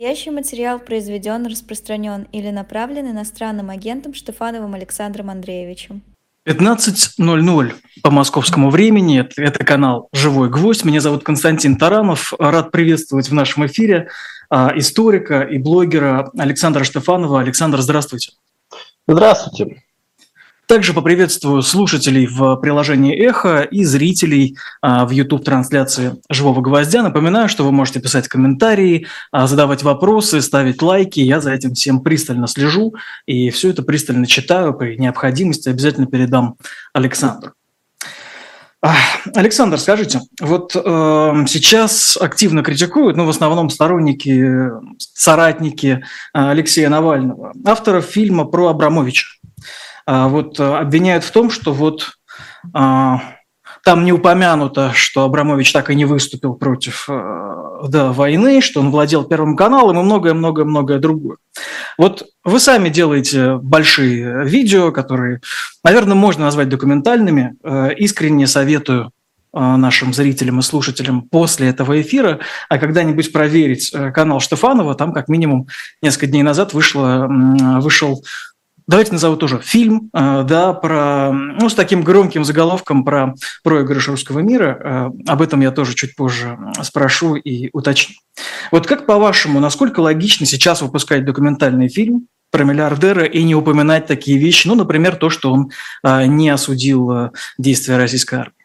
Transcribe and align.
Настоящий 0.00 0.30
материал 0.30 0.78
произведен, 0.78 1.44
распространен 1.46 2.28
или 2.30 2.50
направлен 2.50 3.10
иностранным 3.10 3.68
агентом 3.68 4.14
Штефановым 4.14 4.74
Александром 4.74 5.28
Андреевичем. 5.28 6.02
15.00 6.46 7.72
по 8.04 8.10
московскому 8.12 8.70
времени. 8.70 9.18
Это, 9.22 9.42
это 9.42 9.64
канал 9.64 10.08
«Живой 10.12 10.50
гвоздь». 10.50 10.84
Меня 10.84 11.00
зовут 11.00 11.24
Константин 11.24 11.76
Таранов. 11.76 12.32
Рад 12.38 12.70
приветствовать 12.70 13.28
в 13.28 13.34
нашем 13.34 13.66
эфире 13.66 14.08
а, 14.48 14.70
историка 14.76 15.40
и 15.40 15.58
блогера 15.58 16.30
Александра 16.38 16.84
Штефанова. 16.84 17.40
Александр, 17.40 17.80
здравствуйте. 17.80 18.34
Здравствуйте. 19.08 19.82
Также 20.68 20.92
поприветствую 20.92 21.62
слушателей 21.62 22.26
в 22.26 22.56
приложении 22.56 23.16
«Эхо» 23.16 23.62
и 23.62 23.84
зрителей 23.84 24.58
а, 24.82 25.06
в 25.06 25.10
YouTube-трансляции 25.12 26.16
«Живого 26.28 26.60
гвоздя». 26.60 27.02
Напоминаю, 27.02 27.48
что 27.48 27.64
вы 27.64 27.72
можете 27.72 28.00
писать 28.00 28.28
комментарии, 28.28 29.06
а, 29.32 29.46
задавать 29.46 29.82
вопросы, 29.82 30.42
ставить 30.42 30.82
лайки. 30.82 31.20
Я 31.20 31.40
за 31.40 31.52
этим 31.52 31.72
всем 31.72 32.00
пристально 32.00 32.46
слежу 32.46 32.94
и 33.24 33.48
все 33.48 33.70
это 33.70 33.82
пристально 33.82 34.26
читаю. 34.26 34.74
При 34.74 34.98
необходимости 34.98 35.70
обязательно 35.70 36.06
передам 36.06 36.56
Александру. 36.92 37.52
Александр, 39.34 39.78
скажите, 39.78 40.20
вот 40.38 40.76
э, 40.76 41.44
сейчас 41.48 42.16
активно 42.16 42.62
критикуют, 42.62 43.16
ну, 43.16 43.24
в 43.24 43.30
основном 43.30 43.70
сторонники, 43.70 44.70
соратники 44.98 46.04
Алексея 46.32 46.88
Навального, 46.88 47.54
авторов 47.64 48.04
фильма 48.04 48.44
про 48.44 48.68
Абрамовича. 48.68 49.37
А, 50.10 50.26
вот 50.28 50.58
э, 50.58 50.64
обвиняют 50.64 51.22
в 51.22 51.30
том, 51.30 51.50
что 51.50 51.74
вот 51.74 52.12
а, 52.72 53.20
там 53.84 54.06
не 54.06 54.12
упомянуто, 54.14 54.92
что 54.94 55.24
Абрамович 55.24 55.70
так 55.70 55.90
и 55.90 55.94
не 55.94 56.06
выступил 56.06 56.54
против 56.54 57.04
э, 57.10 57.80
да, 57.86 58.10
войны, 58.12 58.62
что 58.62 58.80
он 58.80 58.90
владел 58.90 59.24
Первым 59.24 59.54
каналом 59.54 60.00
и 60.00 60.02
многое-многое-многое 60.02 60.98
другое. 60.98 61.36
Вот 61.98 62.24
вы 62.42 62.58
сами 62.58 62.88
делаете 62.88 63.56
большие 63.56 64.46
видео, 64.46 64.92
которые, 64.92 65.42
наверное, 65.84 66.14
можно 66.14 66.46
назвать 66.46 66.70
документальными. 66.70 67.56
Э, 67.62 67.92
искренне 67.94 68.46
советую 68.46 69.10
нашим 69.50 70.12
зрителям 70.12 70.58
и 70.58 70.62
слушателям 70.62 71.22
после 71.22 71.68
этого 71.68 72.00
эфира, 72.00 72.38
а 72.68 72.78
когда-нибудь 72.78 73.32
проверить 73.32 73.90
канал 74.14 74.40
Штефанова, 74.40 74.94
там 74.94 75.14
как 75.14 75.28
минимум 75.28 75.68
несколько 76.02 76.26
дней 76.26 76.42
назад 76.42 76.74
вышло, 76.74 77.26
вышел 77.80 78.22
давайте 78.88 79.12
назову 79.12 79.36
тоже 79.36 79.60
фильм, 79.60 80.10
э, 80.12 80.42
да, 80.42 80.72
про, 80.72 81.30
ну, 81.32 81.68
с 81.68 81.74
таким 81.74 82.02
громким 82.02 82.44
заголовком 82.44 83.04
про 83.04 83.34
проигрыш 83.62 84.08
русского 84.08 84.40
мира. 84.40 85.12
Э, 85.26 85.30
об 85.30 85.42
этом 85.42 85.60
я 85.60 85.70
тоже 85.70 85.94
чуть 85.94 86.16
позже 86.16 86.58
спрошу 86.82 87.36
и 87.36 87.68
уточню. 87.72 88.16
Вот 88.72 88.86
как 88.86 89.06
по-вашему, 89.06 89.60
насколько 89.60 90.00
логично 90.00 90.46
сейчас 90.46 90.82
выпускать 90.82 91.24
документальный 91.24 91.88
фильм 91.88 92.26
про 92.50 92.64
миллиардера 92.64 93.24
и 93.24 93.42
не 93.44 93.54
упоминать 93.54 94.06
такие 94.06 94.38
вещи, 94.38 94.66
ну, 94.66 94.74
например, 94.74 95.16
то, 95.16 95.30
что 95.30 95.52
он 95.52 95.70
э, 96.02 96.26
не 96.26 96.48
осудил 96.48 97.30
действия 97.58 97.98
российской 97.98 98.40
армии? 98.40 98.57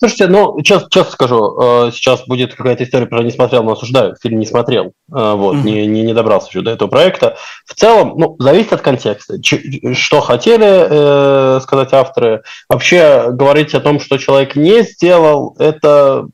Слушайте, 0.00 0.28
ну, 0.28 0.58
честно, 0.62 0.88
честно 0.88 1.12
скажу, 1.12 1.60
э, 1.60 1.90
сейчас 1.92 2.24
будет 2.26 2.54
какая-то 2.54 2.84
история 2.84 3.04
про 3.04 3.22
«не 3.22 3.30
смотрел, 3.30 3.62
но 3.62 3.72
осуждаю». 3.72 4.16
Фильм 4.22 4.38
не 4.38 4.46
смотрел, 4.46 4.86
э, 4.86 4.90
вот, 5.10 5.56
mm-hmm. 5.56 5.62
не, 5.62 5.86
не, 5.86 6.02
не 6.02 6.14
добрался 6.14 6.48
еще 6.48 6.62
до 6.62 6.70
этого 6.70 6.88
проекта. 6.88 7.36
В 7.66 7.74
целом, 7.74 8.14
ну, 8.16 8.34
зависит 8.38 8.72
от 8.72 8.80
контекста. 8.80 9.42
Ч- 9.42 9.92
что 9.92 10.22
хотели 10.22 10.66
э, 10.66 11.60
сказать 11.60 11.92
авторы. 11.92 12.42
Вообще 12.70 13.26
говорить 13.30 13.74
о 13.74 13.80
том, 13.80 14.00
что 14.00 14.16
человек 14.16 14.56
не 14.56 14.84
сделал, 14.84 15.54
это 15.58 16.26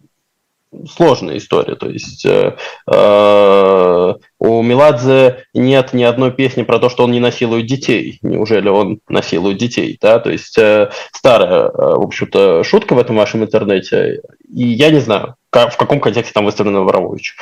сложная 0.90 1.38
история. 1.38 1.74
То 1.74 1.88
есть 1.88 2.24
э, 2.26 2.56
э, 2.90 4.14
у 4.38 4.62
Меладзе 4.62 5.44
нет 5.54 5.92
ни 5.92 6.02
одной 6.02 6.32
песни 6.32 6.62
про 6.62 6.78
то, 6.78 6.88
что 6.88 7.04
он 7.04 7.12
не 7.12 7.20
насилует 7.20 7.66
детей. 7.66 8.18
Неужели 8.22 8.68
он 8.68 9.00
насилует 9.08 9.58
детей? 9.58 9.98
Да? 10.00 10.18
То 10.18 10.30
есть 10.30 10.56
э, 10.58 10.90
старая, 11.12 11.66
э, 11.66 11.70
в 11.70 12.02
общем-то, 12.02 12.64
шутка 12.64 12.94
в 12.94 12.98
этом 12.98 13.16
вашем 13.16 13.42
интернете. 13.42 14.20
И 14.52 14.66
я 14.66 14.90
не 14.90 15.00
знаю, 15.00 15.36
как, 15.50 15.72
в 15.72 15.76
каком 15.76 16.00
контексте 16.00 16.32
там 16.32 16.44
выставлен 16.44 16.84
Воровович. 16.84 17.36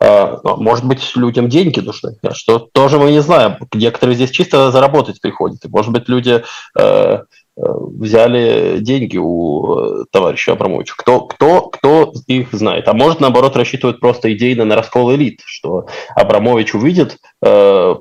Э, 0.00 0.36
может 0.42 0.84
быть, 0.84 1.16
людям 1.16 1.48
деньги 1.48 1.80
нужны, 1.80 2.16
что 2.32 2.58
тоже 2.58 2.98
мы 2.98 3.10
не 3.10 3.20
знаем. 3.20 3.56
Некоторые 3.74 4.16
здесь 4.16 4.30
чисто 4.30 4.70
заработать 4.70 5.20
приходят. 5.20 5.64
Может 5.64 5.92
быть, 5.92 6.08
люди 6.08 6.42
Э, 6.78 7.24
взяли 7.60 8.78
деньги 8.80 9.18
у 9.18 10.02
э, 10.02 10.04
товарища 10.10 10.52
Абрамовича. 10.52 10.94
Кто, 10.96 11.22
кто, 11.22 11.62
кто 11.62 12.12
их 12.26 12.52
знает? 12.52 12.88
А 12.88 12.94
может, 12.94 13.20
наоборот, 13.20 13.56
рассчитывают 13.56 14.00
просто 14.00 14.32
идейно 14.32 14.64
на 14.64 14.76
раскол 14.76 15.14
элит, 15.14 15.42
что 15.44 15.86
Абрамович 16.14 16.74
увидит 16.74 17.18
э, 17.42 17.94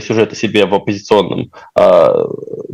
сюжет 0.00 0.32
о 0.32 0.36
себе 0.36 0.66
в 0.66 0.74
оппозиционном 0.74 1.50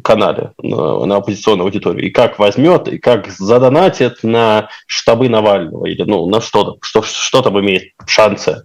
канале, 0.02 0.52
на, 0.58 1.06
на 1.06 1.16
оппозиционной 1.16 1.64
аудитории, 1.64 2.06
и 2.06 2.10
как 2.10 2.38
возьмет, 2.38 2.88
и 2.88 2.98
как 2.98 3.28
задонатит 3.28 4.22
на 4.22 4.68
штабы 4.86 5.28
Навального, 5.28 5.86
или 5.86 6.02
ну, 6.02 6.26
на 6.26 6.40
что-то, 6.40 6.76
что, 6.82 7.02
что 7.02 7.42
там 7.42 7.58
имеет 7.60 7.92
шансы 8.06 8.64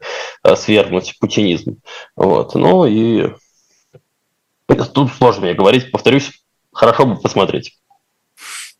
свергнуть 0.55 1.17
путинизм. 1.19 1.77
Вот. 2.15 2.55
Ну 2.55 2.85
и 2.85 3.29
тут 4.93 5.11
сложно 5.13 5.45
мне 5.45 5.53
говорить, 5.53 5.91
повторюсь, 5.91 6.31
хорошо 6.79 7.05
бы 7.05 7.17
посмотреть. 7.17 7.77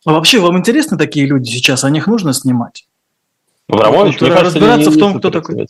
А 0.06 0.14
вообще, 0.14 0.40
вам 0.40 0.58
интересны 0.58 0.98
такие 0.98 1.28
люди 1.28 1.50
сейчас? 1.50 1.84
О 1.84 1.90
них 1.90 2.08
нужно 2.08 2.34
снимать? 2.34 2.88
Абрамович, 3.68 4.22
мне 4.22 4.32
кажется, 4.32 4.58
разбираться 4.58 4.90
не, 4.90 4.96
в 4.96 5.00
том, 5.00 5.20
кто 5.20 5.30
такой. 5.30 5.68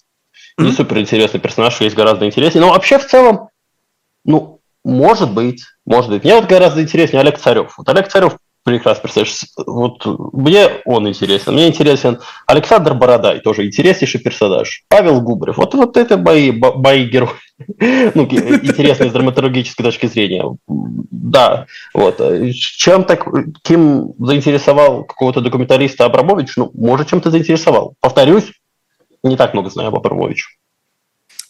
Не 0.59 0.71
супер 0.71 0.99
интересный 0.99 1.39
персонаж, 1.39 1.81
есть 1.81 1.95
гораздо 1.95 2.27
интереснее. 2.27 2.63
Но 2.63 2.71
вообще, 2.71 2.99
в 2.99 3.07
целом, 3.07 3.49
ну, 4.25 4.59
может 4.83 5.33
быть, 5.33 5.63
может 5.85 6.11
быть. 6.11 6.23
Мне 6.23 6.35
вот 6.35 6.45
гораздо 6.45 6.83
интереснее 6.83 7.21
Олег 7.21 7.39
Царев. 7.39 7.73
Вот 7.77 7.89
Олег 7.89 8.09
Царев 8.09 8.37
прекрасно 8.63 9.03
персонаж. 9.03 9.45
Вот 9.57 10.05
мне 10.33 10.69
он 10.85 11.07
интересен. 11.07 11.53
Мне 11.53 11.67
интересен 11.67 12.19
Александр 12.45 12.93
Бородай, 12.93 13.39
тоже 13.39 13.65
интереснейший 13.65 14.19
персонаж. 14.19 14.83
Павел 14.89 15.21
Губрев. 15.21 15.57
Вот, 15.57 15.73
вот 15.73 15.97
это 15.97 16.17
мои, 16.17 16.51
мои 16.51 17.05
герои. 17.05 17.29
ну, 17.79 18.23
интересные 18.23 19.09
с 19.09 19.13
драматургической 19.13 19.83
точки 19.83 20.05
зрения. 20.05 20.45
Да, 20.67 21.65
вот. 21.93 22.21
Чем 22.53 23.03
так, 23.03 23.27
кем 23.63 24.13
заинтересовал 24.19 25.03
какого-то 25.03 25.41
документалиста 25.41 26.05
Абрамович? 26.05 26.55
Ну, 26.57 26.71
может, 26.73 27.09
чем-то 27.09 27.31
заинтересовал. 27.31 27.95
Повторюсь, 27.99 28.51
не 29.23 29.35
так 29.35 29.53
много 29.53 29.69
знаю 29.69 29.89
об 29.89 29.95
Абрамовиче. 29.95 30.45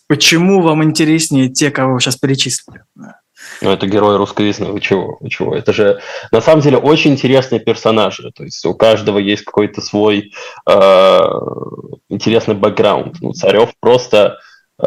Почему 0.07 0.61
вам 0.61 0.83
интереснее 0.83 1.49
те, 1.49 1.69
кого 1.69 1.93
вы 1.93 1.99
сейчас 1.99 2.15
перечислили? 2.15 2.81
Ну, 3.61 3.71
это 3.71 3.87
герой 3.87 4.17
русской 4.17 4.47
весны. 4.47 4.67
Вы 4.67 4.79
чего? 4.79 5.17
Вы 5.19 5.29
чего? 5.29 5.55
Это 5.55 5.73
же 5.73 5.99
на 6.31 6.41
самом 6.41 6.61
деле 6.61 6.77
очень 6.77 7.11
интересные 7.11 7.59
персонажи. 7.59 8.31
То 8.33 8.43
есть 8.43 8.65
у 8.65 8.73
каждого 8.73 9.17
есть 9.17 9.43
какой-то 9.43 9.81
свой 9.81 10.31
э, 10.65 11.19
интересный 12.09 12.55
бэкграунд. 12.55 13.17
Ну, 13.19 13.33
Царев 13.33 13.71
просто 13.81 14.37
э, 14.81 14.85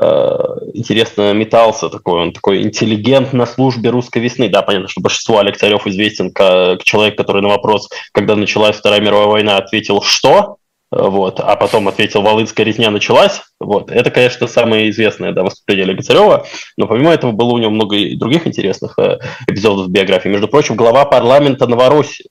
интересно 0.72 1.34
метался 1.34 1.90
такой, 1.90 2.22
он 2.22 2.32
такой 2.32 2.62
интеллигент 2.62 3.34
на 3.34 3.44
службе 3.44 3.90
русской 3.90 4.22
весны. 4.22 4.48
Да, 4.48 4.62
понятно, 4.62 4.88
что 4.88 5.02
большинство 5.02 5.38
Олег 5.38 5.58
Царев 5.58 5.86
известен 5.86 6.32
как 6.32 6.82
человек, 6.82 7.16
который 7.16 7.42
на 7.42 7.48
вопрос, 7.48 7.90
когда 8.12 8.36
началась 8.36 8.76
Вторая 8.76 9.00
мировая 9.00 9.28
война, 9.28 9.58
ответил 9.58 10.00
«Что?», 10.00 10.56
вот, 10.92 11.40
а 11.40 11.56
потом 11.56 11.88
ответил 11.88 12.20
«Волынская 12.20 12.66
резня 12.66 12.90
началась». 12.90 13.40
Вот. 13.58 13.90
Это, 13.90 14.10
конечно, 14.10 14.46
самое 14.46 14.90
известное 14.90 15.32
да, 15.32 15.42
выступление 15.42 15.84
Олега 15.84 16.02
Царева, 16.02 16.46
но 16.76 16.86
помимо 16.86 17.12
этого 17.12 17.32
было 17.32 17.52
у 17.52 17.58
него 17.58 17.70
много 17.70 17.96
и 17.96 18.14
других 18.14 18.46
интересных 18.46 18.98
э, 18.98 19.18
эпизодов 19.48 19.88
биографии. 19.88 20.28
Между 20.28 20.48
прочим, 20.48 20.76
глава 20.76 21.06
парламента 21.06 21.66
Новороссии, 21.66 22.26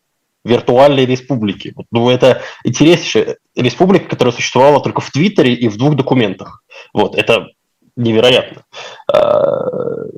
виртуальной 0.45 1.05
республики. 1.05 1.73
Ну, 1.91 2.11
это 2.11 2.41
интереснейшая 2.63 3.37
республика, 3.55 4.09
которая 4.09 4.33
существовала 4.33 4.79
только 4.79 5.01
в 5.01 5.09
Твиттере 5.09 5.55
и 5.55 5.67
в 5.67 5.77
двух 5.77 5.95
документах. 5.95 6.63
Вот, 6.93 7.15
это 7.15 7.47
невероятно. 7.95 8.63
Э, 9.11 9.17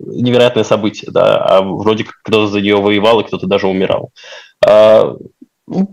невероятное 0.06 0.66
событие, 0.66 1.12
да. 1.12 1.38
А 1.38 1.62
вроде 1.62 2.04
как 2.04 2.16
кто-то 2.24 2.48
за 2.48 2.60
нее 2.60 2.76
воевал, 2.76 3.22
и 3.22 3.24
кто-то 3.24 3.48
даже 3.48 3.68
умирал. 3.68 4.12
Ну, 4.66 5.18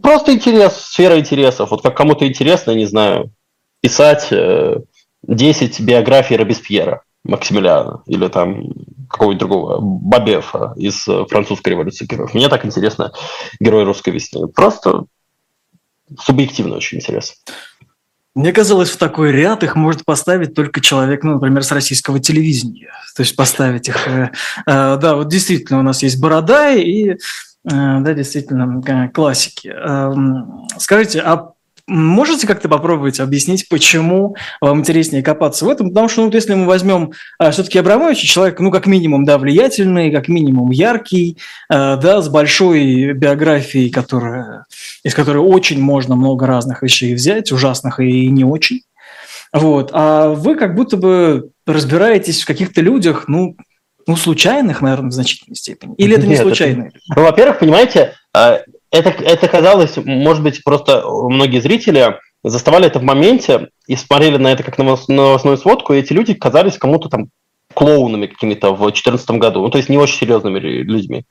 просто 0.02 0.32
интерес, 0.32 0.76
сфера 0.76 1.18
интересов. 1.18 1.70
Вот 1.70 1.82
как 1.82 1.96
кому-то 1.96 2.26
интересно, 2.26 2.72
не 2.72 2.86
знаю, 2.86 3.32
писать 3.80 4.28
э, 4.30 4.78
10 5.22 5.80
биографий 5.80 6.36
Робеспьера, 6.36 7.02
Максимилиана, 7.24 8.02
или 8.06 8.28
там 8.28 8.72
какого-нибудь 9.08 9.40
другого, 9.40 9.78
Бабефа 9.80 10.72
из 10.76 11.04
французской 11.28 11.70
революции 11.70 12.06
героев. 12.06 12.34
Мне 12.34 12.48
так 12.48 12.64
интересно 12.64 13.12
герой 13.60 13.84
русской 13.84 14.10
весны. 14.10 14.46
Просто 14.48 15.04
субъективно 16.18 16.76
очень 16.76 16.98
интересно. 16.98 17.36
Мне 18.36 18.52
казалось, 18.52 18.90
в 18.90 18.96
такой 18.96 19.32
ряд 19.32 19.64
их 19.64 19.74
может 19.74 20.04
поставить 20.04 20.54
только 20.54 20.80
человек, 20.80 21.24
ну, 21.24 21.34
например, 21.34 21.64
с 21.64 21.72
российского 21.72 22.20
телевидения. 22.20 22.92
То 23.16 23.22
есть 23.22 23.34
поставить 23.34 23.88
их... 23.88 24.06
Э, 24.06 24.30
э, 24.66 24.96
да, 24.96 25.16
вот 25.16 25.28
действительно 25.28 25.80
у 25.80 25.82
нас 25.82 26.02
есть 26.04 26.20
Бородай 26.20 26.80
и 26.80 27.10
Э, 27.10 27.16
да, 27.64 28.14
действительно, 28.14 29.10
классики. 29.12 29.68
Эм, 29.68 30.66
скажите, 30.78 31.20
а 31.20 31.52
можете 31.90 32.46
как-то 32.46 32.68
попробовать 32.68 33.20
объяснить, 33.20 33.68
почему 33.68 34.36
вам 34.60 34.80
интереснее 34.80 35.22
копаться 35.22 35.64
в 35.64 35.68
этом? 35.68 35.88
Потому 35.88 36.08
что, 36.08 36.20
ну, 36.20 36.26
вот 36.26 36.34
если 36.34 36.54
мы 36.54 36.66
возьмем 36.66 37.12
а, 37.38 37.50
все-таки 37.50 37.78
Абрамовича, 37.78 38.26
человек, 38.26 38.60
ну, 38.60 38.70
как 38.70 38.86
минимум, 38.86 39.24
да, 39.24 39.38
влиятельный, 39.38 40.10
как 40.10 40.28
минимум 40.28 40.70
яркий, 40.70 41.38
а, 41.68 41.96
да, 41.96 42.22
с 42.22 42.28
большой 42.28 43.12
биографией, 43.12 43.90
которая, 43.90 44.64
из 45.02 45.14
которой 45.14 45.38
очень 45.38 45.80
можно 45.80 46.16
много 46.16 46.46
разных 46.46 46.82
вещей 46.82 47.14
взять, 47.14 47.52
ужасных 47.52 48.00
и 48.00 48.28
не 48.28 48.44
очень. 48.44 48.82
Вот. 49.52 49.90
А 49.92 50.28
вы 50.28 50.54
как 50.54 50.76
будто 50.76 50.96
бы 50.96 51.50
разбираетесь 51.66 52.42
в 52.42 52.46
каких-то 52.46 52.80
людях, 52.80 53.24
ну, 53.26 53.56
ну, 54.06 54.16
случайных, 54.16 54.82
наверное, 54.82 55.10
в 55.10 55.12
значительной 55.12 55.56
степени. 55.56 55.94
Или 55.96 56.16
это 56.16 56.26
не 56.26 56.34
Нет, 56.34 56.42
случайные? 56.42 56.88
Это... 56.88 56.98
Ну, 57.16 57.22
во-первых, 57.22 57.58
понимаете, 57.58 58.14
а, 58.34 58.60
это, 58.90 59.10
это 59.10 59.48
казалось, 59.48 59.96
может 59.96 60.42
быть, 60.42 60.62
просто 60.64 61.04
многие 61.06 61.60
зрители 61.60 62.16
заставали 62.42 62.86
это 62.86 62.98
в 62.98 63.02
моменте 63.02 63.68
и 63.86 63.96
смотрели 63.96 64.36
на 64.36 64.52
это 64.52 64.62
как 64.62 64.78
на 64.78 64.84
новостную 64.84 65.58
сводку, 65.58 65.92
и 65.92 65.98
эти 65.98 66.12
люди 66.12 66.34
казались 66.34 66.78
кому-то 66.78 67.08
там 67.08 67.28
клоунами 67.74 68.26
какими-то 68.26 68.72
в 68.72 68.78
2014 68.78 69.30
году, 69.32 69.60
ну, 69.62 69.70
то 69.70 69.78
есть 69.78 69.88
не 69.88 69.98
очень 69.98 70.18
серьезными 70.18 70.58
людьми. 70.58 71.24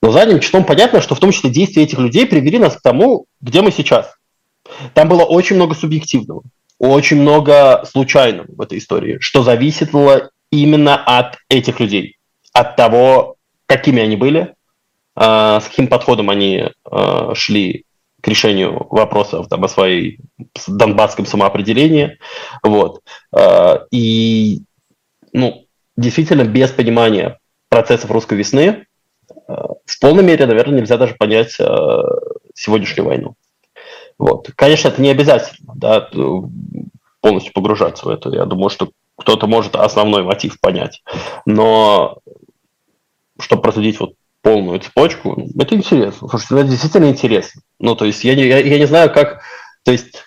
Но 0.00 0.10
задним 0.10 0.40
числом 0.40 0.64
понятно, 0.64 1.00
что 1.00 1.14
в 1.14 1.20
том 1.20 1.30
числе 1.30 1.50
действия 1.50 1.84
этих 1.84 1.98
людей 1.98 2.26
привели 2.26 2.58
нас 2.58 2.76
к 2.76 2.82
тому, 2.82 3.26
где 3.40 3.62
мы 3.62 3.70
сейчас. 3.70 4.14
Там 4.94 5.08
было 5.08 5.22
очень 5.22 5.56
много 5.56 5.74
субъективного, 5.74 6.42
очень 6.78 7.20
много 7.20 7.84
случайного 7.90 8.46
в 8.48 8.60
этой 8.60 8.78
истории, 8.78 9.18
что 9.20 9.42
зависело 9.42 10.30
именно 10.52 10.96
от 10.96 11.38
этих 11.48 11.80
людей, 11.80 12.18
от 12.52 12.76
того, 12.76 13.36
какими 13.66 14.02
они 14.02 14.16
были, 14.16 14.54
а, 15.16 15.60
с 15.60 15.66
каким 15.66 15.88
подходом 15.88 16.30
они 16.30 16.70
а, 16.84 17.34
шли 17.34 17.86
к 18.20 18.28
решению 18.28 18.86
вопросов 18.90 19.48
там, 19.48 19.64
о 19.64 19.68
своей 19.68 20.20
донбасском 20.68 21.26
самоопределении. 21.26 22.18
Вот. 22.62 23.00
А, 23.34 23.86
и 23.90 24.60
ну, 25.32 25.66
действительно 25.96 26.44
без 26.44 26.70
понимания 26.70 27.38
процессов 27.68 28.10
русской 28.10 28.34
весны 28.34 28.86
в 29.48 30.00
полной 30.00 30.22
мере, 30.22 30.46
наверное, 30.46 30.80
нельзя 30.80 30.98
даже 30.98 31.14
понять 31.14 31.52
сегодняшнюю 32.54 33.06
войну. 33.06 33.34
Вот. 34.18 34.50
Конечно, 34.54 34.88
это 34.88 35.00
не 35.00 35.10
обязательно 35.10 35.72
да, 35.74 36.08
полностью 37.20 37.52
погружаться 37.54 38.06
в 38.06 38.08
это. 38.08 38.28
Я 38.30 38.44
думаю, 38.44 38.68
что 38.68 38.90
кто-то 39.22 39.46
может 39.46 39.74
основной 39.76 40.22
мотив 40.22 40.60
понять. 40.60 41.02
Но 41.46 42.18
чтобы 43.38 43.62
просудить 43.62 43.98
вот 43.98 44.14
полную 44.42 44.80
цепочку, 44.80 45.48
это 45.58 45.74
интересно. 45.74 46.28
Слушайте, 46.28 46.54
ну, 46.54 46.60
это 46.60 46.70
действительно 46.70 47.06
интересно. 47.06 47.62
Ну, 47.78 47.94
то 47.94 48.04
есть 48.04 48.24
я 48.24 48.34
не, 48.34 48.46
я, 48.46 48.58
я 48.58 48.78
не 48.78 48.86
знаю, 48.86 49.12
как... 49.12 49.40
То 49.84 49.92
есть 49.92 50.24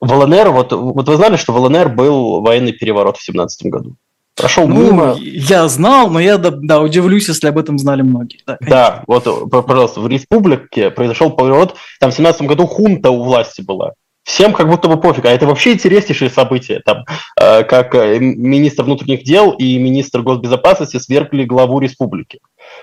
в 0.00 0.12
ЛНР, 0.12 0.50
вот, 0.50 0.72
вот 0.72 1.08
вы 1.08 1.16
знали, 1.16 1.36
что 1.36 1.52
в 1.52 1.56
ЛНР 1.56 1.90
был 1.90 2.40
военный 2.40 2.72
переворот 2.72 3.16
в 3.16 3.24
17 3.24 3.66
году? 3.66 3.96
Прошел 4.34 4.66
ну, 4.66 4.86
мимо. 4.86 5.16
Я 5.20 5.68
знал, 5.68 6.08
но 6.08 6.18
я 6.18 6.38
да, 6.38 6.50
да, 6.50 6.80
удивлюсь, 6.80 7.28
если 7.28 7.48
об 7.48 7.58
этом 7.58 7.78
знали 7.78 8.00
многие. 8.00 8.40
Да, 8.46 8.56
да, 8.60 9.04
вот, 9.06 9.50
пожалуйста, 9.50 10.00
в 10.00 10.08
республике 10.08 10.90
произошел 10.90 11.30
переворот, 11.30 11.76
там 11.98 12.10
в 12.10 12.14
17 12.14 12.42
году 12.42 12.66
хунта 12.66 13.10
у 13.10 13.22
власти 13.22 13.60
была. 13.60 13.92
Всем 14.24 14.52
как 14.52 14.68
будто 14.68 14.88
бы 14.88 15.00
пофиг, 15.00 15.24
а 15.24 15.30
это 15.30 15.46
вообще 15.46 15.72
интереснейшее 15.72 16.30
событие, 16.30 16.80
там, 16.84 17.04
э, 17.40 17.64
как 17.64 17.94
э, 17.94 18.18
министр 18.18 18.84
внутренних 18.84 19.24
дел 19.24 19.52
и 19.52 19.78
министр 19.78 20.20
госбезопасности 20.22 20.98
свергли 20.98 21.44
главу 21.44 21.80
республики. 21.80 22.40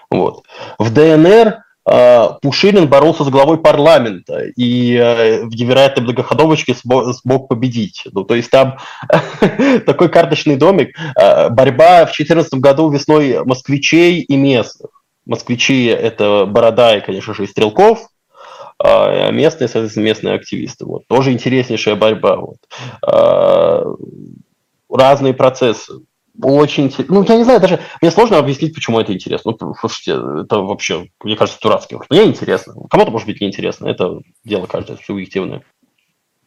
Вот. 0.09 0.43
В 0.79 0.91
ДНР 0.91 1.59
э, 1.89 2.27
Пушилин 2.41 2.87
боролся 2.87 3.23
с 3.23 3.29
главой 3.29 3.59
парламента 3.59 4.45
и 4.55 4.95
э, 4.95 5.43
в 5.43 5.55
невероятной 5.55 6.03
многоходовочке 6.03 6.73
смог 6.73 7.47
победить. 7.47 8.03
Ну, 8.11 8.23
то 8.23 8.33
есть 8.33 8.49
там 8.49 8.79
такой 9.85 10.09
карточный 10.09 10.55
домик. 10.55 10.97
Борьба 11.15 12.05
в 12.05 12.15
2014 12.15 12.55
году 12.55 12.89
весной 12.89 13.45
москвичей 13.45 14.21
и 14.21 14.35
местных. 14.35 14.89
Москвичи– 15.27 15.85
это 15.85 16.45
Борода 16.45 16.97
и, 16.97 17.01
конечно 17.01 17.33
же, 17.33 17.43
и 17.43 17.47
Стрелков, 17.47 18.07
а 18.79 19.31
местные, 19.31 19.67
соответственно, 19.67 20.05
местные 20.05 20.35
активисты. 20.35 20.85
Вот. 20.85 21.07
Тоже 21.07 21.31
интереснейшая 21.31 21.95
борьба. 21.95 22.37
Вот. 22.37 22.57
Разные 24.89 25.33
процессы 25.33 26.01
очень. 26.41 26.93
Ну, 27.07 27.23
я 27.23 27.35
не 27.37 27.43
знаю, 27.43 27.59
даже 27.59 27.79
мне 28.01 28.11
сложно 28.11 28.37
объяснить, 28.37 28.73
почему 28.73 28.99
это 28.99 29.11
интересно. 29.13 29.55
Ну, 29.59 29.73
слушайте, 29.73 30.11
это 30.43 30.59
вообще, 30.59 31.07
мне 31.23 31.35
кажется, 31.35 31.59
дурацким. 31.61 32.01
Мне 32.09 32.25
интересно. 32.25 32.75
Кому-то, 32.89 33.11
может 33.11 33.27
быть, 33.27 33.41
неинтересно. 33.41 33.87
Это 33.87 34.19
дело 34.43 34.67
каждое 34.67 34.97
субъективное. 34.97 35.63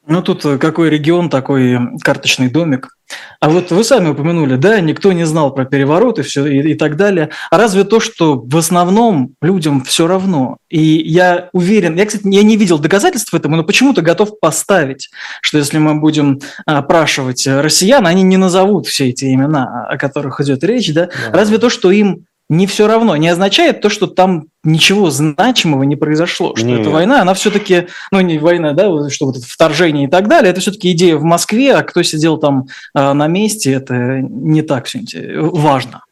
Ну, 0.07 0.23
тут 0.23 0.45
э, 0.45 0.59
какой 0.59 0.91
регион, 0.91 1.29
такой 1.29 1.79
карточный 2.03 2.49
домик. 2.49 2.97
А 3.41 3.51
вот 3.51 3.71
вы 3.71 3.85
сами 3.85 4.09
упомянули, 4.09 4.57
да, 4.57 4.81
никто 4.81 5.13
не 5.13 5.25
знал 5.25 5.53
про 5.53 5.65
переворот 5.65 6.19
и, 6.19 6.23
все, 6.23 6.47
и, 6.47 6.73
и 6.73 6.75
так 6.75 6.97
далее. 6.97 7.31
А 7.51 7.59
разве 7.59 7.85
то, 7.85 8.01
что 8.01 8.41
в 8.41 8.57
основном 8.57 9.35
людям 9.43 9.83
все 9.83 10.07
равно? 10.07 10.57
И 10.69 10.81
я 10.81 11.51
уверен, 11.53 11.97
я, 11.97 12.07
кстати, 12.07 12.27
я 12.27 12.43
не 12.43 12.57
видел 12.57 12.79
доказательств 12.79 13.35
этому, 13.35 13.57
но 13.57 13.65
почему-то 13.65 14.03
готов 14.03 14.41
поставить, 14.41 15.11
что 15.43 15.59
если 15.59 15.79
мы 15.79 15.95
будем 15.97 16.41
опрашивать 16.67 17.47
россиян, 17.47 18.07
они 18.07 18.23
не 18.23 18.37
назовут 18.37 18.87
все 18.87 19.09
эти 19.09 19.33
имена, 19.33 19.87
о 19.89 19.97
которых 19.99 20.41
идет 20.41 20.65
речь, 20.65 20.93
да? 20.93 21.07
да. 21.07 21.39
Разве 21.39 21.59
то, 21.59 21.69
что 21.69 21.91
им 21.91 22.27
не 22.51 22.67
все 22.67 22.89
равно, 22.89 23.17
не 23.17 23.29
означает 23.29 23.81
то, 23.81 23.89
что 23.89 24.09
там 24.09 24.47
ничего 24.65 25.09
значимого 25.09 25.85
не 25.85 25.95
произошло, 25.95 26.57
что 26.57 26.67
Нет. 26.67 26.81
эта 26.81 26.91
война, 26.91 27.23
она 27.23 27.33
все-таки, 27.35 27.87
ну 28.11 28.21
не 28.21 28.39
война, 28.39 28.73
да, 28.73 29.09
что 29.09 29.27
вот 29.27 29.37
это 29.37 29.47
вторжение 29.47 30.09
и 30.09 30.11
так 30.11 30.29
далее, 30.29 30.51
это 30.51 30.61
все-таки 30.61 30.91
идея 30.91 31.17
в 31.17 31.23
Москве, 31.23 31.73
а 31.73 31.85
кто 31.85 32.03
сидел 32.03 32.39
там 32.39 32.67
э, 32.95 33.13
на 33.13 33.29
месте, 33.29 33.73
это 33.73 34.21
не 34.21 34.63
так 34.63 34.87
все 34.87 35.01
важно. 35.39 36.03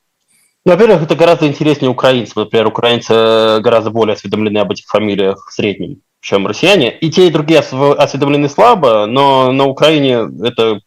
Ну, 0.64 0.73
во-первых, 0.73 1.02
это 1.02 1.17
гораздо 1.17 1.49
интереснее 1.49 1.90
украинцев. 1.90 2.37
Например, 2.37 2.69
украинцы 2.69 3.12
э, 3.12 3.61
гораздо 3.61 3.90
более 3.90 4.14
осведомлены 4.14 4.58
об 4.58 4.70
этих 4.70 4.87
фамилиях 4.87 5.44
в 5.49 5.52
среднем, 5.52 6.02
чем 6.20 6.46
россияне. 6.46 6.96
И 6.96 7.11
те, 7.11 7.26
и 7.26 7.32
другие 7.32 7.61
осведомлены 7.61 8.49
слабо, 8.49 9.06
но 9.06 9.50
на 9.50 9.64
Украине 9.64 10.29
это 10.44 10.81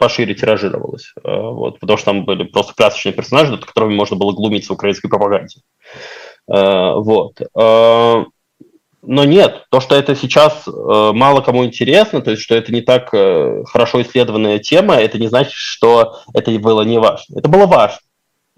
пошире 0.00 0.34
тиражировалось. 0.34 1.12
Э, 1.22 1.40
вот, 1.40 1.78
потому 1.80 1.96
что 1.96 2.06
там 2.06 2.24
были 2.24 2.44
просто 2.44 2.74
красочные 2.74 3.12
персонажи, 3.12 3.52
над 3.52 3.64
которыми 3.64 3.94
можно 3.94 4.16
было 4.16 4.32
глумиться 4.32 4.72
в 4.72 4.76
украинской 4.76 5.08
пропаганде. 5.08 5.60
Э, 6.50 6.94
вот. 6.96 7.40
Э, 7.40 8.24
но 9.04 9.24
нет, 9.24 9.66
то, 9.70 9.80
что 9.80 9.96
это 9.96 10.14
сейчас 10.14 10.64
мало 10.68 11.40
кому 11.40 11.64
интересно, 11.64 12.20
то 12.20 12.30
есть, 12.30 12.42
что 12.44 12.54
это 12.54 12.72
не 12.72 12.82
так 12.82 13.08
хорошо 13.10 14.00
исследованная 14.00 14.60
тема, 14.60 14.94
это 14.94 15.18
не 15.18 15.26
значит, 15.26 15.54
что 15.54 16.20
это 16.32 16.52
было 16.60 16.82
не 16.82 16.98
важно. 16.98 17.36
Это 17.36 17.48
было 17.48 17.66
важно. 17.66 17.98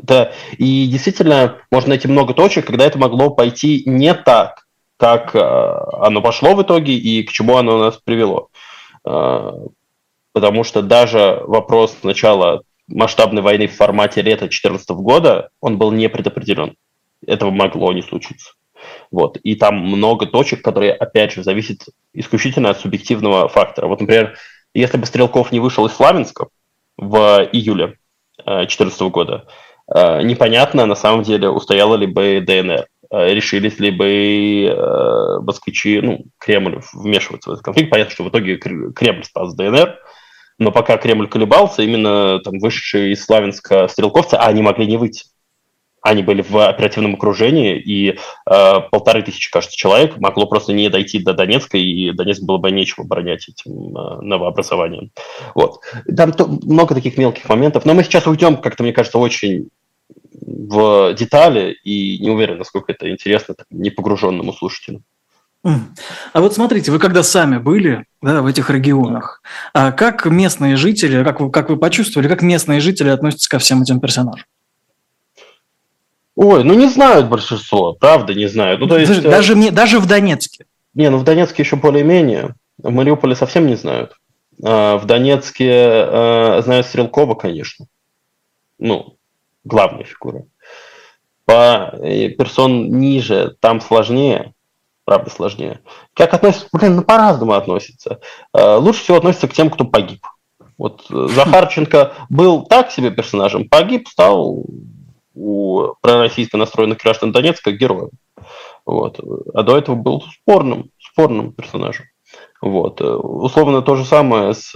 Это, 0.02 0.34
и 0.58 0.86
действительно, 0.86 1.62
можно 1.70 1.88
найти 1.90 2.08
много 2.08 2.34
точек, 2.34 2.66
когда 2.66 2.84
это 2.84 2.98
могло 2.98 3.30
пойти 3.30 3.84
не 3.86 4.12
так, 4.12 4.66
как 4.98 5.34
оно 5.34 6.20
пошло 6.20 6.54
в 6.54 6.60
итоге 6.60 6.92
и 6.92 7.22
к 7.22 7.32
чему 7.32 7.56
оно 7.56 7.78
нас 7.78 7.98
привело 8.04 8.50
потому 10.34 10.64
что 10.64 10.82
даже 10.82 11.40
вопрос 11.46 11.96
начала 12.02 12.62
масштабной 12.88 13.40
войны 13.40 13.68
в 13.68 13.74
формате 13.74 14.20
лета 14.20 14.42
2014 14.42 14.90
года, 14.90 15.48
он 15.60 15.78
был 15.78 15.92
не 15.92 16.08
предопределен. 16.08 16.74
Этого 17.26 17.50
могло 17.50 17.92
не 17.92 18.02
случиться. 18.02 18.52
Вот. 19.10 19.38
И 19.38 19.54
там 19.54 19.76
много 19.76 20.26
точек, 20.26 20.62
которые, 20.62 20.92
опять 20.92 21.32
же, 21.32 21.44
зависят 21.44 21.86
исключительно 22.12 22.70
от 22.70 22.80
субъективного 22.80 23.48
фактора. 23.48 23.86
Вот, 23.86 24.00
например, 24.00 24.36
если 24.74 24.98
бы 24.98 25.06
Стрелков 25.06 25.52
не 25.52 25.60
вышел 25.60 25.86
из 25.86 25.92
Фламенска 25.92 26.48
в 26.96 27.48
июле 27.52 27.96
2014 28.44 29.00
э, 29.00 29.08
года, 29.08 29.46
э, 29.86 30.22
непонятно, 30.22 30.84
на 30.84 30.96
самом 30.96 31.22
деле, 31.22 31.48
устояла 31.48 31.94
ли 31.94 32.06
бы 32.06 32.42
ДНР. 32.44 32.86
Э, 33.10 33.32
решились 33.32 33.78
ли 33.78 33.92
бы 33.92 35.40
москвичи, 35.42 36.00
ну, 36.00 36.24
Кремль 36.38 36.80
вмешиваться 36.92 37.50
в 37.50 37.52
этот 37.52 37.64
конфликт. 37.64 37.90
Понятно, 37.90 38.12
что 38.12 38.24
в 38.24 38.28
итоге 38.30 38.56
Кремль 38.56 39.24
спас 39.24 39.54
ДНР, 39.54 39.96
но 40.58 40.70
пока 40.70 40.96
Кремль 40.96 41.28
колебался, 41.28 41.82
именно 41.82 42.40
там 42.40 42.58
вышедшие 42.58 43.12
из 43.12 43.24
Славянска 43.24 43.88
стрелковцы, 43.88 44.34
а 44.34 44.46
они 44.46 44.62
могли 44.62 44.86
не 44.86 44.96
выйти. 44.96 45.24
Они 46.00 46.22
были 46.22 46.42
в 46.42 46.68
оперативном 46.68 47.14
окружении, 47.14 47.78
и 47.78 48.10
э, 48.10 48.80
полторы 48.90 49.22
тысячи, 49.22 49.50
кажется, 49.50 49.74
человек 49.74 50.18
могло 50.18 50.44
просто 50.46 50.74
не 50.74 50.90
дойти 50.90 51.18
до 51.18 51.32
Донецка, 51.32 51.78
и 51.78 52.12
Донецк 52.12 52.42
было 52.42 52.58
бы 52.58 52.70
нечего 52.70 53.06
оборонять 53.06 53.48
этим 53.48 53.96
э, 53.96 54.20
новообразованием. 54.20 55.12
Вот. 55.54 55.80
Там 56.14 56.32
то, 56.32 56.46
много 56.46 56.94
таких 56.94 57.16
мелких 57.16 57.48
моментов, 57.48 57.86
но 57.86 57.94
мы 57.94 58.04
сейчас 58.04 58.26
уйдем, 58.26 58.58
как-то, 58.58 58.82
мне 58.82 58.92
кажется, 58.92 59.16
очень 59.16 59.70
в 60.42 61.14
детали, 61.14 61.74
и 61.84 62.18
не 62.18 62.28
уверен, 62.28 62.58
насколько 62.58 62.92
это 62.92 63.10
интересно 63.10 63.54
непогруженному 63.70 64.52
слушателю. 64.52 65.02
А 65.64 66.40
вот 66.40 66.54
смотрите, 66.54 66.92
вы 66.92 66.98
когда 66.98 67.22
сами 67.22 67.56
были 67.56 68.04
да, 68.20 68.42
в 68.42 68.46
этих 68.46 68.68
регионах, 68.68 69.42
а 69.72 69.92
как 69.92 70.26
местные 70.26 70.76
жители, 70.76 71.24
как 71.24 71.40
вы, 71.40 71.50
как 71.50 71.70
вы 71.70 71.78
почувствовали, 71.78 72.28
как 72.28 72.42
местные 72.42 72.80
жители 72.80 73.08
относятся 73.08 73.48
ко 73.48 73.58
всем 73.58 73.82
этим 73.82 73.98
персонажам? 73.98 74.46
Ой, 76.36 76.64
ну 76.64 76.74
не 76.74 76.88
знают 76.88 77.28
большинство, 77.28 77.94
правда 77.94 78.34
не 78.34 78.46
знают. 78.46 78.80
Ну, 78.80 78.88
то 78.88 78.98
есть, 78.98 79.22
даже, 79.22 79.52
э, 79.52 79.56
мне, 79.56 79.70
даже 79.70 80.00
в 80.00 80.06
Донецке. 80.06 80.66
Не, 80.92 81.08
ну 81.08 81.18
в 81.18 81.24
Донецке 81.24 81.62
еще 81.62 81.76
более-менее. 81.76 82.54
В 82.76 82.90
Мариуполе 82.90 83.34
совсем 83.34 83.66
не 83.66 83.76
знают. 83.76 84.18
А, 84.62 84.98
в 84.98 85.06
Донецке 85.06 85.70
а, 85.72 86.60
знают 86.62 86.86
Стрелкова, 86.86 87.34
конечно. 87.36 87.86
Ну, 88.78 89.16
главная 89.64 90.04
фигура. 90.04 90.44
По 91.44 91.94
э, 92.02 92.30
персон 92.30 92.90
ниже 92.98 93.56
там 93.60 93.80
сложнее, 93.80 94.54
правда 95.04 95.30
сложнее. 95.30 95.80
Как 96.14 96.34
относятся? 96.34 96.68
Блин, 96.72 96.96
ну 96.96 97.02
по-разному 97.02 97.52
относятся. 97.52 98.20
А, 98.52 98.78
лучше 98.78 99.02
всего 99.02 99.18
относятся 99.18 99.48
к 99.48 99.52
тем, 99.52 99.70
кто 99.70 99.84
погиб. 99.84 100.26
Вот 100.78 101.04
э, 101.10 101.28
Захарченко 101.34 102.12
был 102.28 102.64
так 102.64 102.90
себе 102.90 103.10
персонажем, 103.10 103.68
погиб, 103.68 104.08
стал 104.08 104.64
у 105.34 105.94
пророссийско 106.00 106.56
настроенных 106.56 106.98
граждан 106.98 107.32
Донецка 107.32 107.72
героем. 107.72 108.10
Вот. 108.86 109.20
А 109.54 109.62
до 109.62 109.76
этого 109.76 109.96
был 109.96 110.22
спорным, 110.22 110.90
спорным 110.98 111.52
персонажем. 111.52 112.06
Вот. 112.60 113.00
Э, 113.00 113.14
условно 113.14 113.82
то 113.82 113.96
же 113.96 114.04
самое 114.04 114.54
с 114.54 114.74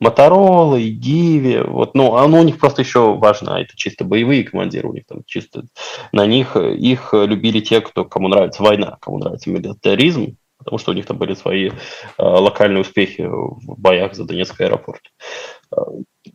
Моторола 0.00 0.76
и 0.76 0.90
Гиви, 0.90 1.62
вот, 1.66 1.94
ну, 1.94 2.16
оно 2.16 2.40
у 2.40 2.44
них 2.44 2.58
просто 2.58 2.82
еще 2.82 3.14
важно, 3.16 3.56
а 3.56 3.60
это 3.60 3.76
чисто 3.76 4.04
боевые 4.04 4.44
командиры, 4.44 4.88
у 4.88 4.92
них 4.92 5.06
там 5.06 5.22
чисто 5.26 5.64
на 6.12 6.26
них, 6.26 6.56
их 6.56 7.10
любили 7.12 7.60
те, 7.60 7.80
кто, 7.80 8.04
кому 8.04 8.28
нравится 8.28 8.62
война, 8.62 8.98
кому 9.00 9.18
нравится 9.18 9.50
милитаризм, 9.50 10.36
потому 10.58 10.78
что 10.78 10.90
у 10.90 10.94
них 10.94 11.06
там 11.06 11.16
были 11.18 11.34
свои 11.34 11.68
э, 11.68 11.72
локальные 12.18 12.80
успехи 12.80 13.22
в 13.22 13.78
боях 13.78 14.14
за 14.14 14.24
Донецкий 14.24 14.64
аэропорт. 14.64 15.02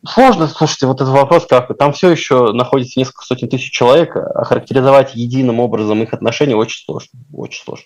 Сложно, 0.05 0.47
слушайте, 0.47 0.85
вот 0.87 1.01
этот 1.01 1.13
вопрос, 1.13 1.45
как 1.45 1.75
там 1.77 1.93
все 1.93 2.09
еще 2.09 2.51
находится 2.53 2.99
несколько 2.99 3.25
сотен 3.25 3.49
тысяч 3.49 3.71
человек, 3.71 4.15
а 4.15 4.43
характеризовать 4.43 5.15
единым 5.15 5.59
образом 5.59 6.01
их 6.03 6.13
отношения 6.13 6.55
очень 6.55 6.83
сложно, 6.85 7.19
очень 7.33 7.63
сложно. 7.63 7.85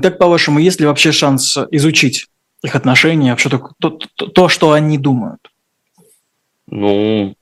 Как 0.00 0.18
по-вашему, 0.18 0.58
есть 0.58 0.80
ли 0.80 0.86
вообще 0.86 1.12
шанс 1.12 1.58
изучить 1.70 2.26
их 2.62 2.74
отношения, 2.74 3.30
вообще 3.30 3.48
то, 3.48 3.70
то, 3.78 3.90
то, 3.90 4.26
то, 4.26 4.48
что 4.48 4.72
они 4.72 4.98
думают? 4.98 5.50
Ну, 6.66 7.34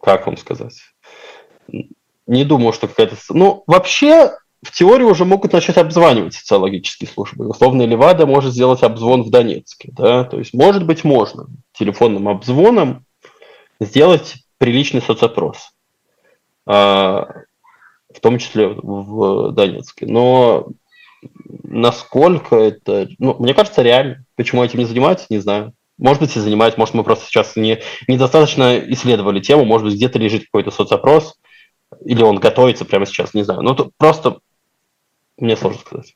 как 0.00 0.26
вам 0.26 0.36
сказать? 0.36 0.80
Не 2.26 2.44
думаю, 2.44 2.72
что 2.72 2.88
какая-то... 2.88 3.16
Ну, 3.30 3.64
вообще, 3.66 4.36
в 4.62 4.70
теории 4.72 5.04
уже 5.04 5.24
могут 5.24 5.52
начать 5.52 5.78
обзванивать 5.78 6.34
социологические 6.34 7.08
службы. 7.08 7.48
Условно, 7.48 7.82
Левада 7.82 8.26
может 8.26 8.52
сделать 8.52 8.82
обзвон 8.82 9.22
в 9.22 9.30
Донецке. 9.30 9.90
Да? 9.92 10.24
То 10.24 10.38
есть, 10.38 10.52
может 10.52 10.84
быть, 10.84 11.04
можно 11.04 11.46
телефонным 11.72 12.28
обзвоном 12.28 13.04
сделать 13.80 14.36
приличный 14.58 15.00
соцопрос. 15.00 15.70
А, 16.66 17.26
в 18.14 18.20
том 18.20 18.38
числе 18.38 18.68
в 18.68 19.52
Донецке. 19.52 20.06
Но 20.06 20.68
насколько 21.64 22.56
это... 22.56 23.08
Ну, 23.18 23.36
мне 23.38 23.54
кажется, 23.54 23.82
реально. 23.82 24.24
Почему 24.36 24.64
этим 24.64 24.78
не 24.78 24.84
занимаются, 24.84 25.26
не 25.30 25.38
знаю. 25.38 25.72
Может 25.98 26.22
быть, 26.22 26.36
и 26.36 26.40
занимаются, 26.40 26.78
может, 26.78 26.94
мы 26.94 27.02
просто 27.02 27.26
сейчас 27.26 27.56
не, 27.56 27.80
недостаточно 28.06 28.78
исследовали 28.78 29.40
тему, 29.40 29.64
может 29.64 29.86
быть, 29.86 29.96
где-то 29.96 30.18
лежит 30.18 30.44
какой-то 30.44 30.70
соцопрос, 30.70 31.34
или 32.04 32.22
он 32.22 32.38
готовится 32.38 32.84
прямо 32.84 33.04
сейчас, 33.04 33.34
не 33.34 33.42
знаю. 33.42 33.62
Ну, 33.62 33.74
то 33.74 33.90
просто 33.96 34.38
мне 35.36 35.56
сложно 35.56 35.80
сказать. 35.80 36.14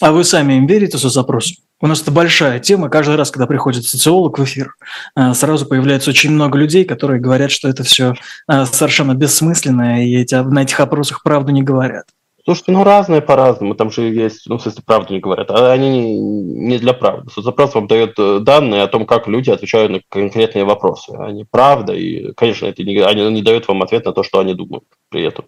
А 0.00 0.12
вы 0.12 0.24
сами 0.24 0.54
им 0.54 0.66
верите, 0.66 0.96
соцопрос? 0.96 1.56
У 1.82 1.86
нас 1.86 2.02
это 2.02 2.10
большая 2.10 2.58
тема. 2.58 2.88
Каждый 2.88 3.16
раз, 3.16 3.30
когда 3.30 3.46
приходит 3.46 3.84
социолог 3.84 4.38
в 4.38 4.44
эфир, 4.44 4.74
э, 5.16 5.34
сразу 5.34 5.66
появляется 5.66 6.10
очень 6.10 6.30
много 6.30 6.58
людей, 6.58 6.84
которые 6.84 7.20
говорят, 7.20 7.50
что 7.50 7.68
это 7.68 7.84
все 7.84 8.14
э, 8.50 8.64
совершенно 8.66 9.14
бессмысленно, 9.14 10.04
и 10.04 10.16
эти, 10.16 10.34
на 10.34 10.62
этих 10.62 10.78
опросах 10.80 11.22
правду 11.22 11.52
не 11.52 11.62
говорят. 11.62 12.06
Слушайте, 12.50 12.72
ну 12.72 12.82
разные 12.82 13.20
по-разному. 13.20 13.76
Там 13.76 13.92
же 13.92 14.02
есть, 14.02 14.48
ну, 14.48 14.58
в 14.58 14.62
смысле, 14.62 14.82
правду 14.84 15.14
не 15.14 15.20
говорят. 15.20 15.52
А 15.52 15.70
они 15.70 16.18
не 16.18 16.78
для 16.78 16.92
правды. 16.92 17.30
Соцопрос 17.30 17.76
вам 17.76 17.86
дает 17.86 18.18
э, 18.18 18.40
данные 18.40 18.82
о 18.82 18.88
том, 18.88 19.06
как 19.06 19.28
люди 19.28 19.50
отвечают 19.50 19.92
на 19.92 20.00
конкретные 20.08 20.64
вопросы. 20.64 21.12
Они 21.16 21.44
правда, 21.48 21.92
и, 21.92 22.32
конечно, 22.32 22.66
это 22.66 22.82
не, 22.82 22.98
они 22.98 23.30
не 23.30 23.42
дают 23.42 23.68
вам 23.68 23.84
ответ 23.84 24.04
на 24.04 24.12
то, 24.12 24.24
что 24.24 24.40
они 24.40 24.54
думают 24.54 24.82
при 25.10 25.22
этом. 25.22 25.44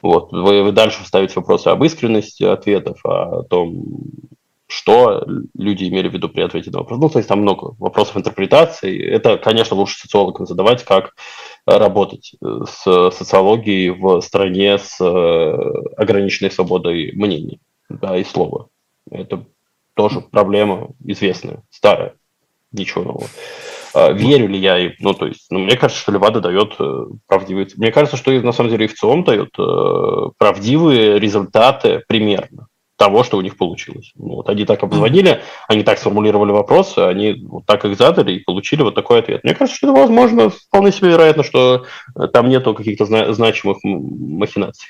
Вот. 0.00 0.30
Вы, 0.30 0.62
вы 0.62 0.70
дальше 0.70 1.04
ставите 1.04 1.40
вопросы 1.40 1.66
об 1.66 1.82
искренности 1.82 2.44
ответов, 2.44 3.04
о 3.04 3.42
том, 3.42 3.82
что 4.68 5.24
люди 5.54 5.84
имели 5.84 6.08
в 6.08 6.14
виду 6.14 6.28
при 6.28 6.42
ответе 6.42 6.70
на 6.70 6.78
вопрос. 6.78 6.98
Ну, 7.00 7.08
то 7.08 7.18
есть 7.18 7.28
там 7.28 7.40
много 7.40 7.74
вопросов 7.78 8.16
интерпретации. 8.16 9.00
Это, 9.00 9.36
конечно, 9.36 9.76
лучше 9.76 9.98
социологам 9.98 10.46
задавать, 10.46 10.84
как 10.84 11.14
работать 11.66 12.34
с 12.40 13.10
социологией 13.10 13.90
в 13.90 14.20
стране 14.20 14.78
с 14.78 15.00
э, 15.00 15.94
ограниченной 15.96 16.50
свободой 16.50 17.12
мнений 17.12 17.60
да, 17.88 18.16
и 18.16 18.24
слова. 18.24 18.68
Это 19.10 19.44
тоже 19.94 20.20
проблема 20.20 20.90
известная, 21.04 21.62
старая, 21.70 22.14
ничего 22.70 23.04
нового. 23.04 23.26
А, 23.94 24.12
верю 24.12 24.48
ли 24.48 24.58
я 24.58 24.78
им? 24.78 24.92
Ну, 25.00 25.14
то 25.14 25.26
есть, 25.26 25.46
ну, 25.50 25.58
мне 25.58 25.76
кажется, 25.76 26.02
что 26.02 26.12
Левада 26.12 26.40
дает 26.40 26.74
э, 26.78 27.06
правдивые... 27.26 27.66
Мне 27.76 27.90
кажется, 27.90 28.16
что 28.16 28.30
на 28.30 28.52
самом 28.52 28.70
деле 28.70 28.84
и 28.84 28.88
в 28.88 28.94
ЦИОМ 28.94 29.24
дает 29.24 29.50
э, 29.58 30.30
правдивые 30.38 31.18
результаты 31.18 32.02
примерно 32.06 32.68
того, 32.96 33.24
что 33.24 33.36
у 33.36 33.42
них 33.42 33.56
получилось. 33.56 34.12
Ну, 34.16 34.36
вот 34.36 34.48
они 34.48 34.64
так 34.64 34.82
обзвонили, 34.82 35.42
они 35.68 35.82
так 35.82 35.98
сформулировали 35.98 36.50
вопросы, 36.50 36.98
они 37.00 37.34
вот 37.46 37.66
так 37.66 37.84
их 37.84 37.96
задали 37.96 38.32
и 38.32 38.38
получили 38.42 38.82
вот 38.82 38.94
такой 38.94 39.18
ответ. 39.18 39.44
Мне 39.44 39.54
кажется, 39.54 39.76
что 39.76 39.88
это 39.88 40.00
возможно, 40.00 40.50
вполне 40.50 40.92
себе 40.92 41.10
вероятно, 41.10 41.42
что 41.42 41.84
э, 42.18 42.26
там 42.28 42.48
нету 42.48 42.74
каких-то 42.74 43.04
зна- 43.04 43.32
значимых 43.32 43.78
махинаций. 43.82 44.88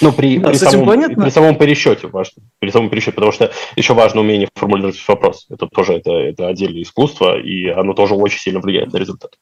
Ну, 0.00 0.12
при, 0.12 0.38
да, 0.38 0.48
при, 0.48 0.56
самом, 0.56 1.14
при 1.14 1.30
самом 1.30 1.56
пересчете 1.56 2.08
важно. 2.08 2.42
При 2.58 2.70
самом 2.70 2.90
пересчете, 2.90 3.12
потому 3.12 3.32
что 3.32 3.52
еще 3.76 3.94
важно 3.94 4.22
умение 4.22 4.48
формулировать 4.54 5.02
вопрос. 5.06 5.46
Это 5.50 5.68
тоже 5.68 5.94
это, 5.94 6.10
это 6.10 6.48
отдельное 6.48 6.82
искусство, 6.82 7.38
и 7.38 7.66
оно 7.68 7.92
тоже 7.92 8.14
очень 8.14 8.40
сильно 8.40 8.60
влияет 8.60 8.92
на 8.92 8.96
результат. 8.96 9.36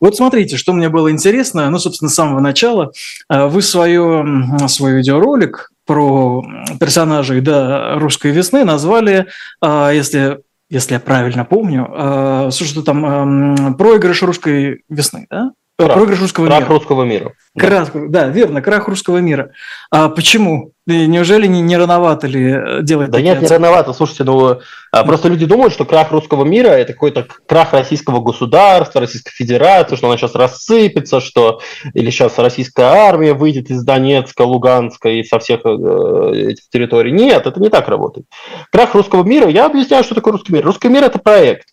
Вот 0.00 0.16
смотрите, 0.16 0.56
что 0.56 0.72
мне 0.72 0.88
было 0.88 1.10
интересно, 1.10 1.68
ну, 1.70 1.78
собственно, 1.78 2.10
с 2.10 2.14
самого 2.14 2.40
начала. 2.40 2.92
Э, 3.30 3.46
вы 3.46 3.62
свое, 3.62 4.24
свой 4.68 4.92
видеоролик 4.92 5.70
про 5.86 6.44
персонажей 6.80 7.40
да, 7.40 7.98
«Русской 7.98 8.30
весны» 8.32 8.64
назвали, 8.64 9.26
э, 9.62 9.90
если, 9.94 10.40
если 10.70 10.94
я 10.94 11.00
правильно 11.00 11.44
помню, 11.44 11.88
э, 11.90 12.50
что 12.52 12.82
там, 12.82 13.04
эм, 13.04 13.74
проигрыш 13.74 14.22
«Русской 14.22 14.82
весны», 14.88 15.26
да? 15.30 15.52
Крах, 15.76 15.94
проигрыш 15.94 16.20
русского 16.20 16.46
крах 16.46 16.60
мира. 16.60 16.70
русского 16.70 17.02
мира. 17.02 17.32
Крах, 17.58 17.90
да. 17.92 18.06
да, 18.06 18.28
верно, 18.28 18.62
крах 18.62 18.86
русского 18.86 19.18
мира. 19.18 19.50
А 19.90 20.08
почему? 20.08 20.70
Неужели 20.86 21.48
не, 21.48 21.62
не 21.62 21.76
рановато 21.76 22.28
ли 22.28 22.52
э, 22.52 22.82
делать 22.82 23.10
Да 23.10 23.20
нет, 23.20 23.42
не 23.42 23.48
рановато. 23.48 23.92
Слушайте, 23.92 24.22
ну 24.22 24.60
а, 24.92 25.04
просто 25.04 25.28
люди 25.28 25.46
думают, 25.46 25.74
что 25.74 25.84
крах 25.84 26.12
русского 26.12 26.44
мира– 26.44 26.68
это 26.68 26.92
какой-то 26.92 27.26
крах 27.46 27.72
российского 27.72 28.20
государства, 28.20 29.00
Российской 29.00 29.32
Федерации, 29.32 29.96
что 29.96 30.06
она 30.06 30.16
сейчас 30.16 30.36
рассыпется, 30.36 31.20
что 31.20 31.60
или 31.92 32.08
сейчас 32.10 32.38
российская 32.38 32.86
армия 32.86 33.34
выйдет 33.34 33.68
из 33.70 33.82
Донецка, 33.82 34.42
Луганска 34.42 35.08
и 35.08 35.24
со 35.24 35.40
всех 35.40 35.62
э, 35.64 36.50
этих 36.50 36.68
территорий. 36.70 37.10
Нет, 37.10 37.48
это 37.48 37.60
не 37.60 37.68
так 37.68 37.88
работает. 37.88 38.26
Крах 38.70 38.94
русского 38.94 39.24
мира, 39.24 39.48
я 39.48 39.66
объясняю, 39.66 40.04
что 40.04 40.14
такое 40.14 40.34
русский 40.34 40.52
мир. 40.52 40.64
Русский 40.64 40.88
мир– 40.88 41.02
это 41.04 41.18
проект. 41.18 41.66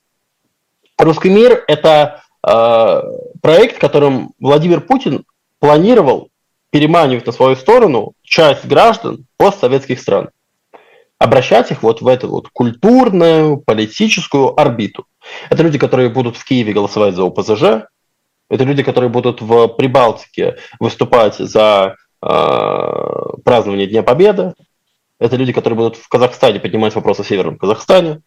Русский 0.98 1.30
мир– 1.30 1.64
это 1.68 2.21
Э, 2.21 2.21
проект, 2.44 3.80
которым 3.80 4.34
Владимир 4.40 4.82
Путин 4.82 5.26
планировал 5.60 6.30
переманивать 6.72 7.26
на 7.26 7.32
свою 7.32 7.56
сторону 7.56 8.14
часть 8.24 8.66
граждан 8.66 9.26
постсоветских 9.38 10.00
стран, 10.00 10.30
обращать 11.20 11.70
их 11.72 11.84
вот 11.84 12.02
в 12.02 12.08
эту 12.08 12.30
вот 12.30 12.50
культурную, 12.50 13.58
политическую 13.58 14.60
орбиту. 14.60 15.06
Это 15.50 15.62
люди, 15.62 15.78
которые 15.78 16.10
будут 16.10 16.38
в 16.38 16.44
Киеве 16.44 16.74
голосовать 16.74 17.14
за 17.14 17.24
ОПЗЖ, 17.24 17.88
это 18.50 18.64
люди, 18.64 18.84
которые 18.84 19.10
будут 19.10 19.42
в 19.42 19.68
Прибалтике 19.70 20.58
выступать 20.80 21.36
за 21.36 21.96
э, 22.22 22.28
празднование 23.46 23.88
Дня 23.88 24.02
Победы, 24.02 24.54
это 25.20 25.36
люди, 25.36 25.54
которые 25.54 25.78
будут 25.78 25.98
в 25.98 26.10
Казахстане 26.10 26.60
поднимать 26.60 26.96
вопросы 26.96 27.22
о 27.22 27.24
Северном 27.24 27.58
Казахстане, 27.58 28.22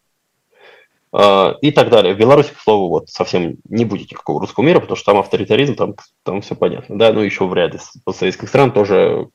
и 1.61 1.71
так 1.71 1.89
далее. 1.89 2.13
В 2.13 2.17
Беларуси, 2.17 2.51
к 2.53 2.59
слову, 2.59 2.89
вот 2.89 3.09
совсем 3.09 3.55
не 3.69 3.85
будет 3.85 4.11
никакого 4.11 4.41
русского 4.41 4.65
мира, 4.65 4.79
потому 4.79 4.97
что 4.97 5.11
там 5.11 5.19
авторитаризм, 5.19 5.75
там, 5.75 5.95
там 6.23 6.41
все 6.41 6.55
понятно. 6.55 6.97
Да, 6.97 7.13
ну 7.13 7.21
еще 7.21 7.45
в 7.45 7.53
ряде 7.53 7.79
постсоветских 8.03 8.49
стран 8.49 8.71
тоже 8.71 9.29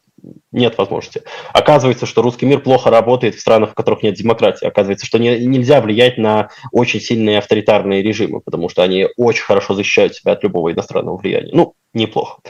нет 0.53 0.77
возможности. 0.79 1.23
Оказывается, 1.53 2.07
что 2.07 2.23
русский 2.23 2.47
мир 2.47 2.61
плохо 2.61 2.91
работает 2.91 3.35
в 3.35 3.41
странах, 3.41 3.71
в 3.71 3.75
которых 3.75 4.03
нет 4.03 4.15
демократии. 4.15 4.67
Оказывается, 4.67 5.07
что 5.07 5.19
не, 5.19 5.47
нельзя 5.47 5.81
влиять 5.81 6.19
на 6.19 6.51
очень 6.73 7.01
сильные 7.01 7.39
авторитарные 7.39 8.03
режимы, 8.03 8.41
потому 8.41 8.69
что 8.69 8.83
они 8.83 9.09
очень 9.17 9.45
хорошо 9.45 9.75
защищают 9.75 10.15
себя 10.15 10.33
от 10.33 10.43
любого 10.43 10.73
иностранного 10.73 11.17
влияния. 11.17 11.51
Ну, 11.53 11.75
неплохо. 11.95 12.41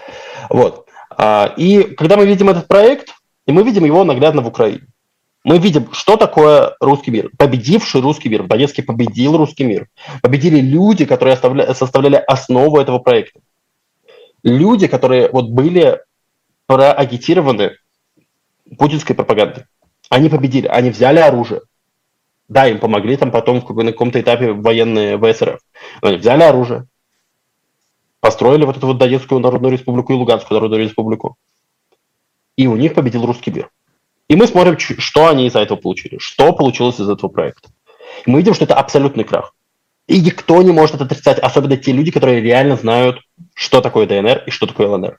Вот. 0.48 0.86
А, 1.16 1.54
и 1.56 1.82
когда 1.82 2.16
мы 2.16 2.26
видим 2.26 2.48
этот 2.48 2.66
проект, 2.66 3.10
и 3.46 3.52
мы 3.52 3.62
видим 3.62 3.84
его 3.84 4.04
наглядно 4.04 4.42
в 4.42 4.48
Украине 4.48 4.86
мы 5.42 5.58
видим, 5.58 5.92
что 5.92 6.16
такое 6.16 6.76
русский 6.80 7.10
мир. 7.10 7.30
Победивший 7.38 8.00
русский 8.00 8.28
мир. 8.28 8.42
В 8.42 8.48
Донецке 8.48 8.82
победил 8.82 9.36
русский 9.36 9.64
мир. 9.64 9.88
Победили 10.22 10.60
люди, 10.60 11.06
которые 11.06 11.36
составляли 11.36 12.16
основу 12.16 12.78
этого 12.78 12.98
проекта. 12.98 13.40
Люди, 14.42 14.86
которые 14.86 15.30
вот 15.30 15.50
были 15.50 16.00
проагитированы 16.66 17.76
путинской 18.78 19.16
пропагандой. 19.16 19.64
Они 20.08 20.28
победили, 20.28 20.66
они 20.66 20.90
взяли 20.90 21.18
оружие. 21.18 21.62
Да, 22.48 22.66
им 22.68 22.78
помогли 22.78 23.16
там 23.16 23.30
потом 23.30 23.64
на 23.68 23.92
каком-то 23.92 24.20
этапе 24.20 24.52
военные 24.52 25.16
ВСРФ. 25.18 25.60
Они 26.02 26.16
взяли 26.16 26.42
оружие, 26.42 26.86
построили 28.20 28.64
вот 28.64 28.76
эту 28.76 28.88
вот 28.88 28.98
Донецкую 28.98 29.40
Народную 29.40 29.72
Республику 29.72 30.12
и 30.12 30.16
Луганскую 30.16 30.56
Народную 30.56 30.82
Республику. 30.82 31.36
И 32.56 32.66
у 32.66 32.76
них 32.76 32.94
победил 32.94 33.24
русский 33.24 33.52
мир. 33.52 33.70
И 34.30 34.36
мы 34.36 34.46
смотрим, 34.46 34.78
что 34.78 35.26
они 35.26 35.48
из-за 35.48 35.58
этого 35.58 35.76
получили, 35.76 36.18
что 36.18 36.52
получилось 36.52 37.00
из 37.00 37.08
этого 37.08 37.28
проекта. 37.28 37.68
И 38.24 38.30
мы 38.30 38.38
видим, 38.38 38.54
что 38.54 38.62
это 38.62 38.76
абсолютный 38.76 39.24
крах. 39.24 39.56
И 40.06 40.20
никто 40.20 40.62
не 40.62 40.70
может 40.70 40.94
это 40.94 41.04
отрицать, 41.04 41.40
особенно 41.40 41.76
те 41.76 41.90
люди, 41.90 42.12
которые 42.12 42.40
реально 42.40 42.76
знают, 42.76 43.18
что 43.54 43.80
такое 43.80 44.06
ДНР 44.06 44.44
и 44.46 44.50
что 44.50 44.68
такое 44.68 44.86
ЛНР. 44.86 45.18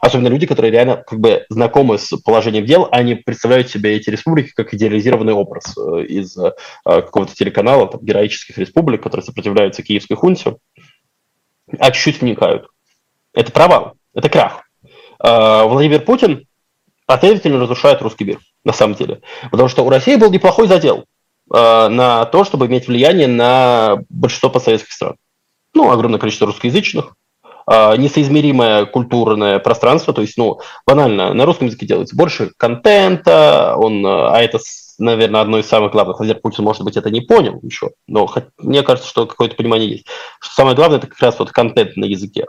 Особенно 0.00 0.26
люди, 0.26 0.48
которые 0.48 0.72
реально 0.72 0.96
как 0.96 1.20
бы 1.20 1.46
знакомы 1.50 1.98
с 1.98 2.16
положением 2.16 2.66
дел, 2.66 2.88
они 2.90 3.14
представляют 3.14 3.70
себе 3.70 3.94
эти 3.94 4.10
республики 4.10 4.50
как 4.56 4.74
идеализированный 4.74 5.34
образ 5.34 5.76
э, 5.78 6.02
из 6.06 6.36
э, 6.36 6.50
какого-то 6.84 7.36
телеканала, 7.36 7.86
там, 7.86 8.00
героических 8.04 8.58
республик, 8.58 9.04
которые 9.04 9.24
сопротивляются 9.24 9.84
киевской 9.84 10.16
хунте, 10.16 10.56
а 11.78 11.92
чуть-чуть 11.92 12.20
вникают. 12.20 12.66
Это 13.34 13.52
провал, 13.52 13.92
это 14.14 14.28
крах. 14.28 14.68
Э, 15.22 15.62
Владимир 15.62 16.00
Путин 16.00 16.48
последовательно 17.12 17.60
разрушает 17.60 18.00
русский 18.00 18.24
мир, 18.24 18.38
на 18.64 18.72
самом 18.72 18.94
деле. 18.94 19.20
Потому 19.50 19.68
что 19.68 19.84
у 19.84 19.90
России 19.90 20.16
был 20.16 20.30
неплохой 20.30 20.66
задел 20.66 21.04
на 21.50 22.24
то, 22.24 22.44
чтобы 22.44 22.66
иметь 22.66 22.88
влияние 22.88 23.28
на 23.28 23.98
большинство 24.08 24.48
постсоветских 24.48 24.92
стран. 24.92 25.16
Ну, 25.74 25.90
огромное 25.90 26.18
количество 26.18 26.46
русскоязычных, 26.46 27.14
а, 27.66 27.96
несоизмеримое 27.98 28.86
культурное 28.86 29.58
пространство, 29.58 30.14
то 30.14 30.22
есть, 30.22 30.38
ну, 30.38 30.60
банально, 30.86 31.34
на 31.34 31.44
русском 31.44 31.66
языке 31.66 31.84
делается 31.84 32.16
больше 32.16 32.52
контента, 32.56 33.74
он, 33.76 34.06
а 34.06 34.38
это, 34.40 34.58
наверное, 34.98 35.42
одно 35.42 35.58
из 35.58 35.66
самых 35.66 35.92
главных, 35.92 36.16
хотя 36.16 36.34
Путин, 36.34 36.64
может 36.64 36.82
быть, 36.82 36.96
это 36.96 37.10
не 37.10 37.20
понял 37.20 37.60
еще, 37.62 37.90
но 38.06 38.26
мне 38.58 38.82
кажется, 38.82 39.10
что 39.10 39.26
какое-то 39.26 39.56
понимание 39.56 39.90
есть, 39.90 40.06
что 40.40 40.54
самое 40.54 40.74
главное, 40.74 40.98
это 40.98 41.06
как 41.06 41.20
раз 41.20 41.38
вот 41.38 41.50
контент 41.50 41.96
на 41.96 42.06
языке, 42.06 42.46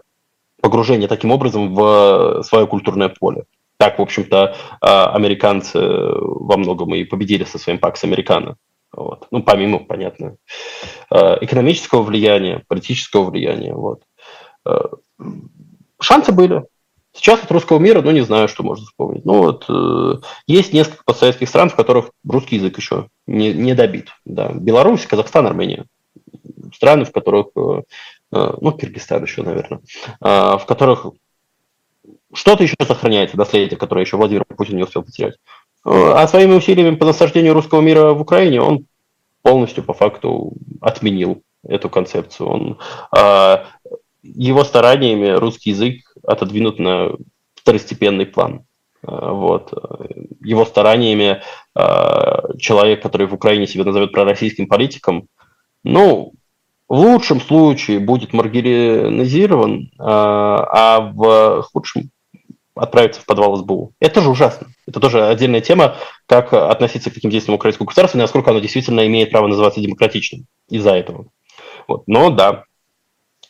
погружение 0.62 1.10
таким 1.10 1.32
образом 1.32 1.76
в 1.76 2.42
свое 2.44 2.68
культурное 2.68 3.10
поле. 3.10 3.44
Так, 3.78 4.00
в 4.00 4.02
общем-то, 4.02 4.56
а, 4.82 5.14
американцы 5.14 5.80
во 5.80 6.58
многом 6.58 6.94
и 6.96 7.04
победили 7.04 7.44
со 7.44 7.58
своим 7.58 7.80
Пакс 7.80 8.04
Американо. 8.04 8.56
Вот. 8.92 9.28
Ну, 9.32 9.42
помимо, 9.44 9.80
понятно, 9.80 10.38
а, 11.10 11.38
экономического 11.42 12.04
влияния, 12.04 12.64
политического 12.68 13.30
влияния. 13.30 13.74
Вот. 13.74 14.04
Э, 14.66 14.80
шансы 16.00 16.32
были. 16.32 16.64
Сейчас 17.16 17.44
от 17.44 17.52
русского 17.52 17.78
мира, 17.78 18.02
ну, 18.02 18.12
не 18.12 18.22
знаю, 18.22 18.48
что 18.48 18.64
можно 18.64 18.86
вспомнить. 18.86 19.24
Ну, 19.24 19.44
вот 19.44 19.66
э, 19.70 20.16
есть 20.48 20.74
несколько 20.74 21.04
постсоветских 21.04 21.48
стран, 21.48 21.70
в 21.70 21.76
которых 21.76 22.10
русский 22.28 22.56
язык 22.56 22.78
еще 22.78 23.08
не, 23.28 23.54
не 23.54 23.76
добит. 23.76 24.10
Да. 24.26 24.52
Беларусь, 24.52 25.06
Казахстан, 25.06 25.46
Армения. 25.46 25.86
Страны, 26.74 27.06
в 27.06 27.12
которых, 27.12 27.48
э, 27.56 27.84
э, 28.32 28.54
ну, 28.60 28.72
Киргизстан 28.72 29.24
еще, 29.24 29.44
наверное, 29.44 29.82
э, 30.22 30.58
в 30.58 30.64
которых 30.66 31.06
что-то 32.34 32.64
еще 32.64 32.76
сохраняется, 32.86 33.38
наследие, 33.38 33.78
которое 33.78 34.02
еще 34.02 34.18
Владимир 34.18 34.46
Путин 34.46 34.78
не 34.78 34.84
успел 34.84 35.04
потерять. 35.04 35.36
Э, 35.86 36.14
а 36.16 36.28
своими 36.28 36.54
усилиями 36.54 36.96
по 36.96 37.06
насаждению 37.06 37.54
русского 37.54 37.82
мира 37.82 38.14
в 38.14 38.22
Украине 38.22 38.62
он 38.62 38.86
полностью 39.42 39.84
по 39.84 39.94
факту 39.94 40.54
отменил 40.82 41.44
эту 41.64 41.90
концепцию. 41.90 42.50
Он 42.50 42.80
э, 43.16 43.66
его 44.24 44.64
стараниями 44.64 45.30
русский 45.30 45.72
язык 45.72 46.02
отодвинут 46.26 46.80
на 46.80 47.12
второстепенный 47.56 48.26
план. 48.26 48.66
Э, 49.06 49.32
вот. 49.32 49.74
Его 50.42 50.66
стараниями 50.66 51.42
э, 51.76 52.58
человек, 52.60 53.02
который 53.02 53.28
в 53.28 53.34
Украине 53.34 53.68
себя 53.68 53.84
назовет 53.84 54.12
пророссийским 54.12 54.68
политиком, 54.68 55.28
ну, 55.84 56.34
в 56.88 56.96
лучшем 56.96 57.42
случае 57.42 58.00
будет 58.00 58.34
маргинализирован, 58.34 59.84
э, 59.84 59.90
а 60.00 61.12
в 61.14 61.64
худшем 61.64 62.12
отправиться 62.76 63.22
в 63.22 63.26
подвал 63.26 63.56
СБУ. 63.56 63.94
Это 64.00 64.22
же 64.22 64.30
ужасно. 64.30 64.68
Это 64.88 65.00
тоже 65.00 65.26
отдельная 65.26 65.62
тема, 65.62 65.96
как 66.26 66.54
относиться 66.54 67.12
к 67.12 67.14
таким 67.14 67.30
действиям 67.30 67.56
украинского 67.56 67.86
государства, 67.86 68.18
и 68.18 68.22
насколько 68.22 68.52
оно 68.52 68.60
действительно 68.60 69.06
имеет 69.08 69.32
право 69.32 69.48
называться 69.48 69.82
демократичным 69.82 70.46
из-за 70.70 70.92
этого. 70.92 71.28
Вот. 71.88 72.04
Но 72.08 72.30
да, 72.30 72.64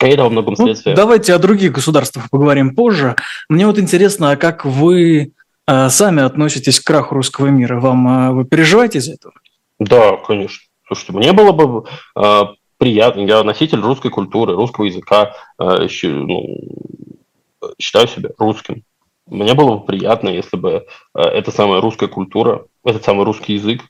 и 0.02 0.10
это 0.10 0.24
во 0.24 0.30
многом 0.30 0.56
ну, 0.58 0.66
следствие. 0.66 0.96
Ну, 0.96 1.02
давайте 1.02 1.34
о 1.34 1.40
других 1.40 1.72
государствах 1.72 2.30
поговорим 2.30 2.76
позже. 2.76 3.16
Мне 3.50 3.66
вот 3.66 3.80
интересно, 3.80 4.32
а 4.32 4.36
как 4.36 4.66
вы 4.66 5.34
э, 5.68 5.90
сами 5.90 6.24
относитесь 6.24 6.80
к 6.80 6.86
краху 6.86 7.16
русского 7.16 7.48
мира? 7.48 7.80
Вам 7.80 8.08
э, 8.08 8.32
вы 8.34 8.46
переживаете 8.46 9.00
из 9.00 9.08
этого? 9.08 9.34
Да, 9.80 10.18
конечно. 10.18 10.60
Слушайте, 10.88 11.14
мне 11.14 11.32
было 11.32 11.52
бы 11.52 11.86
э, 12.18 12.42
приятно. 12.78 13.22
Я 13.22 13.44
носитель 13.44 13.80
русской 13.80 14.10
культуры, 14.10 14.56
русского 14.56 14.86
языка. 14.86 15.34
Э, 15.60 15.88
ну, 16.04 16.58
считаю 17.80 18.08
себя 18.08 18.32
русским. 18.38 18.84
Мне 19.28 19.54
было 19.54 19.78
бы 19.78 19.86
приятно, 19.86 20.30
если 20.30 20.58
бы 20.58 20.86
э, 21.16 21.20
эта 21.22 21.52
самая 21.52 21.80
русская 21.82 22.08
культура, 22.08 22.66
этот 22.84 23.04
самый 23.04 23.26
русский 23.26 23.54
язык 23.54 23.82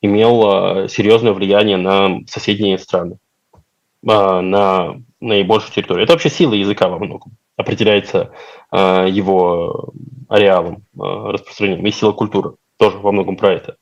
имел 0.00 0.84
э, 0.84 0.88
серьезное 0.88 1.32
влияние 1.32 1.76
на 1.76 2.20
соседние 2.26 2.78
страны, 2.78 3.18
э, 3.54 3.58
на 4.02 4.96
наибольшую 5.20 5.72
территорию. 5.72 6.04
Это 6.04 6.14
вообще 6.14 6.30
сила 6.30 6.54
языка 6.54 6.88
во 6.88 6.98
многом 6.98 7.32
определяется 7.56 8.30
его 8.70 9.92
ареалом 10.28 10.84
распространением. 10.96 11.84
И 11.84 11.90
сила 11.90 12.12
культуры 12.12 12.52
тоже 12.76 12.98
во 12.98 13.10
многом 13.10 13.36
про 13.36 13.54
это. 13.54 13.78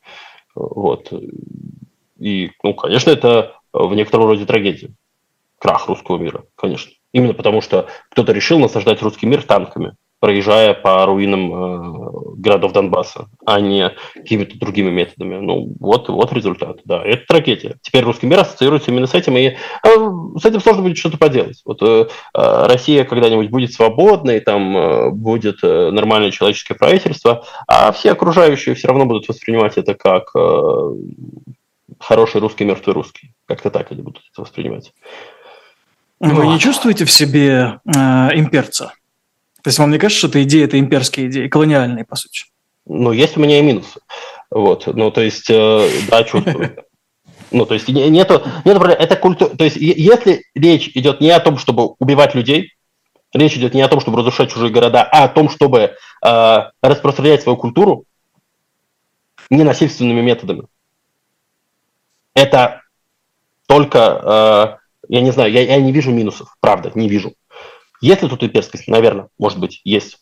Вот. 0.55 1.13
И, 2.19 2.53
ну, 2.63 2.73
конечно, 2.73 3.11
это 3.11 3.57
в 3.75 3.95
некотором 3.95 4.29
роде 4.29 4.47
трагедия. 4.47 4.95
Крах 5.59 5.89
русского 5.89 6.17
мира, 6.17 6.45
конечно. 6.55 6.91
Именно 7.13 7.35
потому, 7.35 7.61
что 7.61 7.89
кто-то 8.09 8.33
решил 8.33 8.59
насаждать 8.59 9.03
русский 9.03 9.27
мир 9.27 9.43
танками 9.43 9.95
проезжая 10.27 10.75
по 10.75 11.07
руинам 11.07 11.53
э, 11.55 12.35
городов 12.39 12.73
Донбасса, 12.73 13.29
а 13.47 13.61
не 13.61 13.93
какими-то 14.13 14.59
другими 14.59 14.91
методами. 14.91 15.37
Ну, 15.37 15.73
вот, 15.79 16.09
вот 16.09 16.33
результат, 16.33 16.81
да, 16.85 17.01
это 17.05 17.25
трагедия. 17.29 17.77
Теперь 17.81 18.03
русский 18.03 18.27
мир 18.27 18.41
ассоциируется 18.41 18.91
именно 18.91 19.07
с 19.07 19.15
этим, 19.15 19.37
и 19.37 19.51
э, 19.51 19.57
с 19.85 20.45
этим 20.45 20.59
сложно 20.59 20.83
будет 20.83 20.99
что-то 20.99 21.17
поделать. 21.17 21.63
Вот 21.65 21.81
э, 21.81 22.09
э 22.35 22.67
Россия 22.67 23.05
когда-нибудь 23.05 23.51
будет 23.51 23.73
свободной, 23.73 24.41
там 24.41 24.77
э, 24.77 25.11
будет 25.11 25.59
э, 25.63 25.91
нормальное 25.93 26.33
человеческое 26.33 26.75
правительство, 26.75 27.45
а 27.69 27.93
все 27.93 28.11
окружающие 28.11 28.75
все 28.75 28.89
равно 28.89 29.07
будут 29.07 29.29
воспринимать 29.29 29.79
это 29.79 29.95
как 29.95 30.33
э, 30.35 30.91
хороший 32.01 32.41
русский, 32.41 32.65
мертвый 32.65 32.95
русский. 32.95 33.33
Как-то 33.47 33.71
так 33.71 33.93
они 33.93 34.03
будут 34.03 34.25
это 34.33 34.43
воспринимать. 34.43 34.93
Вы 36.19 36.49
не 36.49 36.59
чувствуете 36.59 37.05
в 37.05 37.13
себе 37.13 37.79
э, 37.87 37.99
имперца? 38.35 38.93
То 39.67 39.71
есть 39.71 39.81
вам 39.81 39.91
не 39.91 39.99
кажется, 39.99 40.21
что 40.21 40.29
эта 40.29 40.45
идея– 40.45 40.65
это 40.67 40.79
имперские 40.79 41.27
идеи, 41.27 41.49
колониальные, 41.49 42.05
по 42.05 42.15
сути? 42.15 42.45
Ну, 42.85 43.11
есть 43.11 43.37
у 43.37 43.41
меня 43.41 43.59
и 43.59 43.63
минусы. 43.63 43.99
Вот, 44.49 44.87
ну, 44.87 45.11
то 45.11 45.21
есть, 45.21 45.51
э, 45.51 45.89
да, 46.09 46.23
чувствую. 46.23 46.85
Ну, 47.51 47.67
то 47.67 47.75
есть, 47.75 47.89
нету, 47.89 48.45
нету 48.65 48.85
это 48.85 49.17
культура. 49.17 49.57
То 49.57 49.65
есть, 49.65 49.77
если 49.77 50.45
речь 50.55 50.91
идет 50.95 51.21
не 51.21 51.31
о 51.31 51.41
том, 51.41 51.59
чтобы 51.59 51.97
убивать 51.99 52.37
людей, 52.37 52.75
речь 53.33 53.57
идет 53.57 53.75
не 53.75 53.83
о 53.83 53.89
том, 53.89 53.99
чтобы 53.99 54.19
разрушать 54.19 54.53
чужие 54.53 54.71
города, 54.71 55.03
а 55.03 55.25
о 55.25 55.29
том, 55.29 55.51
чтобы 55.51 55.97
э, 56.25 56.59
распространять 56.81 57.43
свою 57.43 57.57
культуру 57.57 58.05
ненасильственными 59.51 60.21
методами. 60.21 60.69
Это 62.35 62.83
только, 63.67 64.79
э, 65.09 65.13
я 65.13 65.21
не 65.23 65.33
знаю, 65.33 65.51
я, 65.51 65.63
я 65.63 65.77
не 65.79 65.91
вижу 65.91 66.13
минусов, 66.13 66.57
правда, 66.61 66.93
не 66.95 67.09
вижу. 67.09 67.35
Есть 68.01 68.23
ли 68.23 68.29
тут 68.29 68.43
имперскость? 68.43 68.89
Наверное, 68.89 69.29
может 69.39 69.59
быть, 69.59 69.81
есть. 69.85 70.19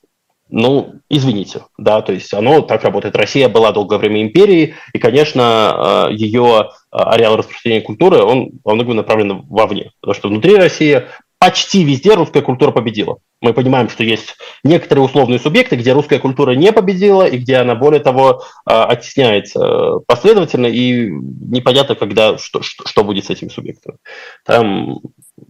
Ну, 0.50 0.96
извините, 1.08 1.64
да, 1.78 2.02
то 2.02 2.12
есть 2.12 2.32
оно 2.34 2.60
так 2.60 2.84
работает. 2.84 3.16
Россия 3.16 3.48
была 3.48 3.72
долгое 3.72 3.98
время 3.98 4.22
империей, 4.22 4.74
и, 4.92 4.98
конечно, 4.98 6.08
э, 6.10 6.14
ее 6.14 6.68
э, 6.68 6.96
ареал 6.96 7.36
распространения 7.36 7.82
культуры, 7.82 8.22
он 8.22 8.50
во 8.62 8.74
многом 8.74 8.96
направлен 8.96 9.42
вовне. 9.48 9.92
Потому 10.00 10.14
что 10.14 10.28
внутри 10.28 10.56
России 10.56 11.04
почти 11.44 11.84
везде 11.84 12.14
русская 12.14 12.40
культура 12.40 12.70
победила. 12.70 13.18
Мы 13.42 13.52
понимаем, 13.52 13.90
что 13.90 14.02
есть 14.02 14.34
некоторые 14.62 15.04
условные 15.04 15.38
субъекты, 15.38 15.76
где 15.76 15.92
русская 15.92 16.18
культура 16.18 16.52
не 16.52 16.72
победила, 16.72 17.26
и 17.26 17.36
где 17.36 17.56
она, 17.56 17.74
более 17.74 18.00
того, 18.00 18.42
а, 18.64 18.86
оттесняется 18.86 19.98
последовательно, 20.06 20.66
и 20.66 21.10
непонятно, 21.10 21.96
когда, 21.96 22.38
что, 22.38 22.62
что, 22.62 23.04
будет 23.04 23.26
с 23.26 23.30
этими 23.30 23.50
субъектами. 23.50 23.98
Там 24.46 25.00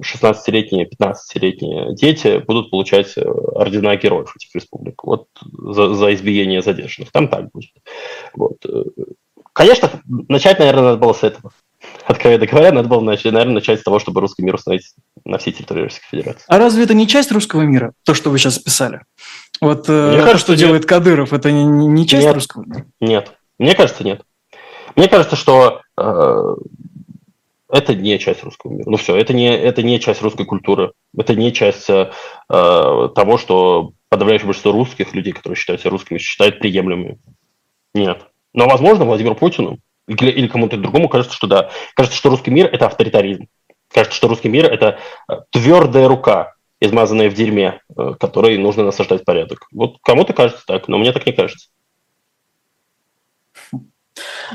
16-летние, 0.02 0.88
15-летние 0.88 1.94
дети 1.94 2.42
будут 2.44 2.70
получать 2.70 3.16
э, 3.16 3.22
ордена 3.22 3.94
героев 3.94 4.34
этих 4.34 4.52
республик 4.52 5.04
вот, 5.04 5.28
за, 5.42 5.94
за 5.94 6.12
избиение 6.14 6.60
задержанных. 6.60 7.12
Там 7.12 7.28
так 7.28 7.52
будет. 7.52 7.70
Вот. 8.34 8.56
Э, 8.66 8.82
конечно, 9.52 9.90
начать, 10.28 10.58
наверное, 10.58 10.82
надо 10.82 10.96
было 10.96 11.12
с 11.12 11.22
этого 11.22 11.52
откровенно 12.06 12.46
говоря, 12.46 12.72
надо 12.72 12.88
было, 12.88 13.00
наверное, 13.00 13.46
начать 13.46 13.80
с 13.80 13.82
того, 13.82 13.98
чтобы 13.98 14.20
русский 14.20 14.42
мир 14.42 14.54
установить 14.54 14.94
на 15.24 15.38
всей 15.38 15.52
территории 15.52 15.82
Российской 15.82 16.08
Федерации. 16.16 16.44
А 16.48 16.58
разве 16.58 16.84
это 16.84 16.94
не 16.94 17.08
часть 17.08 17.32
русского 17.32 17.62
мира, 17.62 17.92
то, 18.04 18.14
что 18.14 18.30
вы 18.30 18.38
сейчас 18.38 18.58
писали? 18.58 19.00
Вот 19.60 19.88
э, 19.88 20.08
Мне 20.08 20.18
то, 20.18 20.24
кажется, 20.24 20.38
что 20.38 20.52
нет. 20.52 20.60
делает 20.60 20.86
Кадыров, 20.86 21.32
это 21.32 21.50
не, 21.50 21.64
не 21.64 22.06
часть 22.06 22.26
нет. 22.26 22.34
русского 22.34 22.64
мира? 22.64 22.86
Нет. 23.00 23.32
Мне 23.58 23.74
кажется, 23.74 24.04
нет. 24.04 24.22
Мне 24.96 25.08
кажется, 25.08 25.36
что 25.36 25.80
э, 25.96 26.54
это 27.70 27.94
не 27.94 28.18
часть 28.18 28.44
русского 28.44 28.72
мира. 28.72 28.88
Ну 28.88 28.96
все, 28.96 29.16
это 29.16 29.32
не, 29.32 29.56
это 29.56 29.82
не 29.82 29.98
часть 30.00 30.22
русской 30.22 30.44
культуры. 30.44 30.92
Это 31.16 31.34
не 31.34 31.52
часть 31.52 31.88
э, 31.88 32.10
того, 32.48 33.38
что 33.38 33.92
подавляющее 34.10 34.46
большинство 34.46 34.72
русских 34.72 35.14
людей, 35.14 35.32
которые 35.32 35.56
считают 35.56 35.80
себя 35.80 35.90
русскими, 35.90 36.18
считают 36.18 36.58
приемлемыми. 36.58 37.18
Нет. 37.94 38.26
Но, 38.52 38.68
возможно, 38.68 39.04
Владимиру 39.04 39.34
Путину 39.34 39.78
или, 40.06 40.30
или 40.30 40.46
кому-то 40.48 40.76
другому 40.76 41.08
кажется, 41.08 41.34
что 41.34 41.46
да. 41.46 41.70
Кажется, 41.94 42.18
что 42.18 42.30
русский 42.30 42.50
мир– 42.50 42.66
это 42.72 42.86
авторитаризм. 42.86 43.46
Кажется, 43.94 44.16
что 44.16 44.26
русский 44.26 44.48
мир– 44.48 44.66
это 44.72 44.98
э, 45.30 45.34
твердая 45.50 46.08
рука, 46.08 46.54
измазанная 46.80 47.30
в 47.30 47.34
дерьме, 47.34 47.80
э, 47.96 48.14
которой 48.18 48.58
нужно 48.58 48.82
насаждать 48.82 49.24
порядок. 49.24 49.68
Вот 49.72 49.98
кому-то 50.02 50.32
кажется 50.32 50.64
так, 50.66 50.88
но 50.88 50.98
мне 50.98 51.12
так 51.12 51.24
не 51.26 51.32
кажется. 51.32 51.68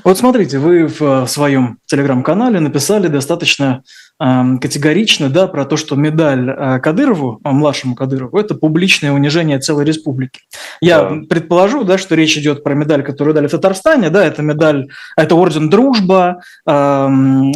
Вот 0.04 0.18
смотрите, 0.18 0.60
вы 0.60 0.88
в 0.88 1.02
э, 1.02 1.28
своем 1.28 1.80
телеграм-канале 1.86 2.60
написали 2.60 3.08
достаточно 3.08 3.84
э, 4.20 4.58
категорично 4.62 5.30
да, 5.30 5.48
про 5.48 5.66
то, 5.66 5.78
что 5.78 5.96
медаль 5.96 6.50
э, 6.50 6.80
Кадырову, 6.80 7.40
э, 7.44 7.50
младшему 7.50 7.96
Кадырову, 7.96 8.38
это 8.38 8.56
публичное 8.56 9.12
унижение 9.12 9.60
целой 9.60 9.86
республики. 9.86 10.42
Я 10.82 11.02
да. 11.02 11.16
предположу, 11.30 11.84
да, 11.84 11.98
что 11.98 12.16
речь 12.16 12.38
идет 12.38 12.64
про 12.64 12.74
медаль, 12.74 13.04
которую 13.04 13.34
дали 13.34 13.48
в 13.48 13.52
Татарстане, 13.52 14.10
да, 14.10 14.26
это 14.26 14.42
медаль, 14.42 14.88
это 15.18 15.36
орден 15.36 15.70
Дружба, 15.70 16.42
э, 16.68 17.08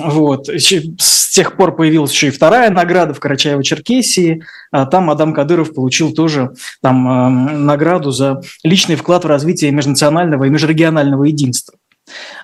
вот. 0.06 0.47
С 0.47 1.36
тех 1.36 1.56
пор 1.56 1.75
появилась 1.75 2.12
еще 2.12 2.27
и 2.27 2.32
вторая 2.32 2.69
награда 2.69 3.13
в 3.13 3.19
Карачаево-Черкесии, 3.19 4.41
а 4.71 4.86
там 4.86 5.10
Адам 5.10 5.34
Кадыров 5.34 5.73
получил 5.73 6.13
тоже 6.13 6.51
там 6.82 7.08
э, 7.08 7.29
награду 7.58 8.12
за 8.12 8.41
личный 8.63 8.95
вклад 8.95 9.23
в 9.23 9.27
развитие 9.27 9.71
межнационального 9.71 10.43
и 10.43 10.49
межрегионального 10.49 11.23
единства. 11.23 11.75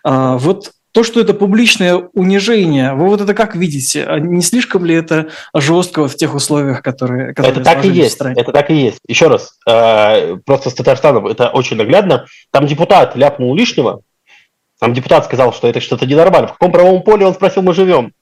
А, 0.04 0.38
вот 0.38 0.72
то, 0.92 1.04
что 1.04 1.22
это 1.22 1.34
публичное 1.34 2.10
унижение, 2.14 2.94
вы 2.94 3.08
вот 3.08 3.22
это 3.22 3.34
как 3.34 3.56
видите? 3.56 4.06
А 4.06 4.20
не 4.20 4.42
слишком 4.42 4.86
ли 4.86 4.96
это 4.96 5.30
жестко 5.54 6.08
в 6.08 6.16
тех 6.16 6.34
условиях, 6.34 6.82
которые, 6.82 7.34
которые 7.34 7.54
Это 7.54 7.64
так 7.64 7.86
и 7.86 7.90
есть. 7.90 8.18
Это 8.20 8.52
так 8.52 8.70
и 8.72 8.76
есть. 8.76 9.00
Еще 9.08 9.28
раз, 9.28 9.58
а, 9.68 10.38
просто 10.46 10.70
с 10.70 10.74
Татарстаном 10.74 11.28
это 11.28 11.50
очень 11.50 11.78
наглядно. 11.78 12.26
Там 12.52 12.66
депутат 12.66 13.16
ляпнул 13.16 13.54
лишнего, 13.56 14.02
там 14.80 14.94
депутат 14.94 15.26
сказал, 15.26 15.54
что 15.54 15.68
это 15.68 15.80
что-то 15.80 16.06
ненормально. 16.06 16.48
В 16.48 16.54
каком 16.54 16.72
правовом 16.72 17.04
поле 17.04 17.26
он 17.26 17.34
спросил, 17.34 17.62
мы 17.62 17.74
живем? 17.74 18.14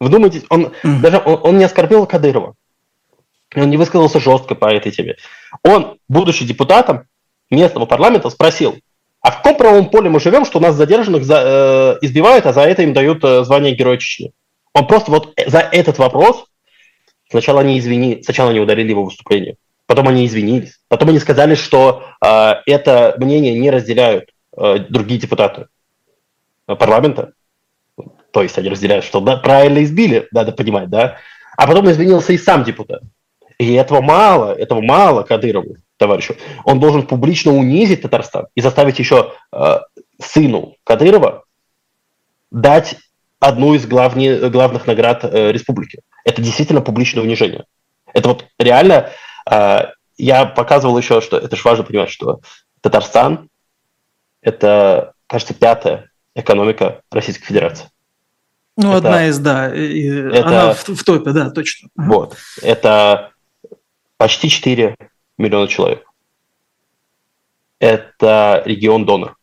Вы 0.00 0.08
думаете, 0.08 0.42
он 0.48 0.72
mm. 0.82 1.00
даже 1.00 1.22
он, 1.24 1.38
он 1.42 1.58
не 1.58 1.64
оскорбил 1.64 2.06
Кадырова. 2.06 2.54
Он 3.54 3.68
не 3.68 3.76
высказался 3.76 4.18
жестко 4.18 4.54
по 4.54 4.72
этой 4.72 4.90
теме. 4.90 5.16
Он, 5.62 5.98
будучи 6.08 6.44
депутатом 6.46 7.04
местного 7.50 7.84
парламента, 7.84 8.30
спросил, 8.30 8.76
а 9.22 9.30
в 9.30 9.36
каком 9.36 9.56
правовом 9.56 9.88
поле 9.88 10.10
мы 10.10 10.18
живем, 10.18 10.44
что 10.44 10.58
нас 10.58 10.74
задержанных 10.74 11.24
за, 11.24 11.98
э, 12.02 12.04
избивают, 12.04 12.44
а 12.44 12.52
за 12.52 12.62
это 12.62 12.82
им 12.82 12.92
дают 12.92 13.22
э, 13.24 13.44
звание 13.44 13.74
Героя 13.74 13.96
Чечни? 13.96 14.32
Он 14.74 14.86
просто 14.86 15.12
вот 15.12 15.32
за 15.46 15.60
этот 15.60 15.98
вопрос 15.98 16.46
сначала 17.30 17.60
они 17.60 17.78
извини, 17.78 18.22
сначала 18.22 18.50
они 18.50 18.58
ударили 18.58 18.90
его 18.90 19.04
выступление, 19.04 19.56
потом 19.86 20.08
они 20.08 20.26
извинились, 20.26 20.80
потом 20.88 21.10
они 21.10 21.20
сказали, 21.20 21.54
что 21.54 22.02
э, 22.20 22.54
это 22.66 23.14
мнение 23.18 23.58
не 23.58 23.70
разделяют 23.70 24.30
э, 24.56 24.78
другие 24.88 25.20
депутаты 25.20 25.66
парламента, 26.66 27.32
то 28.32 28.42
есть 28.42 28.58
они 28.58 28.70
разделяют, 28.70 29.04
что 29.04 29.20
да, 29.20 29.36
правильно 29.36 29.84
избили, 29.84 30.26
надо 30.32 30.52
понимать, 30.52 30.90
да, 30.90 31.18
а 31.56 31.66
потом 31.68 31.88
извинился 31.90 32.32
и 32.32 32.38
сам 32.38 32.64
депутат. 32.64 33.02
И 33.58 33.74
этого 33.74 34.00
мало, 34.00 34.52
этого 34.52 34.80
мало 34.80 35.22
Кадырову 35.22 35.76
товарищу, 35.96 36.36
он 36.64 36.80
должен 36.80 37.06
публично 37.06 37.52
унизить 37.52 38.02
Татарстан 38.02 38.46
и 38.54 38.60
заставить 38.60 38.98
еще 38.98 39.32
э, 39.52 39.78
сыну 40.20 40.76
Кадырова 40.84 41.44
дать 42.50 42.96
одну 43.40 43.74
из 43.74 43.86
главне, 43.86 44.36
главных 44.48 44.86
наград 44.86 45.24
э, 45.24 45.52
республики. 45.52 46.00
Это 46.24 46.42
действительно 46.42 46.80
публичное 46.80 47.22
унижение. 47.22 47.64
Это 48.12 48.28
вот 48.28 48.46
реально, 48.58 49.10
э, 49.50 49.80
я 50.16 50.46
показывал 50.46 50.96
еще, 50.98 51.20
что 51.20 51.38
это 51.38 51.56
же 51.56 51.62
важно 51.64 51.84
понимать, 51.84 52.10
что 52.10 52.40
Татарстан– 52.80 53.48
это, 54.42 55.14
кажется, 55.26 55.54
пятая 55.54 56.10
экономика 56.34 57.02
Российской 57.10 57.46
Федерации. 57.46 57.88
Ну, 58.76 58.96
это, 58.96 59.08
одна 59.08 59.26
из, 59.26 59.38
да, 59.38 59.68
это, 59.68 60.48
она 60.48 60.74
в, 60.74 60.88
в 60.88 61.04
топе, 61.04 61.30
да, 61.32 61.50
точно. 61.50 61.88
Вот, 61.94 62.36
это 62.62 63.32
почти 64.16 64.48
4 64.48 64.96
миллиона 65.42 65.68
человек. 65.68 66.06
Это 67.78 68.62
регион-донор. 68.64 69.36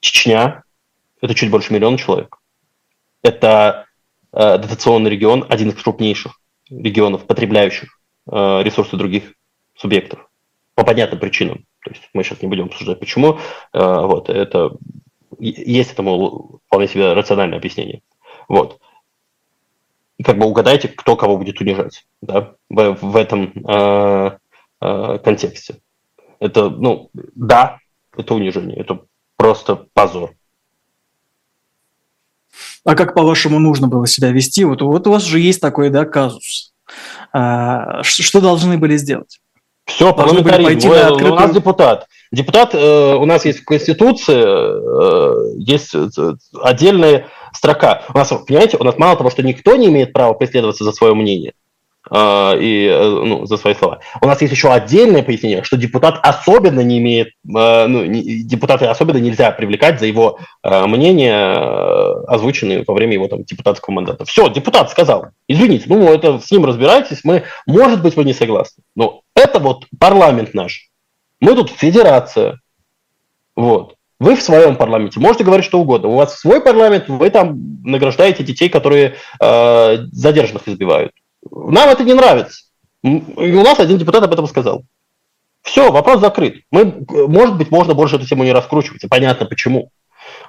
Чечня– 0.00 0.62
это 1.20 1.34
чуть 1.34 1.50
больше 1.50 1.72
миллиона 1.72 1.98
человек. 1.98 2.36
Это 3.22 3.86
э, 4.32 4.58
дотационный 4.58 5.10
регион, 5.10 5.46
один 5.48 5.70
из 5.70 5.82
крупнейших 5.82 6.38
регионов, 6.68 7.26
потребляющих 7.26 7.98
э, 8.30 8.62
ресурсы 8.62 8.96
других 8.96 9.32
субъектов. 9.74 10.28
По 10.74 10.84
понятным 10.84 11.18
причинам. 11.18 11.64
То 11.84 11.90
есть 11.90 12.02
мы 12.12 12.22
сейчас 12.22 12.42
не 12.42 12.48
будем 12.48 12.66
обсуждать, 12.66 13.00
почему. 13.00 13.38
Э, 13.72 14.02
вот, 14.02 14.28
это, 14.28 14.76
есть 15.38 15.92
этому 15.92 16.60
вполне 16.66 16.88
себе 16.88 17.12
рациональное 17.12 17.58
объяснение. 17.58 18.02
Вот. 18.48 18.80
И 20.18 20.22
как 20.22 20.38
бы 20.38 20.46
угадайте, 20.46 20.88
кто 20.88 21.16
кого 21.16 21.36
будет 21.36 21.60
унижать 21.60 22.06
да, 22.22 22.54
в, 22.70 22.98
в 23.00 23.16
этом 23.16 23.52
э, 23.54 24.38
э, 24.80 25.18
контексте. 25.22 25.80
Это, 26.38 26.68
ну, 26.70 27.10
да, 27.34 27.78
это 28.16 28.34
унижение, 28.34 28.76
это 28.76 29.00
просто 29.36 29.86
позор. 29.94 30.34
А 32.84 32.94
как, 32.94 33.14
по-вашему, 33.14 33.58
нужно 33.58 33.88
было 33.88 34.06
себя 34.06 34.30
вести? 34.30 34.64
Вот, 34.64 34.80
вот 34.80 35.06
у 35.06 35.10
вас 35.10 35.24
же 35.24 35.40
есть 35.40 35.60
такой, 35.60 35.90
да, 35.90 36.04
казус. 36.04 36.72
А, 37.32 38.02
что 38.02 38.40
должны 38.40 38.78
были 38.78 38.96
сделать? 38.96 39.40
Все, 39.86 40.12
парламентаризм. 40.12 40.88
Вы, 40.88 41.00
открытую... 41.00 41.32
У 41.32 41.36
нас 41.36 41.52
депутат. 41.52 42.08
Депутат, 42.32 42.74
э, 42.74 43.14
у 43.14 43.24
нас 43.24 43.44
есть 43.44 43.60
в 43.60 43.64
Конституции, 43.64 44.42
э, 44.42 45.54
есть 45.58 45.94
э, 45.94 46.08
отдельная 46.60 47.28
строка. 47.52 48.02
У 48.12 48.18
нас, 48.18 48.32
понимаете, 48.46 48.76
у 48.78 48.84
нас 48.84 48.98
мало 48.98 49.16
того, 49.16 49.30
что 49.30 49.44
никто 49.44 49.76
не 49.76 49.86
имеет 49.86 50.12
права 50.12 50.34
преследоваться 50.34 50.82
за 50.82 50.92
свое 50.92 51.14
мнение, 51.14 51.54
и 52.10 52.88
э, 52.90 53.08
ну, 53.24 53.46
за 53.46 53.56
свои 53.56 53.74
слова. 53.74 54.00
У 54.20 54.26
нас 54.26 54.40
есть 54.40 54.52
еще 54.52 54.72
отдельное 54.72 55.22
пояснение, 55.22 55.64
что 55.64 55.76
депутат 55.76 56.20
особенно 56.22 56.80
не 56.80 56.98
имеет, 56.98 57.28
э, 57.28 57.86
ну, 57.86 58.04
депутаты 58.06 58.86
особенно 58.86 59.18
нельзя 59.18 59.50
привлекать 59.50 59.98
за 59.98 60.06
его 60.06 60.38
э, 60.62 60.86
мнение, 60.86 62.24
озвученные 62.28 62.84
во 62.86 62.94
время 62.94 63.14
его 63.14 63.26
там 63.28 63.44
депутатского 63.44 63.94
мандата. 63.94 64.24
Все, 64.24 64.48
депутат 64.48 64.90
сказал, 64.90 65.28
извините, 65.48 65.86
ну 65.88 66.12
это 66.12 66.38
с 66.38 66.50
ним 66.50 66.64
разбирайтесь, 66.64 67.24
мы, 67.24 67.44
может 67.66 68.02
быть, 68.02 68.16
вы 68.16 68.24
не 68.24 68.32
согласны, 68.32 68.84
но 68.94 69.22
это 69.34 69.58
вот 69.58 69.86
парламент 69.98 70.54
наш. 70.54 70.90
Мы 71.40 71.54
тут 71.54 71.70
федерация, 71.70 72.60
вот. 73.56 73.94
Вы 74.18 74.34
в 74.34 74.42
своем 74.42 74.76
парламенте 74.76 75.20
можете 75.20 75.44
говорить 75.44 75.66
что 75.66 75.78
угодно. 75.78 76.08
У 76.08 76.14
вас 76.14 76.38
свой 76.38 76.62
парламент, 76.62 77.08
вы 77.08 77.28
там 77.28 77.82
награждаете 77.84 78.44
детей, 78.44 78.70
которые 78.70 79.16
э, 79.40 79.96
задержанных 80.10 80.66
избивают. 80.68 81.12
Нам 81.50 81.88
это 81.88 82.04
не 82.04 82.14
нравится. 82.14 82.64
И 83.02 83.08
у 83.08 83.62
нас 83.62 83.78
один 83.78 83.98
депутат 83.98 84.22
об 84.22 84.32
этом 84.32 84.46
сказал. 84.46 84.82
Все, 85.62 85.90
вопрос 85.90 86.20
закрыт. 86.20 86.62
Мы, 86.70 87.04
может 87.08 87.56
быть, 87.56 87.70
можно 87.70 87.94
больше 87.94 88.16
эту 88.16 88.26
тему 88.26 88.44
не 88.44 88.52
раскручивать, 88.52 89.04
понятно 89.08 89.46
почему. 89.46 89.90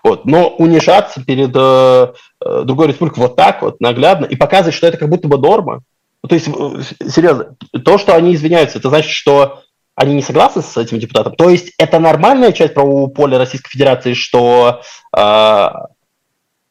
Вот. 0.03 0.25
Но 0.25 0.49
унижаться 0.49 1.23
перед 1.23 1.51
э, 1.55 2.13
э 2.43 2.63
другой 2.63 2.87
республикой 2.87 3.19
вот 3.21 3.35
так 3.35 3.61
вот, 3.61 3.81
наглядно, 3.81 4.25
и 4.25 4.35
показывать, 4.35 4.75
что 4.75 4.87
это 4.87 4.97
как 4.97 5.09
будто 5.09 5.27
бы 5.27 5.37
норма. 5.37 5.81
То 6.27 6.35
есть, 6.35 6.47
э, 6.47 7.07
серьезно, 7.07 7.55
то, 7.83 7.97
что 7.97 8.15
они 8.15 8.35
извиняются, 8.35 8.77
это 8.77 8.89
значит, 8.89 9.11
что 9.11 9.63
они 9.95 10.13
не 10.13 10.21
согласны 10.21 10.61
с 10.61 10.77
этим 10.77 10.99
депутатом. 10.99 11.35
То 11.35 11.49
есть 11.49 11.73
это 11.79 11.99
нормальная 11.99 12.51
часть 12.51 12.75
правового 12.75 13.09
поля 13.09 13.39
Российской 13.39 13.71
Федерации, 13.71 14.13
что 14.13 14.81
э, 15.17 15.67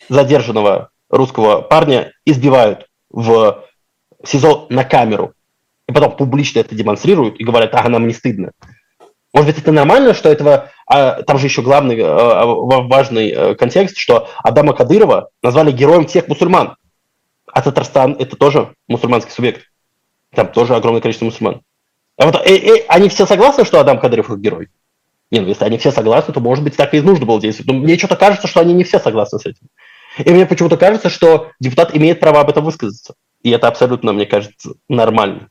задержанного 0.08 0.90
русского 1.10 1.62
парня 1.62 2.12
избивают 2.24 2.86
в 3.10 3.64
СИЗО 4.26 4.66
на 4.70 4.84
камеру, 4.84 5.32
и 5.88 5.92
потом 5.92 6.16
публично 6.16 6.60
это 6.60 6.74
демонстрируют 6.74 7.38
и 7.38 7.44
говорят, 7.44 7.74
ага, 7.74 7.88
нам 7.88 8.06
не 8.06 8.14
стыдно. 8.14 8.52
Может 9.32 9.50
быть, 9.50 9.62
это 9.62 9.72
нормально, 9.72 10.14
что 10.14 10.30
этого... 10.30 10.70
А, 10.88 11.22
там 11.22 11.38
же 11.38 11.46
еще 11.46 11.62
главный 11.62 11.98
а, 12.00 12.46
важный 12.46 13.30
а, 13.30 13.54
контекст, 13.54 13.98
что 13.98 14.28
Адама 14.42 14.72
Кадырова 14.72 15.28
назвали 15.42 15.72
героем 15.72 16.06
всех 16.06 16.28
мусульман. 16.28 16.76
А 17.46 17.62
Татарстан– 17.62 18.16
это 18.18 18.36
тоже 18.36 18.74
мусульманский 18.88 19.32
субъект. 19.32 19.66
Там 20.34 20.48
тоже 20.48 20.74
огромное 20.74 21.00
количество 21.00 21.26
мусульман. 21.26 21.60
А 22.18 22.26
вот 22.26 22.36
э, 22.46 22.56
э, 22.56 22.84
они 22.88 23.08
все 23.08 23.26
согласны, 23.26 23.64
что 23.64 23.78
Адам 23.78 23.98
Кадыров 24.00 24.30
их 24.30 24.38
герой? 24.38 24.68
Не, 25.30 25.40
ну 25.40 25.48
если 25.48 25.64
они 25.64 25.76
все 25.76 25.90
согласны, 25.90 26.32
то, 26.32 26.40
может 26.40 26.64
быть, 26.64 26.76
так 26.76 26.94
и 26.94 27.00
нужно 27.00 27.26
было 27.26 27.40
действовать. 27.40 27.70
Но 27.70 27.78
мне 27.78 27.98
что-то 27.98 28.16
кажется, 28.16 28.46
что 28.46 28.60
они 28.60 28.72
не 28.72 28.84
все 28.84 28.98
согласны 28.98 29.38
с 29.38 29.46
этим. 29.46 29.66
И 30.18 30.30
мне 30.30 30.46
почему-то 30.46 30.76
кажется, 30.76 31.10
что 31.10 31.50
депутат 31.60 31.94
имеет 31.94 32.20
право 32.20 32.40
об 32.40 32.48
этом 32.48 32.64
высказаться. 32.64 33.14
И 33.42 33.50
это 33.50 33.68
абсолютно, 33.68 34.12
мне 34.12 34.26
кажется, 34.26 34.74
нормально. 34.88 35.48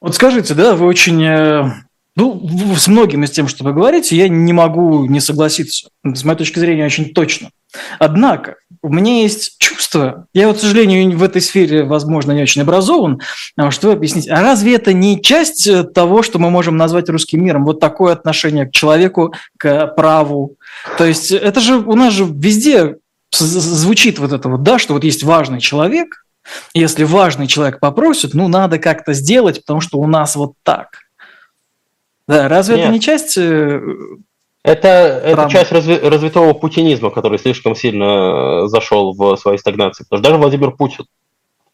Вот 0.00 0.14
скажите, 0.14 0.54
да, 0.54 0.74
вы 0.74 0.86
очень 0.86 1.22
э, 1.24 1.64
Ну, 2.16 2.46
с 2.76 2.88
многим 2.88 3.24
из 3.24 3.30
тем, 3.30 3.48
что 3.48 3.64
вы 3.64 3.72
говорите, 3.72 4.16
я 4.16 4.28
не 4.28 4.52
могу 4.52 5.06
не 5.06 5.20
согласиться. 5.20 5.88
С 6.04 6.24
моей 6.24 6.38
точки 6.38 6.58
зрения, 6.58 6.84
очень 6.84 7.12
точно. 7.12 7.50
Однако, 7.98 8.56
у 8.82 8.88
меня 8.88 9.22
есть 9.22 9.56
чувство, 9.58 10.26
я 10.34 10.48
вот, 10.48 10.58
к 10.58 10.60
сожалению, 10.60 11.16
в 11.16 11.22
этой 11.22 11.40
сфере, 11.40 11.84
возможно, 11.84 12.32
не 12.32 12.42
очень 12.42 12.62
образован, 12.62 13.20
а 13.56 13.70
что 13.70 13.92
объяснить, 13.92 14.28
а 14.28 14.42
разве 14.42 14.74
это 14.74 14.92
не 14.92 15.22
часть 15.22 15.66
э, 15.66 15.84
того, 15.84 16.22
что 16.22 16.38
мы 16.38 16.50
можем 16.50 16.76
назвать 16.76 17.08
русским 17.08 17.44
миром? 17.44 17.64
Вот 17.64 17.80
такое 17.80 18.12
отношение 18.12 18.66
к 18.66 18.72
человеку, 18.72 19.34
к 19.58 19.86
праву. 19.88 20.56
То 20.98 21.04
есть 21.04 21.32
это 21.32 21.60
же 21.60 21.76
у 21.76 21.94
нас 21.94 22.12
же 22.12 22.26
везде 22.26 22.96
звучит 23.32 24.18
вот 24.18 24.32
это 24.32 24.48
вот, 24.48 24.62
да, 24.62 24.78
что 24.78 24.94
вот 24.94 25.04
есть 25.04 25.22
важный 25.22 25.60
человек, 25.60 26.24
если 26.74 27.04
важный 27.04 27.46
человек 27.46 27.80
попросит, 27.80 28.34
ну, 28.34 28.48
надо 28.48 28.78
как-то 28.78 29.12
сделать, 29.14 29.60
потому 29.60 29.80
что 29.80 29.98
у 29.98 30.06
нас 30.06 30.36
вот 30.36 30.52
так. 30.62 30.88
Да, 32.28 32.48
разве 32.48 32.76
Нет. 32.76 32.84
это 32.84 32.92
не 32.92 33.00
часть... 33.00 33.38
Э, 34.64 34.72
это, 34.72 34.88
это 34.88 35.48
часть 35.50 35.70
разви, 35.72 35.98
развитого 35.98 36.52
путинизма, 36.54 37.10
который 37.10 37.38
слишком 37.38 37.74
сильно 37.74 38.64
э, 38.64 38.66
зашел 38.68 39.14
в 39.14 39.36
своей 39.36 39.58
стагнации. 39.58 40.04
Потому 40.04 40.18
что 40.18 40.30
даже 40.30 40.40
Владимир 40.40 40.72
Путин 40.72 41.04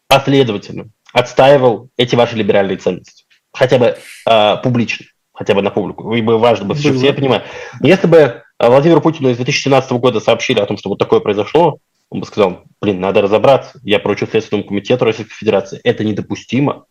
последовательно 0.07 0.87
отстаивал 1.13 1.89
эти 1.97 2.15
ваши 2.15 2.35
либеральные 2.35 2.77
ценности. 2.77 3.25
Хотя 3.53 3.77
бы 3.77 3.97
э, 4.27 4.57
публично, 4.57 5.05
хотя 5.33 5.55
бы 5.55 5.61
на 5.61 5.71
публику. 5.71 6.13
И 6.13 6.21
бы 6.21 6.37
важно 6.37 6.65
бы, 6.65 6.75
все, 6.75 6.93
все 6.93 7.13
понимают. 7.13 7.45
Если 7.81 8.07
бы 8.07 8.43
Владимиру 8.59 9.01
Путину 9.01 9.29
из 9.29 9.37
2017 9.37 9.91
года 9.93 10.19
сообщили 10.19 10.59
о 10.59 10.65
том, 10.65 10.77
что 10.77 10.89
вот 10.89 10.99
такое 10.99 11.19
произошло, 11.19 11.79
он 12.09 12.19
бы 12.19 12.25
сказал, 12.25 12.63
блин, 12.81 12.99
надо 12.99 13.21
разобраться. 13.21 13.79
Я 13.83 13.99
поручу 13.99 14.27
Следственному 14.27 14.67
комитету 14.67 15.05
Российской 15.05 15.33
Федерации. 15.33 15.79
Это 15.83 16.03
недопустимо. 16.03 16.85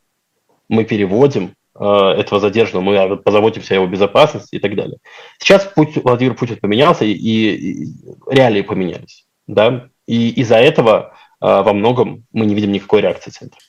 Мы 0.69 0.85
переводим 0.85 1.53
Э, 1.53 1.60
этого 1.85 2.41
задержанного, 2.41 2.85
мы 2.85 3.17
позаботимся 3.17 3.75
о 3.75 3.77
его 3.77 3.87
безопасности 3.87 4.57
и 4.57 4.59
так 4.59 4.75
далее. 4.75 4.99
Сейчас 5.39 5.65
путь 5.65 5.97
Владимир 5.97 6.35
Путин 6.35 6.57
поменялся, 6.57 7.05
и, 7.05 7.13
и 7.13 7.89
реалии 8.29 8.63
поменялись. 8.63 9.27
Да? 9.47 9.89
И 10.07 10.31
из-за 10.41 10.57
этого 10.57 11.15
э, 11.41 11.47
во 11.47 11.73
многом 11.73 12.25
мы 12.33 12.45
не 12.47 12.55
видим 12.55 12.73
никакой 12.73 13.01
реакции 13.01 13.31
центра. 13.31 13.61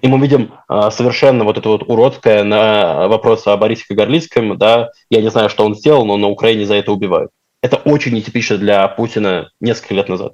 И 0.00 0.08
мы 0.08 0.18
видим 0.18 0.52
э, 0.68 0.90
совершенно 0.90 1.44
вот 1.44 1.58
это 1.58 1.68
вот 1.68 1.82
уродское 1.82 2.44
на 2.44 3.08
вопрос 3.08 3.46
о 3.46 3.56
Борисе 3.56 3.84
Кагарлицком, 3.88 4.56
да, 4.56 4.90
я 5.10 5.20
не 5.20 5.30
знаю, 5.30 5.50
что 5.50 5.64
он 5.64 5.74
сделал, 5.74 6.04
но 6.06 6.16
на 6.16 6.28
Украине 6.28 6.64
за 6.64 6.74
это 6.76 6.92
убивают. 6.92 7.30
Это 7.62 7.76
очень 7.76 8.14
нетипично 8.14 8.56
для 8.56 8.88
Путина 8.88 9.50
несколько 9.60 9.94
лет 9.94 10.08
назад. 10.08 10.32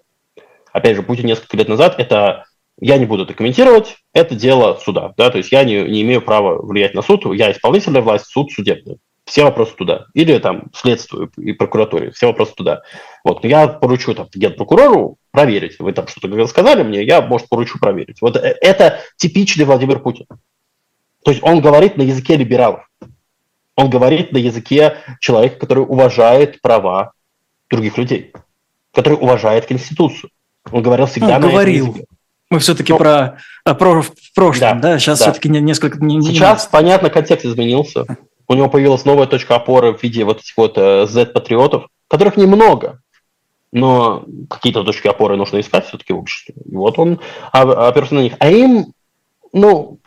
Опять 0.72 0.96
же, 0.96 1.02
Путин 1.02 1.26
несколько 1.26 1.56
лет 1.56 1.68
назад– 1.68 1.94
это 1.98 2.44
я 2.80 2.98
не 2.98 3.06
буду 3.06 3.24
это 3.24 3.34
комментировать, 3.34 3.96
это 4.12 4.34
дело 4.34 4.78
суда. 4.82 5.14
Да? 5.16 5.30
То 5.30 5.38
есть 5.38 5.52
я 5.52 5.64
не, 5.64 5.82
не 5.82 6.02
имею 6.02 6.22
права 6.22 6.60
влиять 6.60 6.94
на 6.94 7.02
суд, 7.02 7.24
я 7.34 7.50
исполнительная 7.50 8.02
власть, 8.02 8.26
суд 8.26 8.52
судебный. 8.52 8.98
Все 9.24 9.42
вопросы 9.42 9.74
туда. 9.74 10.06
Или 10.14 10.38
там 10.38 10.70
следствию 10.72 11.32
и 11.36 11.52
прокуратуре, 11.52 12.12
все 12.12 12.28
вопросы 12.28 12.54
туда. 12.54 12.82
Вот, 13.24 13.42
но 13.42 13.48
я 13.48 13.66
поручу 13.66 14.14
там 14.14 14.28
генпрокурору 14.32 15.18
проверить. 15.32 15.80
Вы 15.80 15.92
там 15.92 16.06
что-то 16.06 16.46
сказали 16.46 16.84
мне, 16.84 17.02
я, 17.02 17.20
может, 17.22 17.48
поручу 17.48 17.80
проверить. 17.80 18.20
Вот 18.20 18.36
э, 18.36 18.56
это 18.60 19.00
типичный 19.16 19.64
Владимир 19.64 19.98
Путин. 19.98 20.26
То 21.24 21.32
есть 21.32 21.42
он 21.42 21.60
говорит 21.60 21.96
на 21.96 22.02
языке 22.02 22.36
либералов. 22.36 22.88
Он 23.74 23.90
говорит 23.90 24.30
на 24.30 24.38
языке 24.38 24.98
человека, 25.18 25.58
который 25.58 25.82
уважает 25.82 26.60
права 26.62 27.12
других 27.68 27.98
людей, 27.98 28.32
который 28.92 29.14
уважает 29.14 29.66
Конституцию. 29.66 30.30
Он 30.70 30.82
говорил 30.82 31.06
всегда 31.06 31.36
он 31.36 31.42
на 31.42 31.48
говорил. 31.48 31.86
языке. 31.86 32.06
Мы 32.50 32.60
все-таки 32.60 32.92
ну, 32.92 32.98
про, 32.98 33.38
а, 33.64 33.74
про 33.74 34.02
в 34.02 34.12
прошлом, 34.34 34.80
да? 34.80 34.92
да? 34.92 34.98
Сейчас 34.98 35.18
да. 35.18 35.24
все-таки 35.24 35.48
несколько... 35.48 35.98
Не, 35.98 36.16
не 36.16 36.28
Сейчас, 36.28 36.66
понятно, 36.66 37.10
контекст 37.10 37.44
изменился. 37.44 38.04
У 38.46 38.54
него 38.54 38.68
появилась 38.68 39.04
новая 39.04 39.26
точка 39.26 39.56
опоры 39.56 39.92
в 39.92 40.02
виде 40.02 40.24
вот 40.24 40.38
этих 40.38 40.56
вот 40.56 40.78
э, 40.78 41.06
Z-патриотов, 41.06 41.88
которых 42.06 42.36
немного, 42.36 43.00
но 43.72 44.24
какие-то 44.48 44.84
точки 44.84 45.08
опоры 45.08 45.36
нужно 45.36 45.58
искать 45.58 45.86
все-таки 45.86 46.12
в 46.12 46.18
обществе. 46.18 46.54
И 46.64 46.74
вот 46.74 46.98
он 46.98 47.20
оперся 47.52 48.14
на 48.14 48.20
них. 48.20 48.34
А 48.38 48.48
им, 48.48 48.92
ну, 49.52 49.98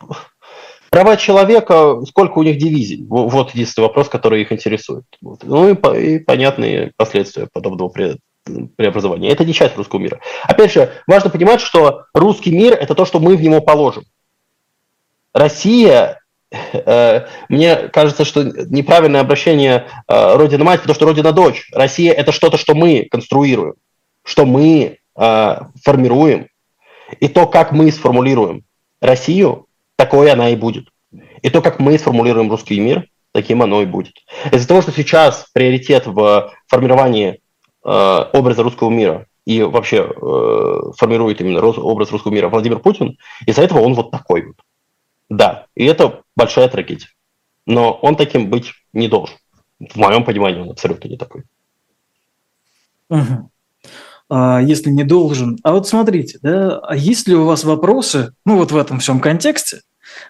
права 0.88 1.18
человека, 1.18 2.00
сколько 2.06 2.38
у 2.38 2.42
них 2.42 2.56
дивизий? 2.56 3.04
Вот 3.06 3.50
единственный 3.50 3.84
вопрос, 3.84 4.08
который 4.08 4.40
их 4.40 4.52
интересует. 4.52 5.04
Ну 5.20 5.68
и, 5.68 5.74
и 6.00 6.18
понятные 6.18 6.92
последствия 6.96 7.48
подобного 7.52 7.90
преобразования. 8.76 9.30
Это 9.30 9.44
не 9.44 9.52
часть 9.52 9.76
русского 9.76 10.00
мира. 10.00 10.20
Опять 10.44 10.72
же, 10.72 10.92
важно 11.06 11.30
понимать, 11.30 11.60
что 11.60 12.04
русский 12.14 12.50
мир– 12.50 12.72
это 12.80 12.94
то, 12.94 13.04
что 13.04 13.20
мы 13.20 13.36
в 13.36 13.42
него 13.42 13.60
положим. 13.60 14.04
Россия, 15.32 16.20
э, 16.50 17.26
мне 17.48 17.76
кажется, 17.88 18.24
что 18.24 18.42
неправильное 18.42 19.20
обращение 19.20 19.86
э, 20.08 20.36
Родина-мать, 20.36 20.80
потому 20.80 20.94
что 20.94 21.06
Родина-дочь. 21.06 21.68
Россия– 21.72 22.12
это 22.14 22.32
что-то, 22.32 22.56
что 22.56 22.74
мы 22.74 23.06
конструируем, 23.10 23.74
что 24.24 24.46
мы 24.46 24.98
э, 25.16 25.56
формируем. 25.82 26.48
И 27.18 27.28
то, 27.28 27.46
как 27.46 27.72
мы 27.72 27.90
сформулируем 27.90 28.64
Россию, 29.00 29.66
такой 29.96 30.30
она 30.30 30.50
и 30.50 30.56
будет. 30.56 30.88
И 31.42 31.50
то, 31.50 31.62
как 31.62 31.80
мы 31.80 31.98
сформулируем 31.98 32.50
русский 32.50 32.78
мир, 32.78 33.06
таким 33.32 33.62
оно 33.62 33.82
и 33.82 33.86
будет. 33.86 34.14
Из-за 34.52 34.66
того, 34.66 34.82
что 34.82 34.92
сейчас 34.92 35.46
приоритет 35.52 36.06
в 36.06 36.52
формировании 36.66 37.40
образа 37.82 38.62
русского 38.62 38.90
мира 38.90 39.26
и 39.46 39.62
вообще 39.62 39.98
э, 39.98 40.80
формирует 40.96 41.40
именно 41.40 41.60
образ 41.60 42.10
русского 42.12 42.32
мира 42.32 42.48
Владимир 42.48 42.78
Путин, 42.78 43.18
из-за 43.46 43.62
этого 43.62 43.80
он 43.80 43.94
вот 43.94 44.10
такой 44.10 44.46
вот. 44.46 44.56
Да, 45.28 45.66
и 45.74 45.84
это 45.84 46.22
большая 46.36 46.68
трагедия. 46.68 47.08
Но 47.66 47.92
он 47.92 48.16
таким 48.16 48.50
быть 48.50 48.72
не 48.92 49.08
должен. 49.08 49.36
В 49.78 49.96
моем 49.96 50.24
понимании 50.24 50.60
он 50.60 50.70
абсолютно 50.70 51.08
не 51.08 51.16
такой. 51.16 51.44
Угу. 53.08 53.50
А, 54.28 54.60
если 54.60 54.90
не 54.90 55.04
должен. 55.04 55.58
А 55.62 55.72
вот 55.72 55.88
смотрите, 55.88 56.38
да, 56.42 56.78
а 56.78 56.96
есть 56.96 57.26
ли 57.26 57.34
у 57.34 57.44
вас 57.44 57.64
вопросы, 57.64 58.32
ну 58.44 58.56
вот 58.56 58.72
в 58.72 58.76
этом 58.76 59.00
всем 59.00 59.20
контексте, 59.20 59.80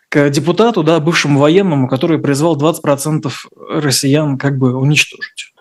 к 0.08 0.28
депутату, 0.30 0.82
да, 0.82 1.00
бывшему 1.00 1.40
военному, 1.40 1.88
который 1.88 2.18
призвал 2.18 2.56
20% 2.56 3.30
россиян 3.70 4.38
как 4.38 4.58
бы 4.58 4.76
уничтожить? 4.76 5.52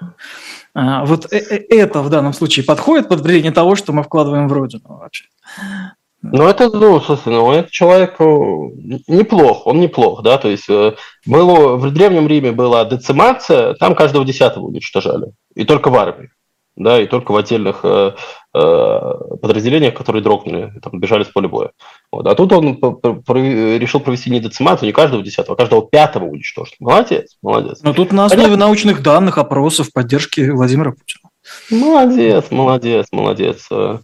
А, 0.73 1.05
вот 1.05 1.31
э, 1.31 1.37
э, 1.37 1.65
это 1.69 2.01
в 2.01 2.09
данном 2.09 2.33
случае 2.33 2.65
подходит 2.65 3.09
под 3.09 3.21
определение 3.21 3.51
того, 3.51 3.75
что 3.75 3.93
мы 3.93 4.03
вкладываем 4.03 4.47
в 4.47 4.53
Родину 4.53 4.83
вообще? 4.87 5.25
Ну, 6.21 6.47
это, 6.47 6.69
ну, 6.69 6.99
слушай, 6.99 7.31
ну, 7.31 7.51
этот 7.51 7.71
человек 7.71 8.15
э, 8.19 8.23
неплох, 9.07 9.65
он 9.67 9.79
неплох, 9.79 10.21
да, 10.21 10.37
то 10.37 10.49
есть 10.49 10.67
было, 11.25 11.77
в 11.77 11.91
Древнем 11.93 12.27
Риме 12.27 12.51
была 12.51 12.83
децимация, 12.83 13.73
там 13.75 13.95
каждого 13.95 14.25
десятого 14.25 14.65
уничтожали, 14.65 15.31
и 15.55 15.63
только 15.63 15.89
в 15.89 15.95
армии 15.95 16.29
да, 16.79 16.99
и 16.99 17.05
только 17.05 17.33
в 17.33 17.37
отдельных 17.37 17.81
э, 17.83 18.13
подразделениях, 18.51 19.93
которые 19.93 20.23
дрогнули, 20.23 20.73
там, 20.81 20.99
бежали 20.99 21.23
с 21.23 21.27
поля 21.27 21.47
боя. 21.47 21.71
Вот. 22.11 22.25
А 22.25 22.33
тут 22.35 22.51
он 22.51 22.79
решил 23.27 23.99
провести 23.99 24.31
не 24.31 24.39
децимацию, 24.39 24.87
не 24.87 24.93
каждого 24.93 25.21
десятого, 25.21 25.55
а 25.55 25.57
каждого 25.57 25.87
пятого 25.87 26.25
уничтожить. 26.25 26.75
Молодец, 26.79 27.37
молодец. 27.43 27.81
Но 27.83 27.93
тут 27.93 28.11
на 28.11 28.25
основе 28.25 28.43
Понятно? 28.43 28.65
научных 28.65 29.03
данных, 29.03 29.37
опросов, 29.37 29.93
поддержки 29.93 30.49
Владимира 30.49 30.91
Путина. 30.91 31.29
Молодец, 31.69 32.45
молодец, 32.49 33.07
молодец. 33.11 33.67
Э, 33.71 33.99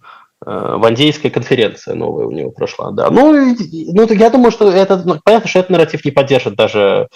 э, 0.45 0.75
Вандейская 0.77 1.31
конференция 1.31 1.95
новая 1.95 2.25
у 2.25 2.31
него 2.31 2.51
прошла, 2.51 2.91
да. 2.91 3.09
Ну, 3.09 3.33
ну 3.33 4.13
я 4.13 4.29
думаю, 4.29 4.51
что 4.51 4.69
это, 4.71 5.01
ну, 5.03 5.19
понятно, 5.23 5.49
что 5.49 5.59
этот 5.59 5.71
нарратив 5.71 6.05
не 6.05 6.11
поддержит 6.11 6.55
даже 6.55 7.07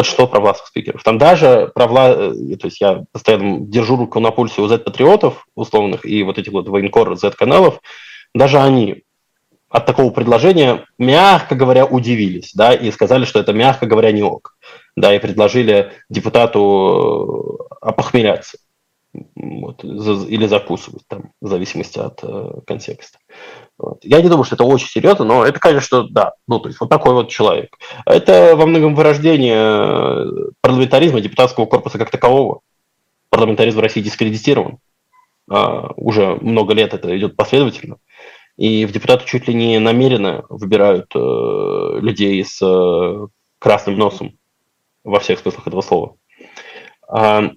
э, 0.00 0.02
большинство 0.02 0.26
провластных 0.26 0.68
спикеров. 0.68 1.02
Там 1.02 1.18
даже 1.18 1.70
провла... 1.74 2.10
Э, 2.10 2.56
то 2.56 2.66
есть 2.66 2.80
я 2.80 3.04
постоянно 3.12 3.60
держу 3.60 3.96
руку 3.96 4.20
на 4.20 4.30
пульсе 4.30 4.62
у 4.62 4.66
Z-патриотов 4.66 5.46
условных 5.54 6.04
и 6.04 6.22
вот 6.22 6.38
этих 6.38 6.52
вот 6.52 6.68
военкор 6.68 7.16
Z-каналов, 7.16 7.80
даже 8.34 8.58
они 8.58 9.04
от 9.68 9.86
такого 9.86 10.10
предложения, 10.10 10.84
мягко 10.98 11.54
говоря, 11.54 11.86
удивились, 11.86 12.52
да, 12.54 12.74
и 12.74 12.90
сказали, 12.90 13.24
что 13.24 13.38
это, 13.38 13.52
мягко 13.52 13.86
говоря, 13.86 14.10
не 14.10 14.22
ок, 14.22 14.56
да, 14.96 15.14
и 15.14 15.20
предложили 15.20 15.92
депутату 16.08 17.58
э, 17.70 17.76
опохмеляться 17.80 18.58
вот, 19.12 19.84
или 19.84 20.46
закусывать, 20.46 21.06
там, 21.06 21.32
в 21.40 21.48
зависимости 21.48 21.98
от 21.98 22.18
э, 22.22 22.60
контекста. 22.66 23.18
Вот. 23.78 24.04
Я 24.04 24.20
не 24.20 24.28
думаю, 24.28 24.44
что 24.44 24.56
это 24.56 24.64
очень 24.64 24.88
серьезно, 24.88 25.24
но 25.24 25.44
это, 25.44 25.58
конечно, 25.58 26.06
да, 26.08 26.34
ну, 26.46 26.58
то 26.58 26.68
есть 26.68 26.78
вот 26.80 26.90
такой 26.90 27.14
вот 27.14 27.30
человек. 27.30 27.76
Это 28.04 28.54
во 28.54 28.66
многом 28.66 28.94
вырождение 28.94 29.56
э, 29.56 30.50
парламентаризма, 30.60 31.20
депутатского 31.22 31.66
корпуса 31.66 31.98
как 31.98 32.10
такового. 32.10 32.60
Парламентаризм 33.30 33.78
в 33.78 33.82
России 33.82 34.02
дискредитирован. 34.02 34.78
А, 35.50 35.92
уже 35.96 36.36
много 36.42 36.74
лет 36.74 36.94
это 36.94 37.16
идет 37.16 37.36
последовательно. 37.36 37.96
И 38.56 38.84
в 38.84 38.92
депутаты 38.92 39.24
чуть 39.26 39.48
ли 39.48 39.54
не 39.54 39.78
намеренно 39.78 40.44
выбирают 40.50 41.10
э, 41.14 41.98
людей 42.00 42.44
с 42.44 42.60
э, 42.62 43.26
красным 43.58 43.96
носом 43.96 44.38
во 45.02 45.20
всех 45.20 45.38
смыслах 45.38 45.66
этого 45.66 45.80
слова. 45.80 46.16
А, 47.08 47.50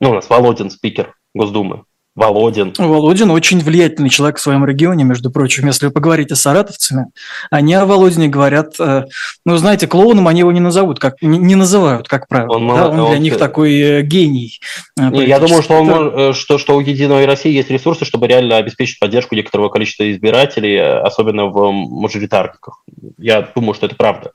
ну, 0.00 0.10
у 0.10 0.14
нас 0.14 0.28
Володин, 0.28 0.70
спикер 0.70 1.14
Госдумы, 1.32 1.84
Володин. 2.14 2.74
Володин 2.76 3.30
очень 3.30 3.60
влиятельный 3.60 4.10
человек 4.10 4.36
в 4.36 4.40
своем 4.42 4.66
регионе, 4.66 5.04
между 5.04 5.30
прочим. 5.30 5.66
Если 5.66 5.86
вы 5.86 5.92
поговорите 5.92 6.34
с 6.34 6.42
саратовцами, 6.42 7.06
они 7.50 7.72
о 7.74 7.86
Володине 7.86 8.28
говорят, 8.28 8.74
э, 8.78 9.04
ну, 9.46 9.56
знаете, 9.56 9.86
клоуном 9.86 10.28
они 10.28 10.40
его 10.40 10.52
не 10.52 10.60
назовут, 10.60 10.98
как, 10.98 11.14
не, 11.22 11.54
называют, 11.54 12.08
как 12.08 12.28
правило. 12.28 12.56
Он, 12.56 12.68
да, 12.68 12.88
он, 12.88 13.00
он 13.00 13.10
для 13.10 13.18
них 13.18 13.38
такой 13.38 13.72
э, 13.80 14.02
гений. 14.02 14.60
Э, 14.98 15.08
не, 15.08 15.24
я 15.24 15.38
думаю, 15.38 15.62
что, 15.62 15.74
он, 15.74 16.34
что, 16.34 16.58
что 16.58 16.76
у 16.76 16.80
«Единой 16.80 17.24
России» 17.24 17.50
есть 17.50 17.70
ресурсы, 17.70 18.04
чтобы 18.04 18.26
реально 18.26 18.58
обеспечить 18.58 18.98
поддержку 18.98 19.34
некоторого 19.34 19.70
количества 19.70 20.10
избирателей, 20.12 20.78
особенно 20.78 21.46
в 21.46 21.72
мажоритарниках. 21.72 22.82
Я 23.16 23.48
думаю, 23.54 23.72
что 23.72 23.86
это 23.86 23.96
правда. 23.96 24.32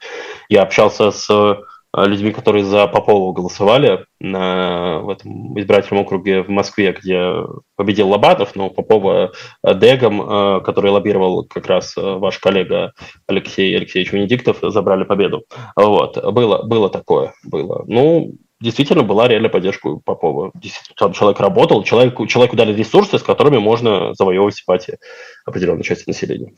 Я 0.50 0.64
общался 0.64 1.12
с 1.12 1.58
людьми, 2.06 2.32
которые 2.32 2.64
за 2.64 2.88
Попова 2.88 3.34
голосовали 3.34 4.06
на, 4.20 5.00
в 5.00 5.10
этом 5.10 5.60
избирательном 5.60 6.04
округе 6.04 6.44
в 6.44 6.50
Москве, 6.50 6.94
где 6.94 7.34
победил 7.76 8.10
Лобатов, 8.10 8.56
но 8.56 8.70
Попова 8.70 9.32
э, 9.64 9.76
Дегом, 9.76 10.22
э, 10.22 10.62
который 10.62 10.92
лоббировал 10.92 11.46
как 11.46 11.68
раз 11.68 11.94
ваш 11.96 12.38
коллега 12.40 12.94
Алексей 13.28 13.76
Алексеевич 13.76 14.12
Венедиктов, 14.14 14.58
забрали 14.62 15.04
победу. 15.04 15.46
Вот. 15.76 16.24
Было, 16.34 16.64
было 16.64 16.90
такое. 16.90 17.34
Было. 17.44 17.84
Ну, 17.88 18.34
действительно 18.60 19.04
была 19.04 19.28
реальная 19.28 19.50
поддержка 19.50 19.96
Попова. 20.04 20.52
Действительно, 20.56 21.14
человек 21.14 21.40
работал, 21.40 21.84
человеку, 21.84 22.28
человеку 22.28 22.56
дали 22.56 22.74
ресурсы, 22.74 23.18
с 23.18 23.24
которыми 23.24 23.58
можно 23.58 24.14
завоевывать 24.14 24.56
симпатии 24.56 24.98
определенной 25.46 25.84
части 25.84 26.08
населения. 26.08 26.54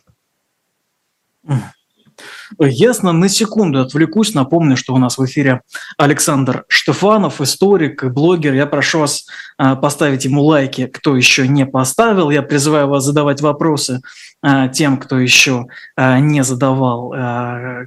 Ясно, 2.59 3.11
на 3.11 3.29
секунду 3.29 3.81
отвлекусь, 3.81 4.33
напомню, 4.33 4.75
что 4.77 4.93
у 4.93 4.97
нас 4.97 5.17
в 5.17 5.25
эфире 5.25 5.61
Александр 5.97 6.65
Штефанов, 6.67 7.41
историк 7.41 8.03
блогер. 8.05 8.53
Я 8.53 8.65
прошу 8.65 8.99
вас 8.99 9.25
а, 9.57 9.75
поставить 9.75 10.25
ему 10.25 10.43
лайки, 10.43 10.87
кто 10.87 11.15
еще 11.15 11.47
не 11.47 11.65
поставил. 11.65 12.29
Я 12.29 12.41
призываю 12.41 12.87
вас 12.87 13.03
задавать 13.03 13.41
вопросы 13.41 14.01
а, 14.41 14.67
тем, 14.67 14.97
кто 14.97 15.19
еще 15.19 15.67
а, 15.95 16.19
не 16.19 16.43
задавал, 16.43 17.13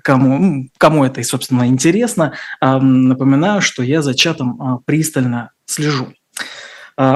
кому, 0.02 0.68
кому 0.78 1.04
это, 1.04 1.22
собственно, 1.22 1.66
интересно. 1.66 2.34
Напоминаю, 2.60 3.60
что 3.60 3.82
я 3.82 4.02
за 4.02 4.14
чатом 4.14 4.82
пристально 4.84 5.50
слежу. 5.66 6.08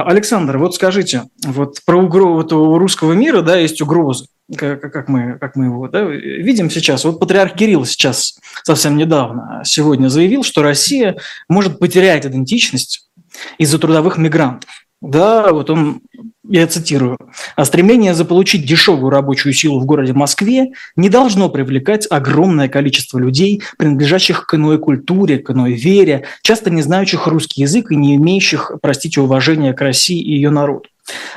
Александр, 0.03 0.57
вот 0.57 0.75
скажите, 0.75 1.23
вот 1.45 1.79
про 1.85 1.97
угрозу 1.97 2.77
русского 2.77 3.13
мира, 3.13 3.41
да, 3.41 3.57
есть 3.57 3.81
угрозы 3.81 4.25
как, 4.55 4.81
как, 4.81 5.07
мы, 5.09 5.37
как 5.39 5.55
мы 5.55 5.65
его 5.65 5.87
да, 5.87 6.03
видим 6.03 6.69
сейчас. 6.69 7.03
Вот 7.03 7.19
патриарх 7.19 7.55
Кирилл 7.55 7.85
сейчас 7.85 8.39
совсем 8.63 8.97
недавно, 8.97 9.61
сегодня 9.65 10.07
заявил, 10.07 10.43
что 10.43 10.61
Россия 10.61 11.17
может 11.49 11.79
потерять 11.79 12.25
идентичность 12.25 13.09
из-за 13.57 13.77
трудовых 13.77 14.17
мигрантов. 14.17 14.69
Да, 14.99 15.53
вот 15.53 15.69
он, 15.69 16.01
я 16.47 16.65
цитирую, 16.65 17.17
«А 17.55 17.65
стремление 17.65 18.15
заполучить 18.15 18.65
дешевую 18.65 19.11
рабочую 19.11 19.53
силу 19.53 19.79
в 19.79 19.85
городе 19.85 20.13
Москве 20.13 20.71
не 20.95 21.09
должно 21.09 21.49
привлекать 21.49 22.07
огромное 22.09 22.67
количество 22.67 23.19
людей, 23.19 23.61
принадлежащих 23.77 24.47
к 24.47 24.55
иной 24.55 24.79
культуре, 24.79 25.37
к 25.37 25.51
иной 25.51 25.73
вере, 25.73 26.25
часто 26.41 26.71
не 26.71 26.81
знающих 26.81 27.27
русский 27.27 27.61
язык 27.61 27.91
и 27.91 27.95
не 27.95 28.15
имеющих, 28.15 28.71
простите, 28.81 29.21
уважения 29.21 29.73
к 29.73 29.81
России 29.81 30.19
и 30.19 30.33
ее 30.33 30.49
народу. 30.49 30.89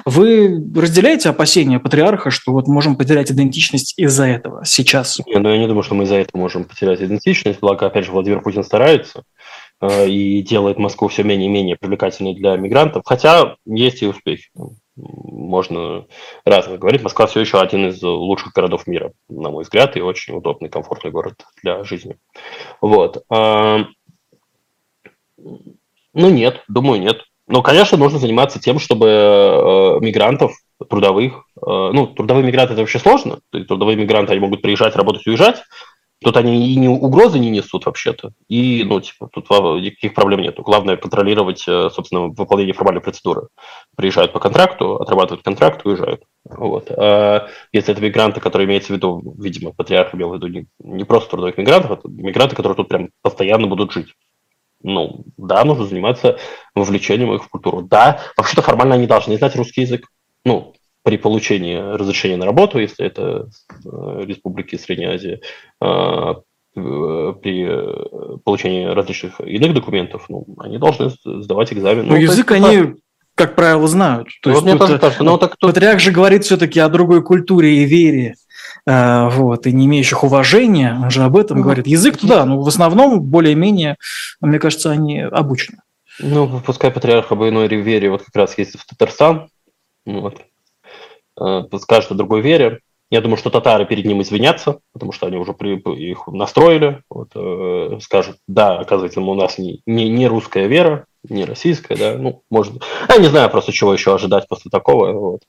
Вы 0.04 0.62
разделяете 0.74 1.28
опасения 1.28 1.78
патриарха, 1.78 2.30
что 2.30 2.52
вот 2.52 2.66
можем 2.66 2.96
потерять 2.96 3.30
идентичность 3.30 3.94
из-за 3.96 4.24
этого 4.24 4.64
сейчас? 4.64 5.20
Не, 5.26 5.38
ну 5.38 5.50
я 5.50 5.58
не 5.58 5.68
думаю, 5.68 5.82
что 5.82 5.94
мы 5.94 6.04
из-за 6.04 6.16
этого 6.16 6.40
можем 6.40 6.64
потерять 6.64 7.00
идентичность. 7.02 7.60
Благо, 7.60 7.86
опять 7.86 8.06
же, 8.06 8.10
Владимир 8.10 8.40
Путин 8.40 8.64
старается 8.64 9.22
и 9.82 10.42
делает 10.42 10.78
Москву 10.78 11.08
все 11.08 11.22
менее 11.22 11.48
и 11.48 11.52
менее 11.52 11.76
привлекательной 11.76 12.34
для 12.34 12.56
мигрантов. 12.56 13.02
Хотя 13.06 13.56
есть 13.64 14.02
и 14.02 14.06
успехи. 14.06 14.50
Можно 14.96 16.06
разно 16.44 16.76
говорить. 16.76 17.02
Москва 17.02 17.26
все 17.26 17.40
еще 17.40 17.60
один 17.60 17.88
из 17.88 18.02
лучших 18.02 18.52
городов 18.52 18.86
мира, 18.86 19.12
на 19.28 19.50
мой 19.50 19.64
взгляд, 19.64 19.96
и 19.96 20.02
очень 20.02 20.34
удобный, 20.34 20.68
комфортный 20.68 21.10
город 21.10 21.46
для 21.62 21.82
жизни. 21.84 22.18
Вот. 22.82 23.24
А, 23.30 23.86
ну, 25.38 26.30
нет, 26.30 26.62
думаю, 26.68 27.00
нет. 27.00 27.22
Ну, 27.46 27.62
конечно, 27.62 27.98
нужно 27.98 28.18
заниматься 28.18 28.60
тем, 28.60 28.78
чтобы 28.78 29.06
э, 29.08 29.98
мигрантов 30.00 30.52
трудовых, 30.88 31.46
э, 31.56 31.60
ну, 31.66 32.06
трудовые 32.06 32.46
мигранты 32.46 32.74
это 32.74 32.82
вообще 32.82 33.00
сложно, 33.00 33.40
трудовые 33.50 33.96
мигранты, 33.96 34.32
они 34.32 34.40
могут 34.40 34.62
приезжать, 34.62 34.94
работать, 34.94 35.26
уезжать, 35.26 35.62
тут 36.22 36.36
они 36.36 36.72
и 36.72 36.76
не 36.76 36.88
угрозы 36.88 37.38
не 37.38 37.50
несут 37.50 37.86
вообще-то, 37.86 38.32
и, 38.48 38.84
ну, 38.84 39.00
типа, 39.00 39.28
тут 39.32 39.48
никаких 39.50 40.14
проблем 40.14 40.40
нет. 40.40 40.56
Главное 40.58 40.96
контролировать, 40.96 41.64
э, 41.66 41.90
собственно, 41.90 42.28
выполнение 42.28 42.74
формальной 42.74 43.00
процедуры. 43.00 43.48
Приезжают 43.96 44.32
по 44.32 44.40
контракту, 44.40 44.96
отрабатывают 44.96 45.44
контракт, 45.44 45.84
уезжают. 45.84 46.22
Вот. 46.44 46.90
А 46.90 47.48
если 47.72 47.92
это 47.92 48.02
мигранты, 48.02 48.40
которые 48.40 48.66
имеется 48.66 48.92
в 48.92 48.96
виду, 48.96 49.34
видимо, 49.38 49.72
патриарх 49.72 50.14
имел 50.14 50.30
в 50.30 50.34
виду 50.34 50.48
не, 50.48 50.66
не 50.78 51.04
просто 51.04 51.30
трудовых 51.30 51.56
мигрантов, 51.58 51.92
а 51.92 52.08
мигранты, 52.08 52.56
которые 52.56 52.76
тут 52.76 52.88
прям 52.88 53.10
постоянно 53.22 53.66
будут 53.66 53.92
жить 53.92 54.08
ну, 54.82 55.24
да, 55.36 55.64
нужно 55.64 55.84
заниматься 55.84 56.38
вовлечением 56.74 57.34
их 57.34 57.44
в 57.44 57.48
культуру. 57.48 57.82
Да, 57.82 58.20
вообще-то 58.36 58.62
формально 58.62 58.94
они 58.94 59.06
должны 59.06 59.36
знать 59.36 59.56
русский 59.56 59.82
язык. 59.82 60.06
Ну, 60.44 60.74
при 61.02 61.16
получении 61.16 61.76
разрешения 61.76 62.36
на 62.36 62.46
работу, 62.46 62.78
если 62.78 63.06
это 63.06 63.48
э, 63.84 64.24
республики 64.24 64.76
Средней 64.76 65.06
Азии, 65.06 65.40
э, 65.80 66.34
при 66.74 67.66
э, 67.66 68.36
получении 68.44 68.86
различных 68.86 69.40
иных 69.40 69.74
документов, 69.74 70.26
ну, 70.28 70.46
они 70.58 70.78
должны 70.78 71.10
сдавать 71.24 71.72
экзамен. 71.72 72.06
Ну, 72.06 72.10
ну 72.10 72.16
язык 72.16 72.50
есть, 72.50 72.64
они, 72.64 72.94
как 73.34 73.56
правило, 73.56 73.88
знают. 73.88 74.28
То 74.42 74.50
вот 74.50 74.56
есть, 74.56 74.66
мне 74.66 74.76
тоже 74.76 74.98
кажется, 74.98 75.24
но 75.24 75.36
так 75.36 75.56
тут... 75.56 75.72
Патриарх 75.72 76.00
же 76.00 76.12
говорит 76.12 76.44
все-таки 76.44 76.78
о 76.78 76.88
другой 76.88 77.22
культуре 77.22 77.82
и 77.82 77.84
вере. 77.84 78.34
Э, 78.86 79.28
вот, 79.30 79.66
и 79.66 79.72
не 79.72 79.86
имеющих 79.86 80.24
уважения, 80.24 80.96
он 81.02 81.10
же 81.10 81.22
об 81.22 81.36
этом 81.36 81.58
mm 81.58 81.62
говорит. 81.62 81.86
Язык 81.86 82.16
туда, 82.16 82.44
но 82.44 82.60
в 82.60 82.68
основном 82.68 83.20
более-менее, 83.20 83.96
мне 84.40 84.58
кажется, 84.58 84.90
они 84.90 85.20
обучены. 85.20 85.78
Ну, 86.18 86.60
пускай 86.64 86.90
патриарх 86.90 87.32
об 87.32 87.42
иной 87.42 87.68
вере 87.68 88.10
вот 88.10 88.22
как 88.22 88.36
раз 88.36 88.58
есть 88.58 88.78
в 88.78 88.86
Татарстан, 88.86 89.48
вот, 90.04 90.42
скажет 91.80 92.12
о 92.12 92.14
другой 92.14 92.40
вере. 92.40 92.80
Я 93.10 93.20
думаю, 93.20 93.38
что 93.38 93.50
татары 93.50 93.86
перед 93.86 94.04
ним 94.04 94.22
извинятся, 94.22 94.80
потому 94.92 95.10
что 95.10 95.26
они 95.26 95.36
уже 95.36 95.52
при, 95.52 95.78
их 95.78 96.28
настроили, 96.28 97.02
вот, 97.10 97.30
э, 97.34 97.98
скажут, 98.00 98.36
да, 98.46 98.78
оказывается, 98.78 99.20
у 99.20 99.34
нас 99.34 99.58
не, 99.58 99.82
не, 99.84 100.08
не 100.08 100.28
русская 100.28 100.68
вера, 100.68 101.06
не 101.28 101.44
российская, 101.44 101.96
да, 101.96 102.16
ну, 102.16 102.44
может, 102.50 102.74
я 103.08 103.16
не 103.16 103.26
знаю 103.26 103.50
просто, 103.50 103.72
чего 103.72 103.92
еще 103.92 104.14
ожидать 104.14 104.46
после 104.46 104.70
такого, 104.70 105.12
вот, 105.12 105.42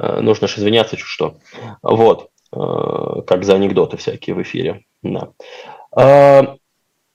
э, 0.00 0.20
нужно 0.22 0.48
же 0.48 0.58
извиняться, 0.58 0.96
чуть 0.96 1.06
что, 1.06 1.36
вот, 1.82 2.30
Э, 2.54 3.22
как 3.26 3.44
за 3.44 3.54
анекдоты 3.54 3.96
всякие 3.96 4.36
в 4.36 4.42
эфире. 4.42 4.84
Да. 5.02 5.30
А, 5.96 6.56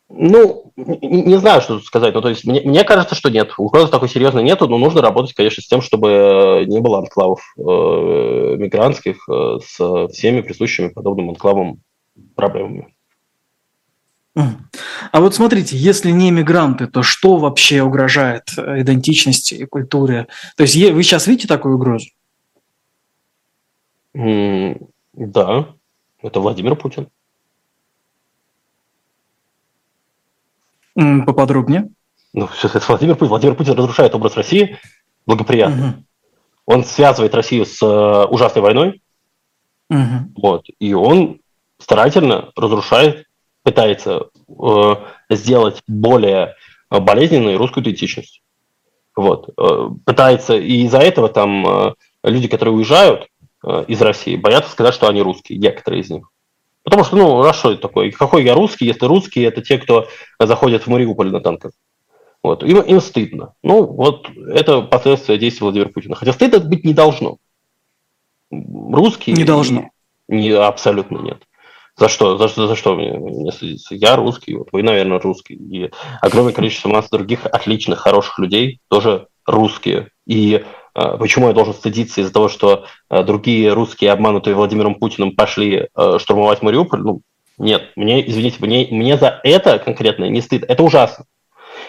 ну, 0.09 0.68
не 0.85 1.37
знаю, 1.37 1.61
что 1.61 1.75
тут 1.77 1.85
сказать. 1.85 2.13
Ну, 2.13 2.21
то 2.21 2.29
есть, 2.29 2.45
мне, 2.45 2.61
мне 2.61 2.83
кажется, 2.83 3.15
что 3.15 3.29
нет. 3.29 3.53
Угрозы 3.57 3.91
такой 3.91 4.09
серьезной 4.09 4.43
нету, 4.43 4.67
но 4.67 4.77
нужно 4.77 5.01
работать, 5.01 5.33
конечно, 5.33 5.61
с 5.61 5.67
тем, 5.67 5.81
чтобы 5.81 6.65
не 6.67 6.79
было 6.79 6.99
анклавов 6.99 7.41
э, 7.57 7.61
мигрантских 7.61 9.27
э, 9.29 9.57
с 9.65 10.07
всеми 10.13 10.41
присущими 10.41 10.89
подобным 10.89 11.29
анклавам 11.29 11.81
проблемами. 12.35 12.93
А 14.35 15.21
вот 15.21 15.35
смотрите, 15.35 15.75
если 15.75 16.11
не 16.11 16.31
мигранты, 16.31 16.87
то 16.87 17.03
что 17.03 17.37
вообще 17.37 17.81
угрожает 17.81 18.49
идентичности 18.57 19.55
и 19.55 19.65
культуре? 19.65 20.27
То 20.55 20.63
есть 20.63 20.75
вы 20.75 21.03
сейчас 21.03 21.27
видите 21.27 21.47
такую 21.47 21.75
угрозу? 21.75 22.07
Да, 24.13 25.67
это 26.21 26.39
Владимир 26.39 26.75
Путин. 26.75 27.09
Поподробнее. 31.25 31.89
Ну, 32.33 32.49
это 32.63 32.81
Владимир 32.87 33.15
Путин. 33.15 33.29
Владимир 33.29 33.55
Путин 33.55 33.73
разрушает 33.73 34.15
образ 34.15 34.35
России 34.35 34.77
благоприятно. 35.25 35.87
Угу. 35.87 36.03
Он 36.65 36.83
связывает 36.83 37.33
Россию 37.33 37.65
с 37.65 37.81
э, 37.81 38.25
ужасной 38.25 38.61
войной. 38.61 39.01
Угу. 39.89 40.41
Вот. 40.41 40.65
И 40.79 40.93
он 40.93 41.39
старательно 41.79 42.51
разрушает, 42.55 43.25
пытается 43.63 44.27
э, 44.47 44.95
сделать 45.29 45.81
более 45.87 46.55
болезненной 46.89 47.55
русскую 47.55 47.83
идентичность. 47.83 48.41
Вот. 49.15 49.49
Э, 49.57 49.89
пытается, 50.05 50.55
и 50.55 50.83
из-за 50.83 50.99
этого 50.99 51.29
там 51.29 51.67
э, 51.67 51.93
люди, 52.23 52.47
которые 52.47 52.75
уезжают, 52.75 53.27
Э, 53.65 53.83
из 53.87 54.01
России 54.01 54.35
боятся 54.35 54.71
сказать, 54.71 54.93
что 54.93 55.07
они 55.07 55.21
русские, 55.21 55.59
некоторые 55.59 56.01
из 56.01 56.09
них. 56.09 56.29
Потому 56.89 57.03
что, 57.03 57.15
ну, 57.15 57.41
а 57.43 57.53
что 57.53 57.71
это 57.71 57.81
такое? 57.81 58.11
Какой 58.11 58.43
я 58.43 58.55
русский, 58.55 58.85
если 58.85 59.05
русские 59.05 59.45
это 59.45 59.61
те, 59.61 59.77
кто 59.77 60.07
заходит 60.39 60.83
в 60.83 60.87
Мариуполь 60.87 61.31
на 61.31 61.39
танках? 61.39 61.71
Вот. 62.41 62.63
Им, 62.63 62.81
им 62.81 63.01
стыдно. 63.01 63.53
Ну, 63.63 63.85
вот 63.85 64.29
это 64.53 64.81
последствия 64.81 65.37
действий 65.37 65.63
Владимира 65.63 65.89
Путина. 65.89 66.15
Хотя 66.15 66.33
стыдно 66.33 66.59
быть 66.59 66.83
не 66.83 66.93
должно. 66.93 67.37
Русские... 68.51 69.35
Не 69.35 69.43
должно. 69.43 69.89
Не, 70.27 70.51
абсолютно 70.51 71.19
нет. 71.19 71.43
За 71.97 72.07
что? 72.07 72.37
За, 72.37 72.47
за, 72.47 72.67
за 72.67 72.75
что 72.75 72.95
мне, 72.95 73.11
мне 73.13 73.51
Я 73.89 74.15
русский, 74.15 74.55
вот 74.55 74.69
вы, 74.71 74.83
наверное, 74.83 75.19
русский. 75.19 75.55
И 75.55 75.91
огромное 76.21 76.53
количество 76.53 76.87
масс 76.87 77.09
других 77.09 77.45
отличных, 77.45 77.99
хороших 77.99 78.39
людей 78.39 78.79
тоже 78.87 79.27
русские. 79.45 80.07
И 80.25 80.63
почему 81.17 81.47
я 81.47 81.53
должен 81.53 81.73
стыдиться 81.73 82.21
из-за 82.21 82.33
того, 82.33 82.49
что 82.49 82.85
э, 83.09 83.23
другие 83.23 83.73
русские, 83.73 84.11
обманутые 84.11 84.55
Владимиром 84.55 84.95
Путиным, 84.95 85.35
пошли 85.35 85.89
штурмовать 86.17 86.61
Мариуполь? 86.61 87.01
Ну, 87.01 87.21
нет, 87.57 87.91
мне, 87.95 88.27
извините, 88.27 88.57
мне, 88.59 88.87
мне 88.89 89.17
за 89.17 89.39
это 89.43 89.79
конкретно 89.79 90.29
не 90.29 90.41
стыд. 90.41 90.63
Это 90.67 90.81
ужасно. 90.83 91.25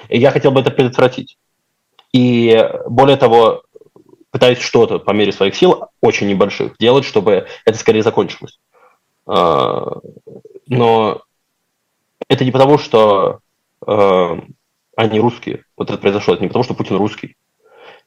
И 0.08 0.18
я 0.18 0.30
хотел 0.30 0.50
бы 0.50 0.61
это 0.61 0.70
предотвратить. 0.70 1.38
И 2.12 2.68
более 2.88 3.16
того, 3.16 3.62
пытаюсь 4.30 4.58
что-то 4.58 4.98
по 4.98 5.12
мере 5.12 5.32
своих 5.32 5.54
сил, 5.54 5.84
очень 6.00 6.28
небольших, 6.28 6.76
делать, 6.78 7.04
чтобы 7.04 7.46
это 7.64 7.78
скорее 7.78 8.02
закончилось. 8.02 8.58
Но 9.26 10.02
это 12.28 12.44
не 12.44 12.50
потому, 12.50 12.78
что 12.78 13.38
они 13.86 15.20
русские. 15.20 15.64
Вот 15.76 15.90
это 15.90 15.98
произошло. 15.98 16.34
Это 16.34 16.42
не 16.42 16.48
потому, 16.48 16.64
что 16.64 16.74
Путин 16.74 16.96
русский. 16.96 17.36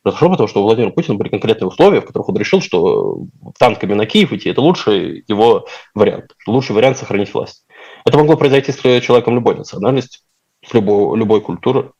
Произошло 0.03 0.31
потому, 0.31 0.47
что 0.49 0.59
у 0.59 0.63
Владимира 0.63 0.91
Путина 0.91 1.15
были 1.15 1.29
конкретные 1.29 1.69
условия, 1.69 2.01
в 2.01 2.05
которых 2.05 2.27
он 2.27 2.35
решил, 2.35 2.59
что 2.59 3.19
танками 3.57 3.93
на 3.93 4.05
Киев 4.05 4.33
идти– 4.33 4.49
это 4.51 4.59
лучший 4.59 5.23
его 5.29 5.65
вариант. 5.95 6.35
Лучший 6.45 6.75
вариант 6.75 6.97
сохранить 6.97 7.33
власть. 7.33 7.65
Это 8.05 8.17
могло 8.17 8.35
произойти 8.35 8.73
с 8.73 8.75
человеком 8.77 9.35
любой 9.35 9.55
национальности, 9.55 10.19
с 10.65 10.73
любой, 10.73 11.17
любой 11.17 11.39
культуры. 11.39 11.91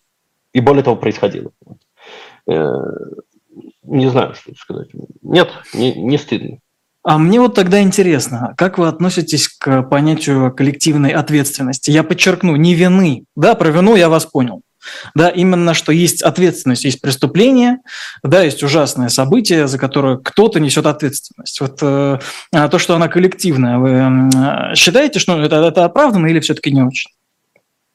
И 0.51 0.59
более 0.59 0.83
того, 0.83 0.97
происходило. 0.97 1.51
Э, 2.45 2.69
не 3.83 4.09
знаю, 4.09 4.35
что 4.35 4.53
сказать. 4.55 4.89
Нет, 5.21 5.49
не, 5.73 5.93
не 5.93 6.17
стыдно. 6.17 6.59
А 7.03 7.17
мне 7.17 7.39
вот 7.39 7.55
тогда 7.55 7.81
интересно, 7.81 8.53
как 8.57 8.77
вы 8.77 8.87
относитесь 8.87 9.47
к 9.47 9.83
понятию 9.83 10.53
коллективной 10.53 11.11
ответственности? 11.11 11.89
Я 11.89 12.03
подчеркну, 12.03 12.57
не 12.57 12.75
вины. 12.75 13.23
Да, 13.35 13.55
про 13.55 13.69
вину 13.69 13.95
я 13.95 14.09
вас 14.09 14.25
понял. 14.25 14.61
Да, 15.15 15.29
именно 15.29 15.73
что 15.73 15.91
есть 15.91 16.21
ответственность, 16.21 16.85
есть 16.85 17.01
преступление, 17.01 17.77
да, 18.23 18.41
есть 18.43 18.63
ужасное 18.63 19.09
событие, 19.09 19.67
за 19.67 19.77
которое 19.77 20.17
кто-то 20.17 20.59
несет 20.59 20.85
ответственность. 20.85 21.59
Вот 21.61 21.79
э, 21.81 22.19
а 22.51 22.67
то, 22.69 22.79
что 22.79 22.95
она 22.95 23.07
коллективная, 23.07 23.77
вы 23.77 23.89
э, 23.91 24.75
считаете, 24.75 25.19
что 25.19 25.39
это, 25.39 25.57
это 25.57 25.85
оправданно 25.85 26.27
или 26.27 26.39
все-таки 26.39 26.71
не 26.71 26.83
очень? 26.83 27.11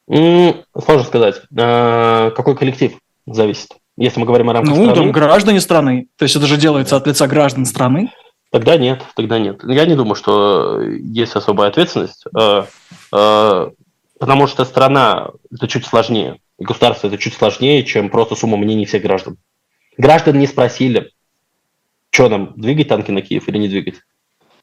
Сложно 0.08 1.04
сказать. 1.04 1.42
А, 1.56 2.30
какой 2.30 2.56
коллектив 2.56 2.92
зависит? 3.26 3.70
Если 3.96 4.20
мы 4.20 4.26
говорим 4.26 4.48
о 4.48 4.52
рамках 4.52 4.76
ну, 4.76 4.90
страны. 4.90 5.06
Ну, 5.06 5.12
граждане 5.12 5.60
страны. 5.60 6.06
То 6.16 6.22
есть 6.22 6.36
это 6.36 6.46
же 6.46 6.56
делается 6.56 6.96
от 6.96 7.06
лица 7.06 7.26
граждан 7.26 7.66
страны. 7.66 8.10
Тогда 8.50 8.76
нет, 8.76 9.02
тогда 9.14 9.38
нет. 9.38 9.60
Я 9.64 9.84
не 9.84 9.94
думаю, 9.94 10.14
что 10.14 10.80
есть 10.80 11.34
особая 11.36 11.68
ответственность, 11.68 12.24
э, 12.34 12.64
э, 13.12 13.70
потому 14.18 14.46
что 14.46 14.64
страна 14.64 15.30
это 15.52 15.68
чуть 15.68 15.84
сложнее, 15.84 16.38
и 16.58 16.64
государство 16.64 17.06
это 17.06 17.18
чуть 17.18 17.34
сложнее, 17.34 17.84
чем 17.84 18.10
просто 18.10 18.34
сумма 18.34 18.56
мнений 18.56 18.86
всех 18.86 19.02
граждан. 19.02 19.38
Граждан 19.96 20.38
не 20.38 20.46
спросили, 20.46 21.12
что 22.10 22.28
нам, 22.28 22.54
двигать 22.56 22.88
танки 22.88 23.10
на 23.10 23.22
Киев 23.22 23.48
или 23.48 23.58
не 23.58 23.68
двигать. 23.68 24.02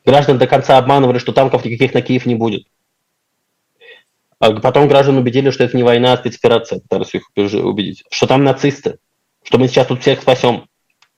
Граждан 0.05 0.37
до 0.37 0.47
конца 0.47 0.77
обманывали, 0.77 1.19
что 1.19 1.33
танков 1.33 1.65
никаких 1.65 1.93
на 1.93 2.01
Киев 2.01 2.25
не 2.25 2.35
будет. 2.35 2.67
А 4.39 4.51
потом 4.53 4.87
граждан 4.87 5.17
убедили, 5.17 5.49
что 5.49 5.63
это 5.63 5.77
не 5.77 5.83
война, 5.83 6.13
а 6.13 6.17
спецоперация, 6.17 6.79
пытались 6.79 7.15
их 7.15 7.29
убедить. 7.35 8.03
Что 8.11 8.27
там 8.27 8.43
нацисты, 8.43 8.99
что 9.43 9.57
мы 9.57 9.67
сейчас 9.67 9.87
тут 9.87 10.01
всех 10.01 10.21
спасем. 10.21 10.67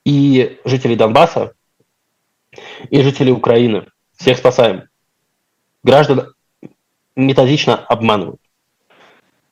И 0.04 0.58
жители 0.64 0.94
Донбасса 0.94 1.54
и 2.88 3.02
жителей 3.02 3.32
Украины. 3.32 3.86
Всех 4.16 4.38
спасаем. 4.38 4.84
Граждан 5.82 6.32
методично 7.16 7.76
обманывают. 7.76 8.40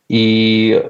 И 0.08 0.88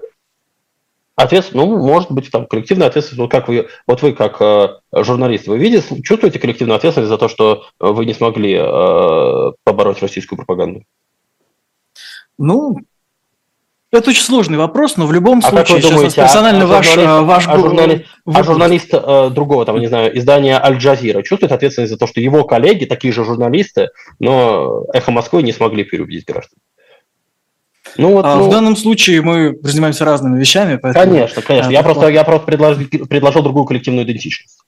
ответственность, 1.17 1.67
ну, 1.67 1.79
может 1.79 2.11
быть, 2.11 2.31
там 2.31 2.47
коллективная 2.47 2.89
ответственность, 2.89 3.21
вот 3.21 3.31
как 3.31 3.49
вы, 3.49 3.69
вот 3.87 4.03
вы 4.03 4.12
как 4.12 4.41
э, 4.41 4.69
журналист, 4.93 5.47
вы 5.47 5.59
видите, 5.59 6.03
чувствуете 6.03 6.39
коллективную 6.39 6.77
ответственность 6.77 7.09
за 7.09 7.19
то, 7.19 7.29
что 7.29 7.64
вы 7.81 8.05
не 8.05 8.14
смогли 8.14 8.55
э, 8.55 9.53
побороть 9.64 10.03
российскую 10.03 10.37
пропаганду? 10.37 10.83
Ну, 12.39 12.77
это 13.91 14.11
очень 14.11 14.23
сложный 14.23 14.59
вопрос, 14.59 14.99
но 14.99 15.07
в 15.07 15.12
любом 15.12 15.39
а 15.39 15.49
случае, 15.49 15.77
как 15.77 15.85
вы 15.85 15.91
думаете, 15.91 16.17
персонально 16.17 16.64
а, 16.64 16.67
ваш, 16.67 16.87
журналист, 16.87 17.25
ваш 17.25 17.49
а 17.49 17.57
журналист, 17.57 18.05
а 18.27 18.43
журналист 18.43 18.89
э, 18.93 19.31
другого, 19.31 19.64
там, 19.64 19.79
не 19.79 19.87
знаю, 19.87 20.17
издания 20.19 20.61
Аль-Джазира 20.62 21.23
чувствует 21.23 21.53
ответственность 21.53 21.93
за 21.93 21.99
то, 21.99 22.07
что 22.07 22.21
его 22.21 22.45
коллеги, 22.45 22.85
такие 22.85 23.12
же 23.14 23.25
журналисты, 23.25 23.89
но 24.19 24.85
«Эхо 24.93 25.12
Москвы» 25.12 25.43
не 25.43 25.53
смогли 25.53 25.85
переубедить 25.85 26.27
граждан? 26.27 26.59
Ну, 27.99 28.12
вот, 28.12 28.24
а 28.24 28.36
ну... 28.36 28.49
В 28.49 28.51
данном 28.51 28.76
случае 28.76 29.22
мы 29.22 29.59
занимаемся 29.62 30.05
разными 30.05 30.38
вещами. 30.38 30.76
Поэтому... 30.76 31.05
Конечно, 31.07 31.42
конечно. 31.42 31.70
Я 31.70 31.82
просто, 31.82 32.09
я 32.09 32.24
просто 32.24 32.47
предложил, 32.47 32.86
предложил 32.88 33.42
другую 33.42 33.64
коллективную 33.64 34.05
идентичность 34.05 34.59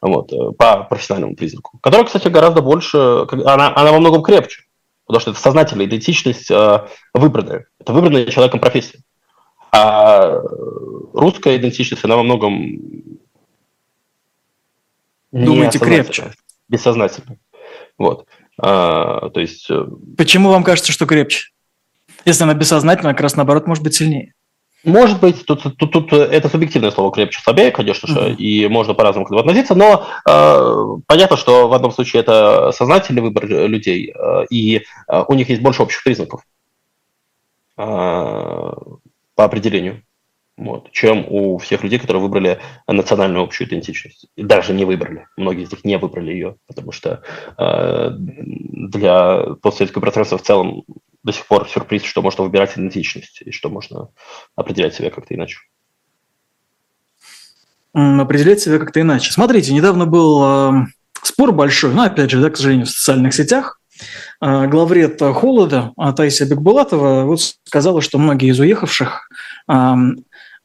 вот, 0.00 0.32
э, 0.32 0.52
по 0.52 0.84
профессиональному 0.84 1.36
признаку, 1.36 1.78
которая, 1.82 2.06
кстати, 2.06 2.28
гораздо 2.28 2.62
больше, 2.62 3.26
она, 3.44 3.72
она 3.74 3.92
во 3.92 3.98
многом 3.98 4.22
крепче. 4.22 4.62
Потому 5.06 5.20
что 5.20 5.30
это 5.30 5.40
сознательная 5.40 5.86
идентичность 5.86 6.50
э, 6.50 6.86
выбранная. 7.14 7.66
Это 7.80 7.92
выбранная 7.92 8.26
человеком 8.26 8.60
профессия. 8.60 8.98
А 9.72 10.40
русская 11.12 11.56
идентичность, 11.56 12.04
она 12.04 12.16
во 12.16 12.22
многом 12.22 12.80
Думаете, 15.32 15.78
крепче? 15.78 16.32
Бессознательно. 16.68 17.36
Вот. 17.98 18.26
А, 18.58 19.28
то 19.30 19.40
есть... 19.40 19.70
Э, 19.70 19.86
Почему 20.16 20.50
вам 20.50 20.64
кажется, 20.64 20.92
что 20.92 21.06
крепче? 21.06 21.50
Если 22.26 22.42
она 22.42 22.54
бессознательная, 22.54 23.12
как 23.12 23.22
раз 23.22 23.36
наоборот 23.36 23.66
может 23.66 23.84
быть 23.84 23.94
сильнее. 23.94 24.34
Может 24.84 25.20
быть, 25.20 25.46
тут, 25.46 25.62
тут, 25.62 25.92
тут 25.92 26.12
это 26.12 26.48
субъективное 26.48 26.90
слово 26.90 27.10
крепче, 27.10 27.40
слабее, 27.40 27.70
конечно 27.70 28.08
же, 28.08 28.20
uh-huh. 28.20 28.36
и 28.36 28.68
можно 28.68 28.94
по-разному 28.94 29.26
к 29.26 29.30
этому 29.30 29.40
относиться, 29.40 29.74
но 29.74 30.06
э, 30.28 31.00
понятно, 31.08 31.36
что 31.36 31.66
в 31.66 31.72
одном 31.72 31.90
случае 31.90 32.20
это 32.20 32.70
сознательный 32.72 33.22
выбор 33.22 33.46
людей, 33.46 34.12
э, 34.12 34.44
и 34.48 34.82
э, 35.08 35.24
у 35.26 35.34
них 35.34 35.48
есть 35.48 35.60
больше 35.60 35.82
общих 35.82 36.04
признаков 36.04 36.42
э, 37.76 37.82
по 37.82 38.74
определению, 39.36 40.02
вот, 40.56 40.92
чем 40.92 41.26
у 41.28 41.58
всех 41.58 41.82
людей, 41.82 41.98
которые 41.98 42.22
выбрали 42.22 42.60
национальную 42.86 43.42
общую 43.42 43.66
идентичность. 43.66 44.26
И 44.36 44.42
даже 44.42 44.72
не 44.72 44.84
выбрали. 44.84 45.26
Многие 45.36 45.64
из 45.64 45.72
них 45.72 45.84
не 45.84 45.98
выбрали 45.98 46.30
ее, 46.30 46.56
потому 46.68 46.92
что 46.92 47.22
э, 47.58 48.10
для 48.16 49.56
постсоветского 49.60 50.02
пространства 50.02 50.38
в 50.38 50.42
целом 50.42 50.84
до 51.26 51.32
сих 51.32 51.46
пор 51.46 51.68
сюрприз, 51.68 52.04
что 52.04 52.22
можно 52.22 52.44
выбирать 52.44 52.78
идентичность 52.78 53.42
и 53.42 53.50
что 53.50 53.68
можно 53.68 54.10
определять 54.54 54.94
себя 54.94 55.10
как-то 55.10 55.34
иначе. 55.34 55.58
Определять 57.92 58.60
себя 58.60 58.78
как-то 58.78 59.00
иначе. 59.00 59.32
Смотрите, 59.32 59.74
недавно 59.74 60.06
был 60.06 60.44
э, 60.44 60.86
спор 61.22 61.50
большой, 61.50 61.94
но 61.94 62.04
опять 62.04 62.30
же, 62.30 62.40
да, 62.40 62.50
к 62.50 62.56
сожалению, 62.56 62.86
в 62.86 62.90
социальных 62.90 63.34
сетях. 63.34 63.80
Э, 64.40 64.68
главред 64.68 65.20
Холода 65.20 65.92
Таисия 66.16 66.46
Бекбулатова 66.46 67.24
вот 67.24 67.40
сказала, 67.64 68.00
что 68.02 68.18
многие 68.18 68.50
из 68.50 68.60
уехавших 68.60 69.28
э, 69.68 69.94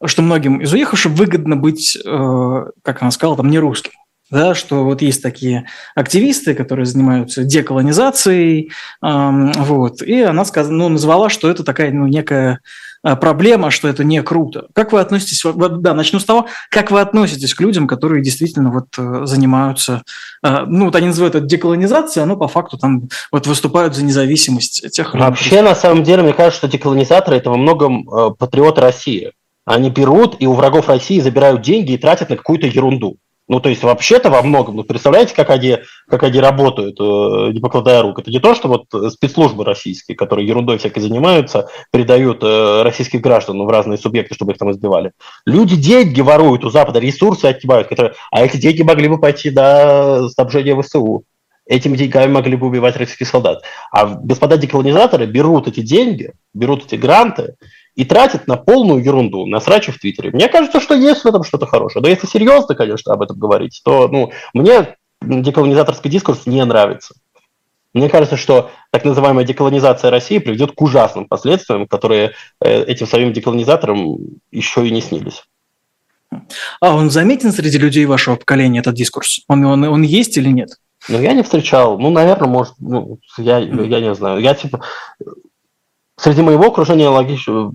что 0.05 0.21
многим 0.21 0.61
из 0.61 0.71
уехавших 0.73 1.11
выгодно 1.13 1.55
быть, 1.55 1.95
э, 1.95 2.65
как 2.83 3.01
она 3.01 3.09
сказала, 3.09 3.37
там 3.37 3.49
не 3.49 3.57
русским 3.57 3.93
да, 4.31 4.55
что 4.55 4.85
вот 4.85 5.01
есть 5.01 5.21
такие 5.21 5.65
активисты, 5.93 6.55
которые 6.55 6.85
занимаются 6.85 7.43
деколонизацией, 7.43 8.71
эм, 9.03 9.51
вот, 9.51 10.01
и 10.01 10.21
она 10.21 10.45
сказала, 10.45 10.73
ну, 10.73 10.89
назвала, 10.89 11.29
что 11.29 11.49
это 11.49 11.63
такая, 11.65 11.91
ну, 11.91 12.07
некая 12.07 12.61
э, 13.03 13.15
проблема, 13.17 13.71
что 13.71 13.89
это 13.89 14.05
не 14.05 14.23
круто. 14.23 14.67
Как 14.73 14.93
вы 14.93 15.01
относитесь, 15.01 15.43
да, 15.43 15.93
начну 15.93 16.19
с 16.19 16.25
того, 16.25 16.47
как 16.69 16.91
вы 16.91 17.01
относитесь 17.01 17.53
к 17.53 17.59
людям, 17.59 17.87
которые 17.87 18.23
действительно 18.23 18.71
вот 18.71 18.87
э, 18.97 19.25
занимаются, 19.25 20.03
э, 20.43 20.63
ну, 20.65 20.85
вот 20.85 20.95
они 20.95 21.07
называют 21.07 21.35
это 21.35 21.45
деколонизацией, 21.45 22.25
но 22.25 22.37
по 22.37 22.47
факту 22.47 22.77
там 22.77 23.09
вот 23.33 23.47
выступают 23.47 23.95
за 23.95 24.05
независимость 24.05 24.89
тех 24.91 25.13
Вообще, 25.13 25.61
на 25.61 25.75
самом 25.75 26.03
деле, 26.03 26.23
мне 26.23 26.33
кажется, 26.33 26.59
что 26.59 26.67
деколонизаторы– 26.69 27.35
это 27.37 27.49
во 27.49 27.57
многом 27.57 28.05
патриоты 28.37 28.79
России. 28.79 29.33
Они 29.65 29.89
берут 29.89 30.37
и 30.39 30.47
у 30.47 30.53
врагов 30.53 30.87
России 30.87 31.19
забирают 31.19 31.61
деньги 31.61 31.91
и 31.91 31.97
тратят 31.97 32.29
на 32.29 32.37
какую-то 32.37 32.67
ерунду. 32.67 33.17
Ну, 33.51 33.59
то 33.59 33.67
есть, 33.67 33.83
вообще-то 33.83 34.29
во 34.29 34.43
многом, 34.43 34.77
ну, 34.77 34.85
представляете, 34.85 35.35
как 35.35 35.49
они, 35.49 35.79
как 36.07 36.23
они 36.23 36.39
работают, 36.39 36.97
э, 37.01 37.51
не 37.51 37.59
покладая 37.59 38.01
рук. 38.01 38.19
Это 38.19 38.31
не 38.31 38.39
то, 38.39 38.55
что 38.55 38.69
вот 38.69 39.11
спецслужбы 39.11 39.65
российские, 39.65 40.15
которые 40.15 40.47
ерундой 40.47 40.77
всякой 40.77 41.01
занимаются, 41.01 41.67
передают 41.91 42.41
э, 42.43 42.81
российских 42.83 43.19
граждан 43.19 43.61
в 43.61 43.67
разные 43.67 43.97
субъекты, 43.97 44.35
чтобы 44.35 44.53
их 44.53 44.57
там 44.57 44.71
избивали. 44.71 45.11
Люди 45.45 45.75
деньги 45.75 46.21
воруют 46.21 46.63
у 46.63 46.69
Запада, 46.69 46.99
ресурсы 46.99 47.43
отнимают, 47.47 47.89
которые... 47.89 48.13
а 48.31 48.41
эти 48.41 48.55
деньги 48.55 48.83
могли 48.83 49.09
бы 49.09 49.19
пойти 49.19 49.51
на 49.51 50.29
снабжение 50.29 50.81
ВСУ. 50.81 51.25
Этими 51.65 51.97
деньгами 51.97 52.31
могли 52.31 52.55
бы 52.55 52.67
убивать 52.67 52.95
российских 52.95 53.27
солдат. 53.27 53.63
А 53.91 54.05
господа 54.05 54.55
деколонизаторы 54.55 55.25
берут 55.25 55.67
эти 55.67 55.81
деньги, 55.81 56.31
берут 56.53 56.85
эти 56.85 56.95
гранты 56.95 57.55
и 57.95 58.05
тратит 58.05 58.47
на 58.47 58.57
полную 58.57 59.03
ерунду, 59.03 59.45
на 59.45 59.59
срачи 59.59 59.91
в 59.91 59.99
Твиттере. 59.99 60.31
Мне 60.31 60.47
кажется, 60.47 60.79
что 60.79 60.95
есть 60.95 61.23
в 61.23 61.27
этом 61.27 61.43
что-то 61.43 61.65
хорошее. 61.65 62.01
Но 62.01 62.09
если 62.09 62.27
серьезно, 62.27 62.75
конечно, 62.75 63.13
об 63.13 63.21
этом 63.21 63.37
говорить, 63.37 63.81
то 63.83 64.07
ну, 64.07 64.31
мне 64.53 64.95
деколонизаторский 65.21 66.09
дискурс 66.09 66.45
не 66.45 66.63
нравится. 66.63 67.15
Мне 67.93 68.09
кажется, 68.09 68.37
что 68.37 68.71
так 68.89 69.03
называемая 69.03 69.45
деколонизация 69.45 70.09
России 70.09 70.37
приведет 70.37 70.71
к 70.71 70.81
ужасным 70.81 71.27
последствиям, 71.27 71.87
которые 71.87 72.31
э, 72.61 72.83
этим 72.83 73.05
самим 73.05 73.33
деколонизаторам 73.33 74.17
еще 74.51 74.87
и 74.87 74.91
не 74.91 75.01
снились. 75.01 75.43
А 76.79 76.95
он 76.95 77.09
заметен 77.09 77.51
среди 77.51 77.77
людей 77.77 78.05
вашего 78.05 78.37
поколения, 78.37 78.79
этот 78.79 78.95
дискурс? 78.95 79.41
Он, 79.49 79.65
он, 79.65 79.83
он 79.83 80.01
есть 80.03 80.37
или 80.37 80.47
нет? 80.49 80.69
Ну, 81.09 81.19
я 81.19 81.33
не 81.33 81.43
встречал. 81.43 81.99
Ну, 81.99 82.09
наверное, 82.09 82.47
может, 82.47 82.75
ну, 82.79 83.19
я, 83.37 83.57
я 83.57 83.99
не 83.99 84.15
знаю. 84.15 84.39
Я, 84.39 84.53
типа, 84.53 84.81
среди 86.21 86.41
моего 86.41 86.67
окружения 86.67 87.09
логично 87.09 87.71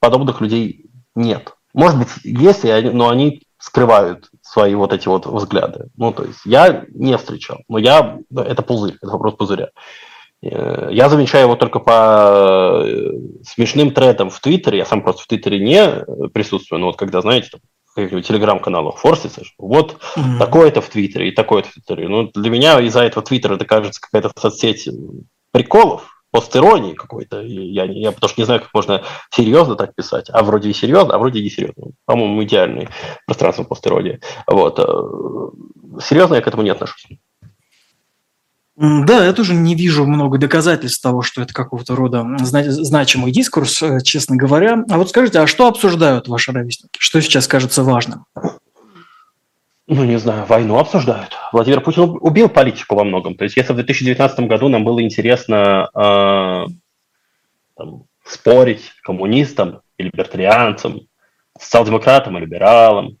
подобных 0.00 0.40
людей 0.40 0.86
нет. 1.14 1.54
Может 1.74 1.98
быть, 1.98 2.08
есть, 2.24 2.64
но 2.64 3.08
они 3.08 3.42
скрывают 3.58 4.28
свои 4.42 4.74
вот 4.74 4.92
эти 4.92 5.08
вот 5.08 5.26
взгляды. 5.26 5.88
Ну, 5.96 6.12
то 6.12 6.24
есть 6.24 6.40
я 6.44 6.84
не 6.92 7.16
встречал. 7.16 7.58
Но 7.68 7.78
я... 7.78 8.18
Это 8.34 8.62
пузырь, 8.62 8.96
это 9.00 9.12
вопрос 9.12 9.34
пузыря. 9.34 9.70
Э, 10.42 10.88
я 10.90 11.08
замечаю 11.08 11.44
его 11.44 11.56
только 11.56 11.78
по 11.80 12.82
э, 12.84 13.12
смешным 13.44 13.92
тредам 13.92 14.30
в 14.30 14.40
Твиттере. 14.40 14.78
Я 14.78 14.84
сам 14.84 15.02
просто 15.02 15.22
в 15.22 15.26
Твиттере 15.26 15.60
не 15.60 16.28
присутствую, 16.30 16.80
но 16.80 16.86
вот 16.86 16.96
когда, 16.96 17.20
знаете, 17.20 17.50
там, 17.52 17.60
каких-нибудь 17.94 18.26
телеграм-каналах 18.26 18.98
форсится, 18.98 19.42
вот 19.58 19.96
mm-hmm. 20.16 20.38
такое-то 20.38 20.80
в 20.80 20.88
Твиттере 20.88 21.28
и 21.28 21.34
такое-то 21.34 21.68
в 21.68 21.72
Твиттере. 21.72 22.08
Ну, 22.08 22.30
для 22.32 22.50
меня 22.50 22.80
из-за 22.80 23.02
этого 23.02 23.24
Твиттера 23.24 23.56
это 23.56 23.64
кажется 23.64 24.00
какая-то 24.00 24.30
соцсеть 24.38 24.88
приколов, 25.50 26.17
постиронии 26.30 26.94
какой-то. 26.94 27.40
Я, 27.40 27.84
я 27.84 28.12
потому 28.12 28.28
что 28.28 28.40
не 28.40 28.44
знаю, 28.44 28.60
как 28.60 28.70
можно 28.74 29.02
серьезно 29.30 29.76
так 29.76 29.94
писать. 29.94 30.28
А 30.30 30.42
вроде 30.42 30.70
и 30.70 30.74
серьезно, 30.74 31.14
а 31.14 31.18
вроде 31.18 31.40
и 31.40 31.44
не 31.44 31.50
серьезно. 31.50 31.92
По-моему, 32.04 32.42
идеальный 32.44 32.88
пространство 33.26 33.64
постиронии. 33.64 34.20
Вот. 34.46 34.78
Э, 34.78 36.00
серьезно 36.02 36.34
я 36.34 36.40
к 36.40 36.48
этому 36.48 36.62
не 36.62 36.70
отношусь. 36.70 37.06
Да, 38.76 39.24
я 39.24 39.32
тоже 39.32 39.54
не 39.54 39.74
вижу 39.74 40.06
много 40.06 40.38
доказательств 40.38 41.02
того, 41.02 41.22
что 41.22 41.42
это 41.42 41.52
какого-то 41.52 41.96
рода 41.96 42.24
значимый 42.38 43.32
дискурс, 43.32 43.82
э, 43.82 44.00
честно 44.02 44.36
говоря. 44.36 44.84
А 44.88 44.98
вот 44.98 45.10
скажите, 45.10 45.40
а 45.40 45.48
что 45.48 45.66
обсуждают 45.66 46.28
ваши 46.28 46.52
ровесники? 46.52 46.96
Что 46.98 47.20
сейчас 47.20 47.48
кажется 47.48 47.82
важным? 47.82 48.24
Ну, 49.90 50.04
не 50.04 50.18
знаю, 50.18 50.44
войну 50.44 50.78
обсуждают. 50.78 51.34
Владимир 51.50 51.80
Путин 51.80 52.18
убил 52.20 52.50
политику 52.50 52.94
во 52.94 53.04
многом. 53.04 53.36
То 53.36 53.44
есть, 53.44 53.56
если 53.56 53.72
в 53.72 53.76
2019 53.76 54.40
году 54.40 54.68
нам 54.68 54.84
было 54.84 55.02
интересно 55.02 55.88
э, 55.94 56.66
там, 57.74 58.04
спорить 58.22 58.92
коммунистам 59.02 59.80
и 59.96 60.02
либертарианцам, 60.02 61.08
социал-демократам 61.58 62.36
и 62.36 62.40
либералам, 62.42 63.16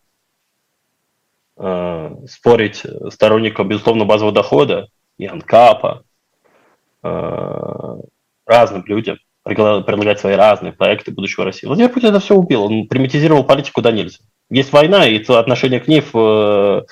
э, 1.56 2.16
спорить 2.28 2.82
сторонникам, 3.14 3.66
безусловно, 3.66 4.04
базового 4.04 4.34
дохода, 4.34 4.88
и 5.16 5.24
Анкапа, 5.24 6.02
э, 7.02 7.96
разным 8.44 8.84
людям 8.84 9.16
предлагать 9.42 10.20
свои 10.20 10.34
разные 10.34 10.74
проекты 10.74 11.12
будущего 11.12 11.46
России. 11.46 11.66
Владимир 11.66 11.90
Путин 11.90 12.10
это 12.10 12.20
все 12.20 12.34
убил. 12.34 12.64
Он 12.64 12.86
примитизировал 12.88 13.44
политику 13.44 13.80
до 13.80 13.90
нельзя. 13.90 14.18
Есть 14.50 14.72
война, 14.72 15.06
и 15.06 15.22
отношение 15.22 15.80
к 15.80 15.88
ней, 15.88 16.00
в, 16.00 16.12
в 16.12 16.86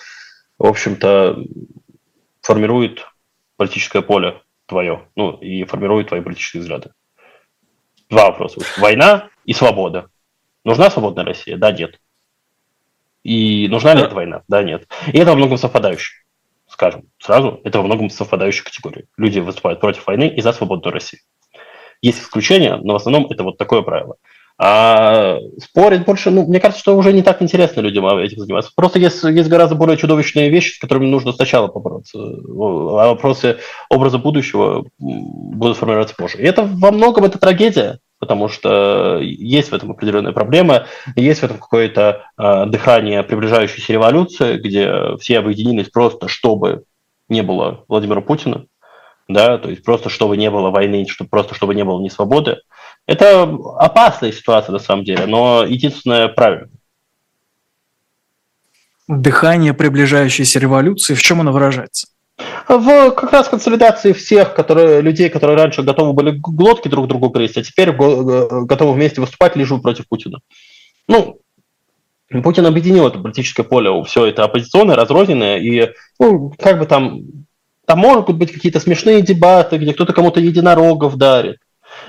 общем-то, 0.58 1.38
формирует 2.42 3.06
политическое 3.56 4.02
поле 4.02 4.42
твое, 4.66 5.08
ну, 5.16 5.32
и 5.32 5.64
формирует 5.64 6.08
твои 6.08 6.20
политические 6.20 6.62
взгляды. 6.62 6.90
Два 8.10 8.26
вопроса. 8.26 8.60
Война 8.78 9.28
и 9.44 9.52
свобода. 9.52 10.10
Нужна 10.64 10.90
свободная 10.90 11.24
Россия? 11.24 11.56
Да, 11.56 11.72
нет. 11.72 12.00
И 13.22 13.68
нужна 13.68 13.94
ли 13.94 14.02
эта 14.02 14.14
война? 14.14 14.42
Да, 14.48 14.62
нет. 14.62 14.86
И 15.12 15.18
это 15.18 15.30
во 15.30 15.36
многом 15.36 15.58
совпадающее 15.58 16.26
скажем 16.68 17.04
сразу, 17.18 17.60
это 17.64 17.78
во 17.78 17.84
многом 17.84 18.10
совпадающие 18.10 18.64
категории. 18.64 19.06
Люди 19.16 19.38
выступают 19.38 19.80
против 19.80 20.06
войны 20.06 20.28
и 20.28 20.40
за 20.40 20.52
свободную 20.52 20.92
Россию. 20.92 21.22
Есть 22.02 22.20
исключения, 22.20 22.76
но 22.76 22.92
в 22.92 22.96
основном 22.96 23.26
это 23.30 23.42
вот 23.42 23.56
такое 23.56 23.82
правило. 23.82 24.16
А 24.58 25.38
спорить 25.62 26.06
больше, 26.06 26.30
ну, 26.30 26.46
мне 26.46 26.60
кажется, 26.60 26.80
что 26.80 26.96
уже 26.96 27.12
не 27.12 27.22
так 27.22 27.42
интересно 27.42 27.82
людям 27.82 28.06
этим 28.06 28.38
заниматься. 28.38 28.72
Просто 28.74 28.98
есть, 28.98 29.22
есть 29.22 29.50
гораздо 29.50 29.74
более 29.74 29.98
чудовищные 29.98 30.48
вещи, 30.48 30.76
с 30.76 30.78
которыми 30.78 31.06
нужно 31.06 31.32
сначала 31.32 31.68
побороться. 31.68 32.18
А 32.18 33.08
вопросы 33.08 33.58
образа 33.90 34.16
будущего 34.16 34.86
будут 34.98 35.76
формироваться 35.76 36.14
позже. 36.16 36.38
И 36.38 36.44
это 36.44 36.62
во 36.62 36.90
многом 36.90 37.24
это 37.24 37.38
трагедия, 37.38 37.98
потому 38.18 38.48
что 38.48 39.18
есть 39.20 39.70
в 39.70 39.74
этом 39.74 39.90
определенная 39.90 40.32
проблема, 40.32 40.86
есть 41.16 41.40
в 41.40 41.44
этом 41.44 41.58
какое-то 41.58 42.22
э, 42.38 42.64
дыхание 42.66 43.22
приближающейся 43.22 43.92
революции, 43.92 44.56
где 44.56 45.16
все 45.18 45.38
объединились 45.38 45.90
просто, 45.90 46.28
чтобы 46.28 46.84
не 47.28 47.42
было 47.42 47.84
Владимира 47.88 48.22
Путина, 48.22 48.64
да, 49.28 49.58
то 49.58 49.68
есть 49.68 49.84
просто 49.84 50.08
чтобы 50.08 50.36
не 50.36 50.50
было 50.50 50.70
войны, 50.70 51.06
чтобы, 51.08 51.28
просто 51.28 51.54
чтобы 51.54 51.74
не 51.74 51.84
было 51.84 52.00
несвободы. 52.00 52.60
Это 53.06 53.42
опасная 53.78 54.32
ситуация 54.32 54.72
на 54.72 54.78
самом 54.78 55.04
деле, 55.04 55.26
но 55.26 55.64
единственное 55.64 56.28
правильно. 56.28 56.68
Дыхание 59.08 59.72
приближающейся 59.72 60.58
революции, 60.58 61.14
в 61.14 61.22
чем 61.22 61.40
оно 61.40 61.52
выражается? 61.52 62.08
в 62.68 63.10
как 63.12 63.32
раз 63.32 63.48
консолидации 63.48 64.12
всех 64.12 64.54
которые, 64.54 65.00
людей, 65.00 65.28
которые 65.28 65.56
раньше 65.56 65.82
готовы 65.82 66.12
были 66.12 66.32
глотки 66.32 66.88
друг 66.88 67.08
другу 67.08 67.30
грызть, 67.30 67.56
а 67.56 67.62
теперь 67.62 67.92
готовы 67.92 68.92
вместе 68.92 69.20
выступать 69.20 69.56
лишь 69.56 69.68
против 69.80 70.08
Путина. 70.08 70.40
Ну, 71.08 71.40
Путин 72.42 72.66
объединил 72.66 73.06
это 73.06 73.18
политическое 73.18 73.62
поле, 73.62 73.90
все 74.04 74.26
это 74.26 74.44
оппозиционное, 74.44 74.96
разрозненное, 74.96 75.58
и 75.58 75.92
ну, 76.18 76.52
как 76.58 76.78
бы 76.78 76.86
там, 76.86 77.20
там 77.86 78.00
могут 78.00 78.36
быть 78.36 78.52
какие-то 78.52 78.80
смешные 78.80 79.22
дебаты, 79.22 79.78
где 79.78 79.94
кто-то 79.94 80.12
кому-то 80.12 80.40
единорогов 80.40 81.16
дарит. 81.16 81.58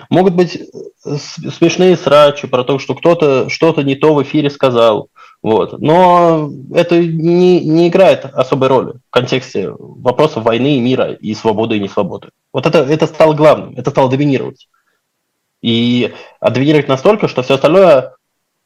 Могут 0.09 0.33
быть 0.35 0.55
э, 0.55 1.17
смешные 1.17 1.95
срачи 1.97 2.47
про 2.47 2.63
то, 2.63 2.79
что 2.79 2.95
кто-то 2.95 3.49
что-то 3.49 3.83
не 3.83 3.95
то 3.95 4.13
в 4.13 4.23
эфире 4.23 4.49
сказал. 4.49 5.09
Вот. 5.41 5.79
Но 5.79 6.51
это 6.73 6.99
не, 6.99 7.63
не 7.63 7.88
играет 7.89 8.25
особой 8.25 8.67
роли 8.67 8.93
в 8.93 9.09
контексте 9.11 9.69
вопросов 9.69 10.43
войны 10.43 10.77
и 10.77 10.79
мира, 10.79 11.13
и 11.13 11.33
свободы 11.33 11.77
и 11.77 11.79
несвободы. 11.79 12.29
Вот 12.53 12.65
это, 12.65 12.79
это 12.79 13.07
стало 13.07 13.33
главным, 13.33 13.75
это 13.77 13.91
стало 13.91 14.09
доминировать. 14.09 14.67
И 15.61 16.13
а 16.39 16.49
доминировать 16.49 16.88
настолько, 16.88 17.27
что 17.27 17.43
все 17.43 17.55
остальное 17.55 18.15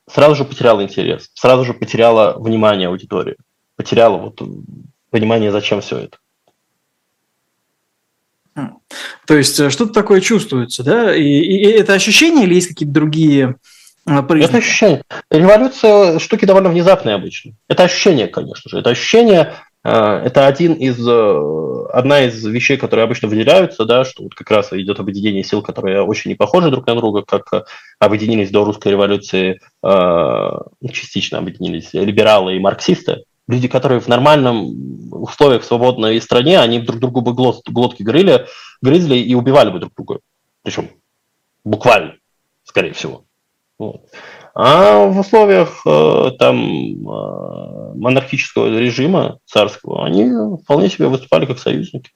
сразу 0.09 0.35
же 0.35 0.45
потеряло 0.45 0.83
интерес, 0.83 1.29
сразу 1.33 1.65
же 1.65 1.73
потеряло 1.73 2.35
внимание 2.37 2.89
аудитории, 2.89 3.37
потеряло 3.75 4.17
вот 4.17 4.41
понимание, 5.09 5.51
зачем 5.51 5.81
все 5.81 5.99
это. 5.99 6.17
То 9.25 9.35
есть 9.35 9.59
э, 9.59 9.69
что-то 9.69 9.93
такое 9.93 10.21
чувствуется, 10.21 10.83
да? 10.83 11.15
И, 11.15 11.23
и 11.23 11.63
это 11.71 11.93
ощущение 11.93 12.45
или 12.45 12.55
есть 12.55 12.67
какие-то 12.67 12.93
другие 12.93 13.55
а, 14.05 14.23
признаки. 14.23 14.49
Это 14.49 14.57
ощущение. 14.57 15.03
Революция 15.29 16.19
штуки 16.19 16.45
довольно 16.45 16.69
внезапные 16.69 17.15
обычно. 17.15 17.53
Это 17.67 17.83
ощущение, 17.83 18.27
конечно 18.27 18.69
же. 18.69 18.79
Это 18.79 18.89
ощущение, 18.89 19.53
э, 19.83 19.91
это 19.91 20.47
один 20.47 20.73
из, 20.73 20.97
э, 21.07 21.85
одна 21.93 22.23
из 22.25 22.43
вещей, 22.43 22.77
которые 22.77 23.05
обычно 23.05 23.27
выделяются, 23.27 23.85
да, 23.85 24.03
что 24.03 24.23
вот 24.23 24.35
как 24.35 24.49
раз 24.51 24.73
идет 24.73 24.99
объединение 24.99 25.43
сил, 25.43 25.61
которые 25.61 26.01
очень 26.01 26.29
не 26.29 26.35
похожи 26.35 26.71
друг 26.71 26.87
на 26.87 26.95
друга, 26.95 27.21
как 27.21 27.67
объединились 27.99 28.49
до 28.49 28.65
русской 28.65 28.89
революции, 28.89 29.61
э, 29.83 30.49
частично 30.91 31.37
объединились 31.37 31.93
либералы 31.93 32.55
и 32.55 32.59
марксисты. 32.59 33.23
Люди, 33.51 33.67
которые 33.67 33.99
в 33.99 34.07
нормальном 34.07 35.11
условиях 35.11 35.63
в 35.63 35.65
свободной 35.65 36.21
стране, 36.21 36.57
они 36.57 36.79
друг 36.79 36.99
другу 36.99 37.19
бы 37.19 37.33
глотки 37.33 38.01
грыли, 38.01 38.45
грызли 38.81 39.17
и 39.17 39.35
убивали 39.35 39.69
бы 39.69 39.79
друг 39.79 39.93
друга. 39.93 40.19
Причем 40.63 40.89
буквально, 41.65 42.15
скорее 42.63 42.93
всего. 42.93 43.25
Вот. 43.77 44.05
А 44.55 45.05
в 45.05 45.19
условиях 45.19 45.81
э, 45.85 46.31
там 46.39 46.55
э, 46.55 47.93
монархического 47.95 48.67
режима 48.67 49.39
царского 49.45 50.05
они 50.05 50.29
вполне 50.63 50.89
себе 50.89 51.07
выступали 51.07 51.45
как 51.45 51.59
союзники. 51.59 52.11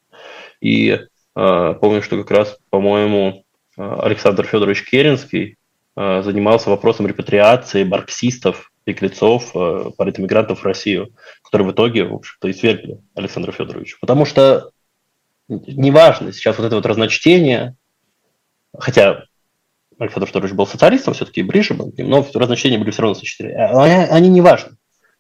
И 0.61 0.91
э, 1.35 1.73
помню, 1.81 2.01
что 2.01 2.17
как 2.17 2.31
раз, 2.31 2.57
по-моему, 2.69 3.43
Александр 3.75 4.45
Федорович 4.45 4.89
Керенский 4.89 5.57
занимался 5.97 6.69
вопросом 6.69 7.07
репатриации 7.07 7.83
марксистов, 7.83 8.71
беглецов, 8.85 9.51
политэмигрантов 9.97 10.61
в 10.61 10.65
Россию, 10.65 11.13
которые 11.43 11.67
в 11.67 11.71
итоге, 11.71 12.05
в 12.05 12.13
общем-то, 12.15 12.51
извергли 12.51 12.99
Александра 13.15 13.51
Федоровича. 13.51 13.97
Потому 13.99 14.25
что 14.25 14.71
неважно 15.47 16.31
сейчас 16.33 16.57
вот 16.57 16.65
это 16.65 16.75
вот 16.75 16.85
разночтение, 16.85 17.75
хотя 18.77 19.25
Александр 19.97 20.27
Федорович 20.27 20.53
был 20.53 20.67
социалистом, 20.67 21.13
все-таки 21.13 21.43
ближе 21.43 21.73
был 21.73 21.91
к 21.91 21.97
ним, 21.97 22.09
но 22.09 22.25
разночтения 22.33 22.77
были 22.77 22.91
все 22.91 23.01
равно 23.01 23.15
сочетаны. 23.15 23.53
А 23.53 23.83
они, 23.83 23.93
они 23.93 24.29
не 24.29 24.41
важны. 24.41 24.77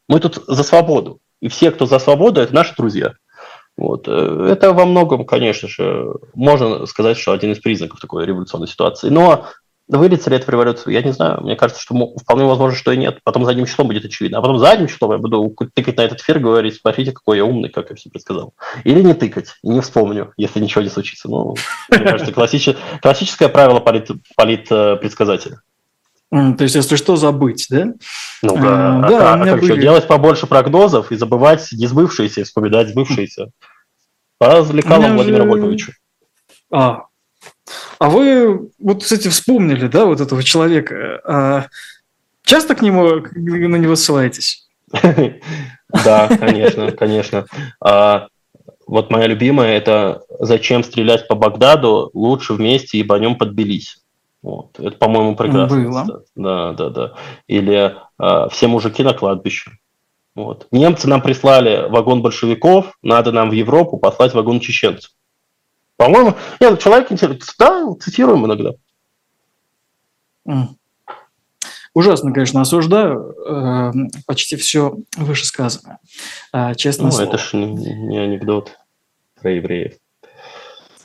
Мы 0.07 0.19
тут 0.19 0.43
за 0.47 0.63
свободу. 0.63 1.19
И 1.41 1.47
все, 1.47 1.71
кто 1.71 1.85
за 1.85 1.99
свободу, 1.99 2.41
это 2.41 2.53
наши 2.53 2.75
друзья. 2.75 3.13
Вот. 3.77 4.07
Э, 4.07 4.47
это 4.51 4.73
во 4.73 4.85
многом, 4.85 5.25
конечно 5.25 5.67
же, 5.67 6.13
можно 6.33 6.85
сказать, 6.85 7.17
что 7.17 7.31
один 7.31 7.51
из 7.51 7.59
признаков 7.59 7.99
такой 7.99 8.25
революционной 8.25 8.67
ситуации. 8.67 9.09
Но 9.09 9.47
Выльется 9.87 10.31
ли 10.31 10.37
это 10.37 10.47
в 10.47 10.49
революцию, 10.49 10.93
я 10.93 11.03
не 11.03 11.13
знаю. 11.13 11.41
Мне 11.41 11.55
кажется, 11.55 11.81
что 11.81 11.95
вполне 12.17 12.45
возможно, 12.45 12.75
что 12.75 12.91
и 12.91 12.97
нет. 12.97 13.19
Потом 13.23 13.45
задним 13.45 13.67
числом 13.67 13.87
будет 13.87 14.03
очевидно. 14.03 14.39
А 14.39 14.41
потом 14.41 14.57
задним 14.57 14.87
числом 14.87 15.11
я 15.11 15.17
буду 15.19 15.55
тыкать 15.75 15.97
на 15.97 16.01
этот 16.01 16.21
эфир 16.21 16.37
и 16.37 16.41
говорить, 16.41 16.75
смотрите, 16.75 17.11
какой 17.11 17.37
я 17.37 17.45
умный, 17.45 17.69
как 17.69 17.91
я 17.91 17.95
все 17.95 18.09
предсказал. 18.09 18.55
Или 18.83 19.01
не 19.01 19.13
тыкать, 19.13 19.55
не 19.61 19.81
вспомню, 19.81 20.33
если 20.37 20.59
ничего 20.59 20.81
не 20.81 20.89
случится. 20.89 21.29
Ну, 21.29 21.55
мне 21.91 21.99
кажется, 21.99 22.33
классическое, 22.33 22.81
классическое 22.99 23.47
правило 23.47 23.79
полит, 23.79 24.09
полит 24.35 24.67
предсказателя. 24.67 25.61
То 26.31 26.57
есть, 26.63 26.75
если 26.75 26.95
что, 26.95 27.15
забыть, 27.15 27.67
да? 27.69 27.93
Ну 28.41 28.55
да, 28.57 28.97
а, 28.97 29.07
да, 29.07 29.33
а, 29.33 29.35
а 29.35 29.45
как 29.45 29.59
были... 29.59 29.71
еще 29.71 29.81
делать 29.81 30.07
побольше 30.07 30.47
прогнозов 30.47 31.11
и 31.11 31.15
забывать 31.15 31.69
несбывшиеся, 31.71 32.41
и 32.41 32.43
вспоминать 32.43 32.89
сбывшиеся. 32.89 33.51
Развлекало 34.39 35.07
Владимира 35.13 35.43
же... 35.43 35.49
Вольфовича. 35.49 35.93
А. 36.71 37.03
а 37.99 38.09
вы 38.09 38.69
вот, 38.79 39.03
кстати, 39.03 39.27
вспомнили, 39.27 39.87
да, 39.87 40.05
вот 40.05 40.21
этого 40.21 40.43
человека. 40.43 41.21
А 41.25 41.67
часто 42.43 42.75
к 42.75 42.81
нему, 42.81 43.21
на 43.33 43.75
него 43.75 43.95
ссылаетесь? 43.95 44.67
Да, 46.03 46.27
конечно, 46.27 46.91
конечно. 46.91 47.45
А, 47.79 48.27
вот 48.87 49.11
моя 49.11 49.27
любимая– 49.27 49.77
это 49.77 50.23
«Зачем 50.39 50.83
стрелять 50.83 51.27
по 51.27 51.35
Багдаду? 51.35 52.09
Лучше 52.13 52.53
вместе 52.53 52.99
ебанем 52.99 53.37
подбились». 53.37 53.99
Вот. 54.41 54.79
Это, 54.79 54.97
по-моему, 54.97 55.35
прекрасно. 55.35 55.83
Было. 55.83 56.23
Да, 56.35 56.73
да, 56.73 56.89
да. 56.89 57.13
Или 57.47 57.95
э, 58.19 58.47
«Все 58.51 58.67
мужики 58.67 59.03
на 59.03 59.13
кладбище». 59.13 59.71
Вот. 60.35 60.67
Немцы 60.71 61.07
нам 61.07 61.21
прислали 61.21 61.87
вагон 61.89 62.21
большевиков, 62.21 62.97
надо 63.01 63.31
нам 63.31 63.49
в 63.49 63.53
Европу 63.53 63.97
послать 63.97 64.33
вагон 64.33 64.59
чеченцев. 64.59 65.11
По-моему, 65.97 66.35
нет, 66.59 66.79
человек 66.79 67.11
интересный. 67.11 67.41
Да, 67.57 67.93
цитируем 67.99 68.45
иногда. 68.45 68.71
Ужасно, 71.93 72.33
конечно, 72.33 72.59
осуждаю 72.59 73.33
э, 73.47 73.91
почти 74.27 74.57
все 74.57 74.97
вышесказанное. 75.15 75.99
Э, 76.51 76.75
честно 76.75 77.05
ну, 77.05 77.11
слово. 77.11 77.29
это 77.29 77.37
ж 77.37 77.53
не, 77.53 77.67
не 77.67 78.17
анекдот 78.17 78.77
про 79.41 79.51
евреев. 79.51 79.93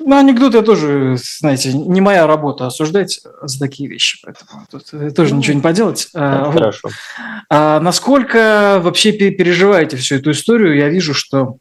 Ну, 0.00 0.16
анекдот 0.16 0.54
я 0.54 0.62
тоже, 0.62 1.16
знаете, 1.38 1.74
не 1.74 2.00
моя 2.00 2.26
работа 2.26 2.66
осуждать 2.66 3.20
за 3.42 3.58
такие 3.58 3.88
вещи, 3.88 4.18
поэтому 4.24 4.66
тут 4.70 5.14
тоже 5.14 5.34
ну, 5.34 5.38
ничего 5.38 5.54
не 5.54 5.62
поделать. 5.62 6.08
А, 6.14 6.50
хорошо. 6.50 6.88
А 7.48 7.78
насколько 7.80 8.80
вообще 8.82 9.12
переживаете 9.12 9.96
всю 9.96 10.16
эту 10.16 10.30
историю? 10.32 10.76
Я 10.76 10.88
вижу, 10.88 11.14
что 11.14 11.58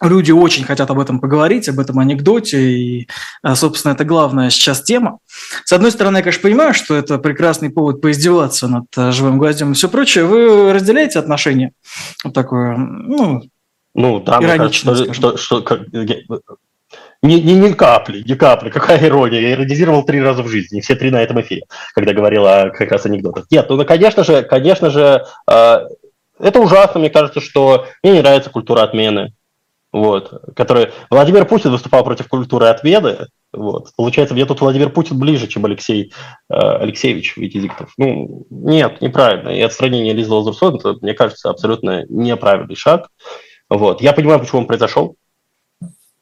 люди 0.00 0.30
очень 0.30 0.64
хотят 0.64 0.90
об 0.90 0.98
этом 0.98 1.20
поговорить, 1.20 1.68
об 1.68 1.78
этом 1.78 1.98
анекдоте, 1.98 2.58
и, 2.58 3.08
а, 3.42 3.54
собственно, 3.54 3.92
это 3.92 4.04
главная 4.04 4.50
сейчас 4.50 4.82
тема. 4.82 5.18
С 5.64 5.72
одной 5.72 5.90
стороны, 5.90 6.18
я, 6.18 6.22
конечно, 6.22 6.42
понимаю, 6.42 6.74
что 6.74 6.94
это 6.94 7.18
прекрасный 7.18 7.70
повод 7.70 8.00
поиздеваться 8.00 8.68
над 8.68 8.86
а, 8.96 9.12
живым 9.12 9.38
гвоздем 9.38 9.72
и 9.72 9.74
все 9.74 9.88
прочее. 9.88 10.24
Вы 10.24 10.72
разделяете 10.72 11.18
отношения? 11.18 11.72
Вот 12.24 12.34
такое, 12.34 12.76
ну, 12.76 13.42
ну, 13.94 14.20
да, 14.20 14.38
иронично, 14.42 14.92
кажется, 14.92 15.14
что, 15.14 15.36
что, 15.38 15.62
что, 15.62 15.78
ни, 17.22 17.34
ни, 17.36 17.52
ни 17.52 17.72
капли, 17.72 18.22
ни 18.26 18.34
капли. 18.34 18.70
Какая 18.70 19.02
ирония. 19.04 19.40
Я 19.40 19.52
иронизировал 19.52 20.04
три 20.04 20.20
раза 20.20 20.42
в 20.42 20.48
жизни. 20.48 20.80
Все 20.80 20.94
три 20.94 21.10
на 21.10 21.22
этом 21.22 21.40
эфире, 21.40 21.62
когда 21.94 22.12
говорил 22.12 22.46
о 22.46 22.70
как 22.70 22.92
раз 22.92 23.06
анекдотах. 23.06 23.46
Нет, 23.50 23.68
ну, 23.68 23.84
конечно 23.84 24.22
же, 24.22 24.42
конечно 24.42 24.90
же, 24.90 25.24
э, 25.50 25.78
это 26.38 26.60
ужасно. 26.60 27.00
Мне 27.00 27.10
кажется, 27.10 27.40
что 27.40 27.86
мне 28.02 28.12
не 28.12 28.20
нравится 28.20 28.50
культура 28.50 28.82
отмены. 28.82 29.32
Вот, 29.96 30.52
который... 30.54 30.92
Владимир 31.08 31.46
Путин 31.46 31.70
выступал 31.70 32.04
против 32.04 32.28
культуры 32.28 32.66
отмены. 32.66 33.28
Вот. 33.50 33.92
Получается, 33.96 34.34
мне 34.34 34.44
тут 34.44 34.60
Владимир 34.60 34.90
Путин 34.90 35.18
ближе, 35.18 35.46
чем 35.46 35.64
Алексей 35.64 36.12
э, 36.50 36.54
Алексеевич 36.54 37.34
Витязиктов. 37.38 37.94
Ну, 37.96 38.46
нет, 38.50 39.00
неправильно. 39.00 39.48
И 39.48 39.60
отстранение 39.62 40.12
Лизы 40.12 40.30
Лазурсон, 40.30 40.76
это, 40.76 40.96
мне 41.00 41.14
кажется, 41.14 41.48
абсолютно 41.48 42.04
неправильный 42.10 42.74
шаг. 42.74 43.08
Вот. 43.70 44.02
Я 44.02 44.12
понимаю, 44.12 44.38
почему 44.38 44.60
он 44.60 44.66
произошел. 44.66 45.16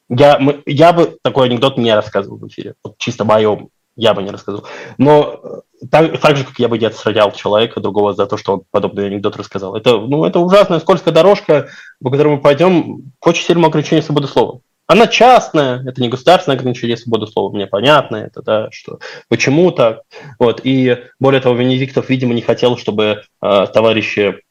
Я, 0.07 0.39
мы, 0.39 0.63
я 0.65 0.93
бы 0.93 1.17
такой 1.21 1.47
анекдот 1.47 1.77
не 1.77 1.93
рассказывал 1.93 2.37
в 2.37 2.47
эфире. 2.47 2.75
Вот 2.81 2.97
чисто 2.97 3.25
моем 3.25 3.67
я 3.97 4.13
бы 4.13 4.23
не 4.23 4.29
рассказывал. 4.29 4.65
Но 4.97 5.41
э, 5.43 5.61
так, 5.89 6.19
так 6.19 6.37
же, 6.37 6.43
как 6.43 6.59
я 6.59 6.67
бы 6.67 6.77
не 6.77 6.85
отстранял 6.85 7.31
человека 7.31 7.79
другого 7.79 8.13
за 8.13 8.25
то, 8.25 8.37
что 8.37 8.53
он 8.53 8.63
подобный 8.71 9.07
анекдот 9.07 9.37
рассказал. 9.37 9.75
Это, 9.75 9.97
ну, 9.97 10.25
это 10.25 10.39
ужасная 10.39 10.79
скользкая 10.79 11.13
дорожка, 11.13 11.69
по 12.01 12.09
которой 12.09 12.35
мы 12.35 12.41
пойдем 12.41 13.11
к 13.19 13.27
очень 13.27 13.43
сильному 13.43 13.67
ограничению 13.67 14.03
свободы 14.03 14.27
слова. 14.27 14.61
Она 14.87 15.07
частная, 15.07 15.83
это 15.87 15.99
не 15.99 16.09
государственное 16.09 16.57
ограничение 16.57 16.95
свободы 16.95 17.25
слова, 17.25 17.51
мне 17.51 17.65
понятно 17.65 18.17
это, 18.17 18.43
да, 18.43 18.69
что 18.71 18.99
почему 19.27 19.71
так. 19.71 20.01
Вот, 20.37 20.61
и 20.63 20.99
более 21.19 21.41
того, 21.41 21.55
Венедиктов, 21.55 22.09
видимо, 22.09 22.35
не 22.35 22.41
хотел, 22.41 22.77
чтобы 22.77 23.23
э, 23.41 23.65
товарищи 23.73 24.41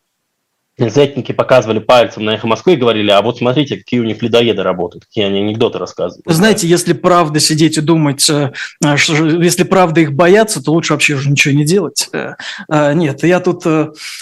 зетники 0.77 1.33
показывали 1.33 1.79
пальцем 1.79 2.25
на 2.25 2.31
эхо 2.31 2.47
Москвы 2.47 2.75
и 2.75 2.77
говорили, 2.77 3.11
а 3.11 3.23
вот 3.23 3.39
смотрите, 3.39 3.77
какие 3.77 4.01
у 4.01 4.05
них 4.05 4.23
ледоеды 4.23 4.63
работают, 4.63 5.05
какие 5.05 5.25
они 5.25 5.41
анекдоты 5.41 5.79
рассказывают. 5.79 6.25
Знаете, 6.27 6.67
если 6.67 6.93
правда 6.93 7.39
сидеть 7.39 7.79
и 7.79 7.81
думать, 7.81 8.29
э, 8.29 8.53
что 8.97 9.27
если 9.27 9.63
правда 9.63 10.01
их 10.01 10.13
бояться, 10.13 10.63
то 10.63 10.73
лучше 10.73 10.93
вообще 10.93 11.15
уже 11.15 11.31
ничего 11.31 11.55
не 11.55 11.65
делать. 11.65 12.09
Э, 12.13 12.35
э, 12.69 12.93
нет, 12.95 13.23
я 13.23 13.41
тут, 13.41 13.65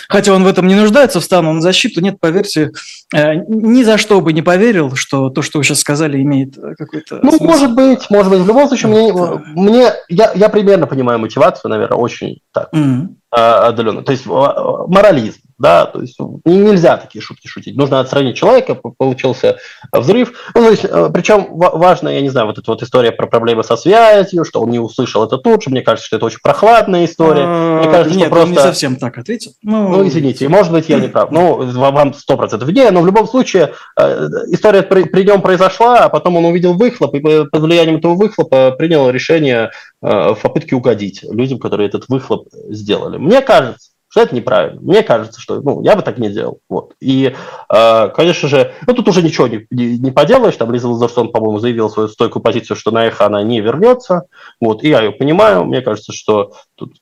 хотя 0.08 0.34
он 0.34 0.44
в 0.44 0.46
этом 0.46 0.66
не 0.66 0.74
нуждается, 0.74 1.20
встану 1.20 1.52
на 1.52 1.62
защиту, 1.62 2.00
нет, 2.00 2.20
поверьте, 2.20 2.72
ни 3.12 3.82
за 3.82 3.98
что 3.98 4.20
бы 4.20 4.32
не 4.32 4.42
поверил, 4.42 4.94
что 4.94 5.30
то, 5.30 5.42
что 5.42 5.58
вы 5.58 5.64
сейчас 5.64 5.80
сказали, 5.80 6.20
имеет 6.20 6.54
какой-то 6.78 7.20
Ну, 7.22 7.30
смысл. 7.30 7.44
может 7.44 7.74
быть, 7.74 8.10
может 8.10 8.30
быть. 8.30 8.40
В 8.40 8.46
любом 8.46 8.68
случае, 8.68 8.90
мне, 8.90 9.12
мне 9.54 9.92
я, 10.08 10.32
я 10.34 10.48
примерно 10.48 10.86
понимаю 10.86 11.18
мотивацию, 11.18 11.70
наверное, 11.70 11.98
очень 11.98 12.38
так, 12.52 12.72
mm-hmm. 12.72 13.08
отдаленно. 13.30 14.02
То 14.02 14.12
есть 14.12 14.24
морализм 14.26 15.41
да, 15.62 15.86
то 15.86 16.00
есть 16.00 16.18
ну, 16.18 16.40
нельзя 16.44 16.96
такие 16.96 17.22
шутки 17.22 17.46
шутить. 17.46 17.76
Нужно 17.76 18.00
отстранить 18.00 18.36
человека, 18.36 18.74
получился 18.74 19.58
взрыв. 19.92 20.32
Ну, 20.56 20.62
то 20.62 20.70
есть, 20.70 20.84
э, 20.84 21.10
причем 21.14 21.46
важно, 21.52 22.08
я 22.08 22.20
не 22.20 22.30
знаю, 22.30 22.48
вот 22.48 22.58
эта 22.58 22.68
вот 22.68 22.82
история 22.82 23.12
про 23.12 23.28
проблемы 23.28 23.62
со 23.62 23.76
связью, 23.76 24.44
что 24.44 24.60
он 24.60 24.70
не 24.70 24.80
услышал 24.80 25.24
это 25.24 25.38
тут 25.38 25.62
же, 25.62 25.70
мне 25.70 25.80
кажется, 25.80 26.08
что 26.08 26.16
это 26.16 26.26
очень 26.26 26.40
прохладная 26.42 27.04
история. 27.04 27.46
Мне 27.46 27.88
а, 27.88 27.92
кажется, 27.92 28.18
Нет, 28.18 28.26
что 28.26 28.34
просто... 28.34 28.50
не 28.50 28.58
совсем 28.58 28.96
так 28.96 29.16
ответил. 29.18 29.52
Ну, 29.62 29.88
ну 29.88 30.08
извините, 30.08 30.48
может 30.48 30.72
быть, 30.72 30.88
я 30.88 30.98
не 30.98 31.06
прав. 31.06 31.30
Ну, 31.30 31.64
вам 31.64 32.12
сто 32.12 32.36
процентов 32.36 32.68
не, 32.68 32.90
но 32.90 33.00
в 33.00 33.06
любом 33.06 33.28
случае 33.28 33.74
э, 33.96 34.28
история 34.48 34.82
при, 34.82 35.04
при 35.04 35.22
нем 35.22 35.42
произошла, 35.42 36.06
а 36.06 36.08
потом 36.08 36.38
он 36.38 36.44
увидел 36.44 36.74
выхлоп, 36.74 37.14
и 37.14 37.20
под 37.20 37.62
влиянием 37.62 37.98
этого 37.98 38.16
выхлопа 38.16 38.72
принял 38.72 39.08
решение 39.10 39.70
э, 40.02 40.34
в 40.34 40.38
попытке 40.42 40.74
угодить 40.74 41.22
людям, 41.22 41.60
которые 41.60 41.88
этот 41.88 42.08
выхлоп 42.08 42.48
сделали. 42.68 43.16
Мне 43.16 43.42
кажется, 43.42 43.91
что 44.12 44.20
это 44.20 44.34
неправильно. 44.34 44.78
Мне 44.82 45.02
кажется, 45.02 45.40
что 45.40 45.62
ну, 45.62 45.82
я 45.82 45.96
бы 45.96 46.02
так 46.02 46.18
не 46.18 46.28
делал. 46.28 46.58
Вот. 46.68 46.92
И, 47.00 47.34
э, 47.72 48.08
конечно 48.10 48.46
же, 48.46 48.74
ну, 48.86 48.92
тут 48.92 49.08
уже 49.08 49.22
ничего 49.22 49.46
не, 49.48 49.66
не, 49.70 49.96
не 49.96 50.10
поделаешь. 50.10 50.54
Там 50.54 50.70
Лиза 50.70 50.86
Лазерсон, 50.86 51.32
по-моему, 51.32 51.60
заявила 51.60 51.88
свою 51.88 52.10
стойкую 52.10 52.42
позицию, 52.42 52.76
что 52.76 52.90
на 52.90 53.06
эхо 53.06 53.24
она 53.24 53.42
не 53.42 53.62
вернется. 53.62 54.26
Вот. 54.60 54.84
И 54.84 54.90
я 54.90 55.00
ее 55.00 55.12
понимаю. 55.12 55.64
Мне 55.64 55.80
кажется, 55.80 56.12
что 56.12 56.52
тут 56.74 56.92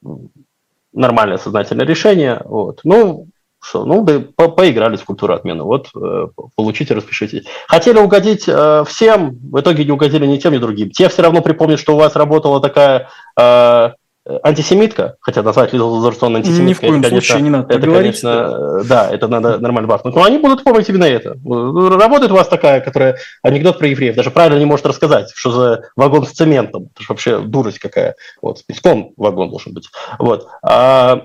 нормальное 0.92 1.38
сознательное 1.38 1.84
решение. 1.84 2.42
Вот. 2.44 2.82
Ну, 2.84 3.26
что, 3.60 3.84
ну, 3.84 4.04
да 4.04 4.22
по 4.36 4.48
поигрались 4.48 5.00
в 5.00 5.04
культуру 5.04 5.34
отмены. 5.34 5.64
Вот, 5.64 5.88
э, 5.94 6.28
получите, 6.54 6.94
распишитесь. 6.94 7.44
Хотели 7.66 7.98
угодить 7.98 8.44
э, 8.46 8.84
всем, 8.86 9.36
в 9.50 9.60
итоге 9.60 9.84
не 9.84 9.90
угодили 9.90 10.26
ни 10.26 10.36
тем, 10.36 10.52
ни 10.52 10.58
другим. 10.58 10.90
Те 10.90 11.08
все 11.08 11.22
равно 11.22 11.42
припомнят, 11.42 11.80
что 11.80 11.94
у 11.94 11.98
вас 11.98 12.14
работала 12.14 12.60
такая 12.60 13.08
э, 13.36 13.90
антисемитка, 14.26 15.16
хотя 15.20 15.42
назвать 15.42 15.72
Лизу 15.72 15.86
Лазерсон 15.86 16.36
антисемиткой, 16.36 16.68
Ни 16.68 16.74
в 16.74 16.80
коем 16.80 17.00
это, 17.00 17.08
конечно, 17.08 17.38
не 17.38 17.50
надо 17.50 17.74
это, 17.74 17.86
конечно, 17.86 18.84
да, 18.84 19.10
это 19.10 19.28
надо 19.28 19.58
нормально 19.58 19.88
бахнуть. 19.88 20.14
Но 20.14 20.24
они 20.24 20.38
будут 20.38 20.62
помнить 20.62 20.88
именно 20.88 21.04
это. 21.04 21.36
Работает 21.44 22.30
у 22.30 22.34
вас 22.34 22.48
такая, 22.48 22.80
которая 22.80 23.16
анекдот 23.42 23.78
про 23.78 23.88
евреев, 23.88 24.14
даже 24.14 24.30
правильно 24.30 24.58
не 24.58 24.66
может 24.66 24.86
рассказать, 24.86 25.32
что 25.34 25.50
за 25.50 25.84
вагон 25.96 26.26
с 26.26 26.32
цементом. 26.32 26.90
Это 26.94 27.02
же 27.02 27.06
вообще 27.08 27.40
дурость 27.40 27.78
какая. 27.78 28.14
Вот, 28.42 28.58
с 28.58 28.62
песком 28.62 29.12
вагон 29.16 29.50
должен 29.50 29.72
быть. 29.72 29.88
Вот. 30.18 30.48
А, 30.62 31.22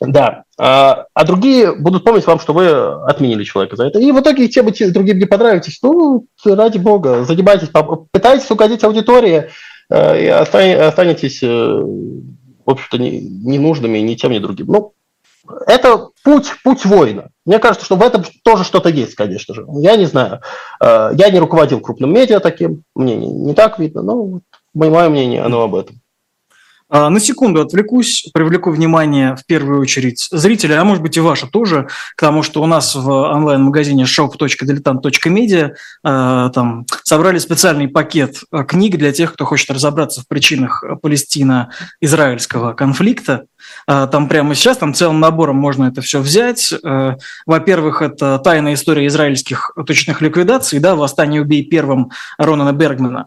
да. 0.00 0.42
А, 0.58 1.04
а 1.14 1.24
другие 1.24 1.74
будут 1.74 2.02
помнить 2.02 2.26
вам, 2.26 2.40
что 2.40 2.52
вы 2.52 2.68
отменили 3.04 3.44
человека 3.44 3.76
за 3.76 3.86
это. 3.86 4.00
И 4.00 4.10
в 4.10 4.20
итоге 4.20 4.48
те, 4.48 4.68
те 4.72 4.90
другим 4.90 5.18
не 5.18 5.26
понравитесь. 5.26 5.78
Ну, 5.82 6.26
ради 6.44 6.78
бога, 6.78 7.24
занимайтесь, 7.24 7.68
пытайтесь 8.10 8.50
угодить 8.50 8.82
аудитории, 8.82 9.36
Э, 9.38 9.50
и 9.90 10.26
останетесь, 10.26 11.42
э, 11.42 11.46
в 11.46 12.70
общем-то, 12.70 12.98
ненужными 12.98 13.98
ни 13.98 14.14
тем, 14.14 14.32
ни 14.32 14.38
другим. 14.38 14.66
Ну, 14.66 14.92
это 15.66 16.08
путь, 16.24 16.52
путь 16.64 16.84
воина. 16.84 17.30
Мне 17.44 17.58
кажется, 17.58 17.86
что 17.86 17.96
в 17.96 18.02
этом 18.02 18.24
тоже 18.42 18.64
что-то 18.64 18.88
есть, 18.88 19.14
конечно 19.14 19.54
же. 19.54 19.64
Я 19.80 19.96
не 19.96 20.06
знаю. 20.06 20.40
Э, 20.80 21.10
я 21.14 21.30
не 21.30 21.38
руководил 21.38 21.80
крупным 21.80 22.12
медиа 22.12 22.40
таким, 22.40 22.82
мне 22.94 23.16
не, 23.16 23.28
не 23.28 23.54
так 23.54 23.78
видно, 23.78 24.02
но 24.02 24.40
мое 24.74 25.08
мнение, 25.08 25.42
оно 25.42 25.62
об 25.62 25.74
этом. 25.74 26.00
А, 26.88 27.10
на 27.10 27.18
секунду 27.18 27.60
отвлекусь, 27.60 28.28
привлеку 28.32 28.70
внимание 28.70 29.34
в 29.34 29.44
первую 29.44 29.80
очередь 29.80 30.28
зрителя, 30.30 30.80
а 30.80 30.84
может 30.84 31.02
быть 31.02 31.16
и 31.16 31.20
ваше 31.20 31.48
тоже, 31.48 31.88
к 32.14 32.20
тому, 32.20 32.44
что 32.44 32.62
у 32.62 32.66
нас 32.66 32.94
в 32.94 33.10
онлайн-магазине 33.10 34.04
shop.diletant.media 34.04 35.72
а, 36.04 36.50
там 36.50 36.86
собрали 37.02 37.38
специальный 37.38 37.88
пакет 37.88 38.36
а, 38.52 38.62
книг 38.62 38.98
для 38.98 39.12
тех, 39.12 39.34
кто 39.34 39.44
хочет 39.44 39.70
разобраться 39.70 40.20
в 40.20 40.28
причинах 40.28 40.84
палестино-израильского 41.02 42.72
конфликта. 42.74 43.46
Там 43.86 44.28
прямо 44.28 44.54
сейчас, 44.54 44.76
там 44.76 44.94
целым 44.94 45.18
набором 45.18 45.56
можно 45.56 45.86
это 45.86 46.00
все 46.00 46.20
взять. 46.20 46.72
Во-первых, 47.46 48.00
это 48.00 48.38
«Тайная 48.38 48.74
история 48.74 49.06
израильских 49.08 49.72
точных 49.86 50.20
ликвидаций», 50.20 50.78
да, 50.78 50.94
«Восстание 50.94 51.42
убей 51.42 51.64
первым» 51.64 52.10
Ронана 52.38 52.72
Бергмана. 52.72 53.26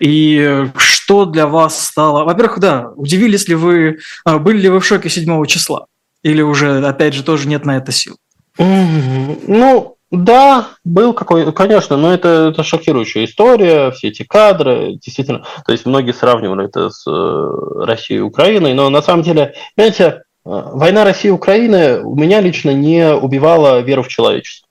И 0.00 0.66
что 0.76 1.24
для 1.24 1.46
вас 1.46 1.86
стало... 1.86 2.24
Во-первых, 2.24 2.58
да, 2.58 2.90
удивились 2.96 3.48
ли 3.48 3.54
вы, 3.54 3.98
а, 4.24 4.38
были 4.38 4.58
ли 4.58 4.68
вы 4.68 4.80
в 4.80 4.86
шоке 4.86 5.08
7 5.08 5.46
числа? 5.46 5.86
Или 6.22 6.42
уже, 6.42 6.84
опять 6.86 7.14
же, 7.14 7.24
тоже 7.24 7.48
нет 7.48 7.64
на 7.64 7.78
это 7.78 7.90
сил? 7.90 8.18
Ну, 8.58 9.96
да, 10.10 10.70
был 10.84 11.12
какой, 11.14 11.52
конечно, 11.52 11.96
но 11.96 12.12
это, 12.12 12.50
это 12.52 12.64
шокирующая 12.64 13.24
история, 13.26 13.92
все 13.92 14.08
эти 14.08 14.24
кадры, 14.24 14.94
действительно. 14.94 15.44
То 15.64 15.70
есть 15.72 15.86
многие 15.86 16.12
сравнивали 16.12 16.64
это 16.66 16.90
с 16.90 17.06
э, 17.06 17.84
Россией 17.84 18.18
и 18.18 18.22
Украиной, 18.22 18.74
но 18.74 18.90
на 18.90 19.02
самом 19.02 19.22
деле, 19.22 19.54
знаете, 19.76 20.24
а, 20.44 20.70
война 20.74 21.04
России 21.04 21.28
и 21.28 21.32
Украины 21.32 22.02
у 22.02 22.16
меня 22.16 22.40
лично 22.40 22.70
не 22.70 23.14
убивала 23.14 23.80
веру 23.80 24.02
в 24.02 24.08
человечество. 24.08 24.68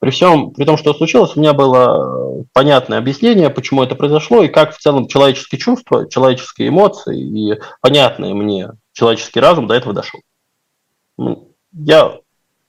При 0.00 0.10
всем, 0.10 0.50
при 0.50 0.64
том, 0.64 0.76
что 0.76 0.94
случилось, 0.94 1.36
у 1.36 1.40
меня 1.40 1.52
было 1.52 2.44
понятное 2.52 2.98
объяснение, 2.98 3.50
почему 3.50 3.84
это 3.84 3.94
произошло, 3.94 4.42
и 4.42 4.48
как 4.48 4.74
в 4.74 4.80
целом 4.80 5.06
человеческие 5.06 5.60
чувства, 5.60 6.08
человеческие 6.08 6.70
эмоции 6.70 7.20
и 7.20 7.60
понятный 7.80 8.34
мне 8.34 8.70
человеческий 8.92 9.38
разум 9.38 9.68
до 9.68 9.74
этого 9.74 9.94
дошел. 9.94 10.20
Ну, 11.18 11.50
я 11.72 12.18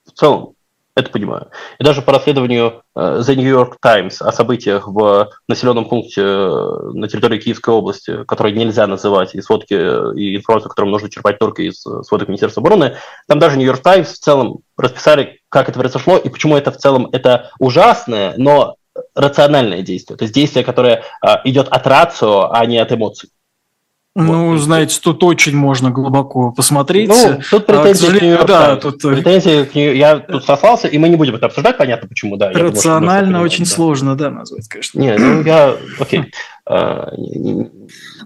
в 0.05 0.11
целом 0.13 0.52
это 0.95 1.09
понимаю. 1.09 1.49
И 1.79 1.83
даже 1.83 2.01
по 2.01 2.11
расследованию 2.11 2.83
э, 2.95 3.21
The 3.25 3.35
New 3.35 3.49
York 3.49 3.77
Times 3.81 4.21
о 4.21 4.31
событиях 4.31 4.87
в 4.87 5.29
населенном 5.47 5.89
пункте 5.89 6.21
э, 6.21 6.91
на 6.93 7.07
территории 7.07 7.39
Киевской 7.39 7.71
области, 7.71 8.23
который 8.25 8.51
нельзя 8.51 8.85
называть, 8.85 9.33
и 9.33 9.41
сводки, 9.41 9.73
э, 9.73 10.15
и 10.15 10.35
информацию, 10.35 10.69
которую 10.69 10.91
нужно 10.91 11.09
черпать 11.09 11.39
только 11.39 11.63
из 11.63 11.81
сводок 11.81 12.27
Министерства 12.27 12.61
обороны, 12.61 12.97
там 13.27 13.39
даже 13.39 13.57
New 13.57 13.65
York 13.65 13.81
Times 13.81 14.09
в 14.09 14.19
целом 14.19 14.59
расписали, 14.77 15.39
как 15.49 15.67
это 15.69 15.79
произошло, 15.79 16.17
и 16.17 16.29
почему 16.29 16.57
это 16.57 16.71
в 16.71 16.77
целом 16.77 17.09
это 17.11 17.49
ужасное, 17.59 18.35
но 18.37 18.75
рациональное 19.15 19.81
действие. 19.81 20.17
То 20.17 20.23
есть 20.23 20.35
действие, 20.35 20.63
которое 20.63 21.03
идет 21.45 21.67
от 21.69 21.87
рацио, 21.87 22.51
а 22.51 22.63
не 22.67 22.77
от 22.77 22.91
эмоций. 22.91 23.29
Ну, 24.15 24.51
вот, 24.51 24.59
знаете, 24.59 24.99
тут 25.01 25.23
очень 25.23 25.55
можно 25.55 25.89
глубоко 25.89 26.51
посмотреть. 26.51 27.09
Ну, 27.09 27.39
тут 27.49 27.65
претензии 27.65 28.33
а, 28.35 28.43
к 28.43 28.45
да, 28.45 28.75
тут... 28.75 29.03
Э, 29.05 29.15
претензии 29.15 29.63
к 29.63 29.73
нее... 29.73 29.97
Я 29.97 30.19
тут 30.19 30.45
сослался, 30.45 30.87
и 30.87 30.99
мы 30.99 31.09
не 31.09 31.15
будем 31.15 31.33
это 31.33 31.47
обсуждать, 31.47 31.77
понятно, 31.77 32.07
почему, 32.07 32.37
да. 32.37 32.51
Рационально 32.51 33.25
думаю, 33.25 33.45
очень 33.45 33.65
да. 33.65 33.71
сложно, 33.71 34.15
да, 34.15 34.29
назвать, 34.29 34.67
конечно. 34.67 34.99
Не, 34.99 35.17
ну 35.17 35.41
я... 35.41 35.75
Окей. 35.99 36.31
А, 36.65 37.11
ну, 37.17 37.69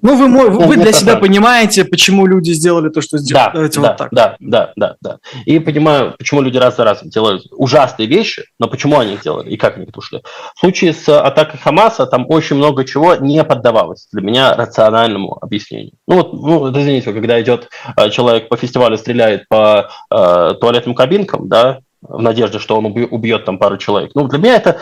вы, 0.02 0.28
вы, 0.28 0.50
вы 0.50 0.76
для 0.76 0.92
себя 0.92 1.16
понимаете, 1.16 1.86
почему 1.86 2.28
люди 2.28 2.52
сделали 2.52 2.90
то, 2.90 3.02
что 3.02 3.18
сделали. 3.18 3.46
Да, 3.46 3.52
Давайте 3.52 3.82
да, 3.82 3.88
вот 3.88 3.98
так. 3.98 4.10
да, 4.12 4.36
да, 4.40 4.74
да, 4.76 4.96
да. 5.02 5.18
И 5.46 5.58
понимаю, 5.58 6.14
почему 6.18 6.42
люди 6.42 6.58
раз 6.58 6.78
за 6.78 6.84
разом 6.84 7.10
делают 7.10 7.48
ужасные 7.52 8.08
вещи, 8.08 8.44
но 8.60 8.68
почему 8.68 9.00
они 9.00 9.16
их 9.16 9.24
делали 9.24 9.50
и 9.50 9.58
как 9.58 9.78
они 9.78 9.88
это 9.88 9.98
ушли. 9.98 10.22
В 10.56 10.60
случае 10.60 10.94
с 10.94 11.10
атакой 11.10 11.60
Хамаса 11.60 12.06
там 12.06 12.26
очень 12.30 12.58
много 12.58 12.86
чего 12.86 13.16
не 13.16 13.44
поддавалось 13.44 14.08
для 14.12 14.22
меня 14.22 14.56
рациональному 14.56 15.38
объяснению. 15.42 15.94
Ну 16.08 16.16
вот, 16.18 16.34
ну, 16.34 16.70
извините, 16.72 17.14
когда 17.14 17.42
идет 17.42 17.70
а, 17.96 18.10
человек 18.10 18.50
по 18.50 18.58
фестивалю, 18.58 18.98
стреляет 18.98 19.48
по 19.48 19.90
э, 20.12 20.54
туалетным 20.60 20.94
кабинкам, 20.94 21.48
да, 21.48 21.80
в 22.02 22.22
надежде, 22.22 22.60
что 22.60 22.78
он 22.78 22.86
убьет 22.86 23.46
там 23.46 23.58
пару 23.58 23.78
человек. 23.78 24.12
Ну, 24.14 24.28
для 24.28 24.38
меня 24.38 24.56
это, 24.56 24.78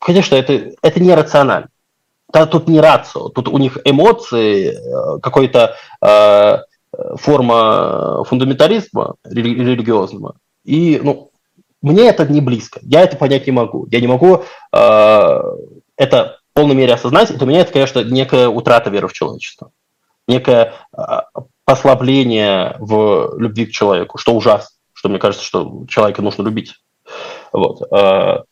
конечно, 0.00 0.34
это, 0.34 0.72
это 0.80 1.00
нерационально. 1.00 1.68
Да, 2.32 2.46
тут 2.46 2.66
не 2.68 2.80
рацио, 2.80 3.28
тут 3.28 3.48
у 3.48 3.58
них 3.58 3.78
эмоции, 3.84 4.72
э, 4.72 5.18
какой-то 5.20 5.76
э, 6.00 6.58
форма 7.16 8.24
фундаментализма 8.24 9.16
рели- 9.24 9.54
религиозного. 9.54 10.36
И 10.64 11.00
ну, 11.02 11.30
мне 11.82 12.08
это 12.08 12.26
не 12.26 12.40
близко. 12.40 12.80
Я 12.82 13.02
это 13.02 13.16
понять 13.16 13.46
не 13.46 13.52
могу. 13.52 13.86
Я 13.90 14.00
не 14.00 14.06
могу 14.06 14.44
э, 14.72 15.42
это 15.96 16.38
в 16.50 16.54
полной 16.54 16.74
мере 16.74 16.94
осознать. 16.94 17.30
И 17.30 17.34
для 17.34 17.46
меня 17.46 17.60
это, 17.60 17.72
конечно, 17.72 18.02
некая 18.04 18.48
утрата 18.48 18.88
веры 18.88 19.08
в 19.08 19.12
человечество. 19.12 19.70
Некое 20.26 20.74
э, 20.96 21.02
послабление 21.64 22.76
в 22.78 23.34
любви 23.38 23.66
к 23.66 23.72
человеку, 23.72 24.16
что 24.16 24.34
ужасно. 24.34 24.76
Что 24.94 25.08
мне 25.08 25.18
кажется, 25.18 25.44
что 25.44 25.84
человека 25.88 26.22
нужно 26.22 26.44
любить. 26.44 26.76
Вот. 27.52 27.82
Э, 27.92 28.44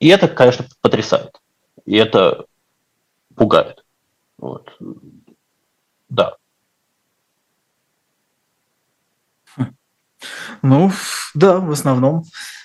и 0.00 0.08
это, 0.08 0.28
конечно, 0.28 0.66
потрясает. 0.82 1.40
И 1.84 1.96
это 1.96 2.46
пугает. 3.36 3.84
Вот. 4.38 4.70
Да. 6.08 6.34
Ну, 10.62 10.90
да, 11.34 11.58
в 11.58 11.70
основном 11.70 12.24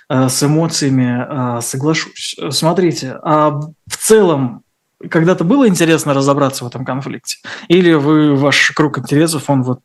э, 0.09 0.29
с 0.29 0.43
эмоциями 0.43 1.57
э, 1.57 1.61
соглашусь. 1.61 2.35
Смотрите, 2.49 3.19
а 3.21 3.51
в 3.51 3.97
целом 3.97 4.63
когда-то 5.09 5.43
было 5.43 5.67
интересно 5.67 6.13
разобраться 6.13 6.63
в 6.63 6.67
этом 6.67 6.85
конфликте? 6.85 7.37
Или 7.67 7.93
вы, 7.93 8.35
ваш 8.35 8.71
круг 8.71 8.97
интересов, 8.97 9.49
он 9.49 9.63
вот 9.63 9.81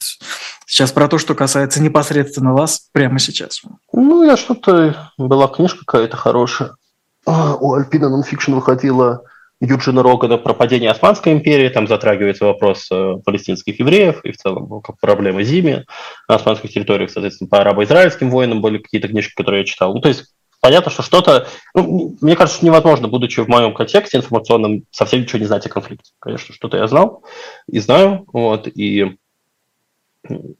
сейчас 0.66 0.92
про 0.92 1.08
то, 1.08 1.18
что 1.18 1.34
касается 1.34 1.82
непосредственно 1.82 2.52
вас 2.52 2.88
прямо 2.92 3.18
сейчас? 3.18 3.62
Ну, 3.92 4.24
я 4.24 4.36
что-то... 4.36 5.12
Была 5.18 5.48
книжка 5.48 5.80
какая-то 5.84 6.16
хорошая. 6.16 6.76
А, 7.26 7.56
у 7.56 7.74
Альпина 7.74 8.08
Нонфикшн 8.08 8.54
выходила 8.54 9.24
Юджина 9.60 10.02
Рогана 10.02 10.36
про 10.36 10.52
падение 10.52 10.90
Османской 10.90 11.32
империи, 11.32 11.68
там 11.68 11.86
затрагивается 11.86 12.44
вопрос 12.44 12.88
э, 12.90 13.16
палестинских 13.24 13.78
евреев 13.80 14.22
и 14.24 14.32
в 14.32 14.36
целом 14.36 14.66
ну, 14.68 14.80
как 14.80 15.00
проблема 15.00 15.42
земель 15.42 15.86
на 16.28 16.34
османских 16.34 16.70
территориях, 16.70 17.10
соответственно, 17.10 17.48
по 17.48 17.60
арабо-израильским 17.60 18.30
войнам 18.30 18.60
были 18.60 18.78
какие-то 18.78 19.08
книжки, 19.08 19.34
которые 19.34 19.60
я 19.60 19.66
читал. 19.66 19.94
Ну, 19.94 20.00
то 20.00 20.08
есть 20.08 20.34
понятно, 20.60 20.90
что 20.90 21.02
что-то... 21.02 21.48
Ну, 21.74 22.16
мне 22.20 22.36
кажется, 22.36 22.58
что 22.58 22.66
невозможно, 22.66 23.08
будучи 23.08 23.40
в 23.40 23.48
моем 23.48 23.72
контексте 23.72 24.18
информационном, 24.18 24.84
совсем 24.90 25.20
ничего 25.20 25.38
не 25.38 25.46
знать 25.46 25.64
о 25.64 25.70
конфликте. 25.70 26.12
Конечно, 26.18 26.54
что-то 26.54 26.76
я 26.76 26.86
знал 26.86 27.24
и 27.66 27.78
знаю, 27.78 28.26
вот, 28.32 28.68
и 28.68 29.16
ну, 30.28 30.56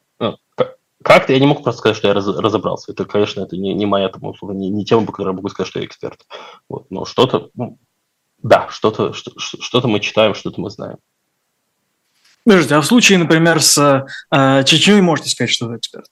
как-то 1.06 1.32
я 1.32 1.38
не 1.38 1.46
мог 1.46 1.62
просто 1.62 1.78
сказать, 1.78 1.96
что 1.96 2.08
я 2.08 2.14
разобрался. 2.14 2.92
Это, 2.92 3.04
конечно, 3.04 3.40
это 3.42 3.56
не, 3.56 3.74
не 3.74 3.86
моя 3.86 4.08
там, 4.08 4.24
условно, 4.24 4.56
не, 4.56 4.70
не 4.70 4.84
тема, 4.84 5.06
по 5.06 5.12
которой 5.12 5.30
я 5.30 5.36
могу 5.36 5.48
сказать, 5.50 5.68
что 5.68 5.78
я 5.78 5.86
эксперт. 5.86 6.26
Вот, 6.68 6.90
но 6.90 7.04
что-то, 7.04 7.50
ну, 7.54 7.78
да, 8.42 8.68
что-то 8.70 9.12
что-то 9.12 9.88
мы 9.88 10.00
читаем, 10.00 10.34
что-то 10.34 10.60
мы 10.60 10.70
знаем. 10.70 10.98
Подождите, 12.44 12.76
а 12.76 12.80
в 12.80 12.86
случае, 12.86 13.18
например, 13.18 13.60
с 13.60 14.06
э, 14.30 14.64
Чечней 14.64 15.00
можете 15.00 15.30
сказать, 15.30 15.50
что 15.50 15.66
вы 15.66 15.78
эксперт? 15.78 16.08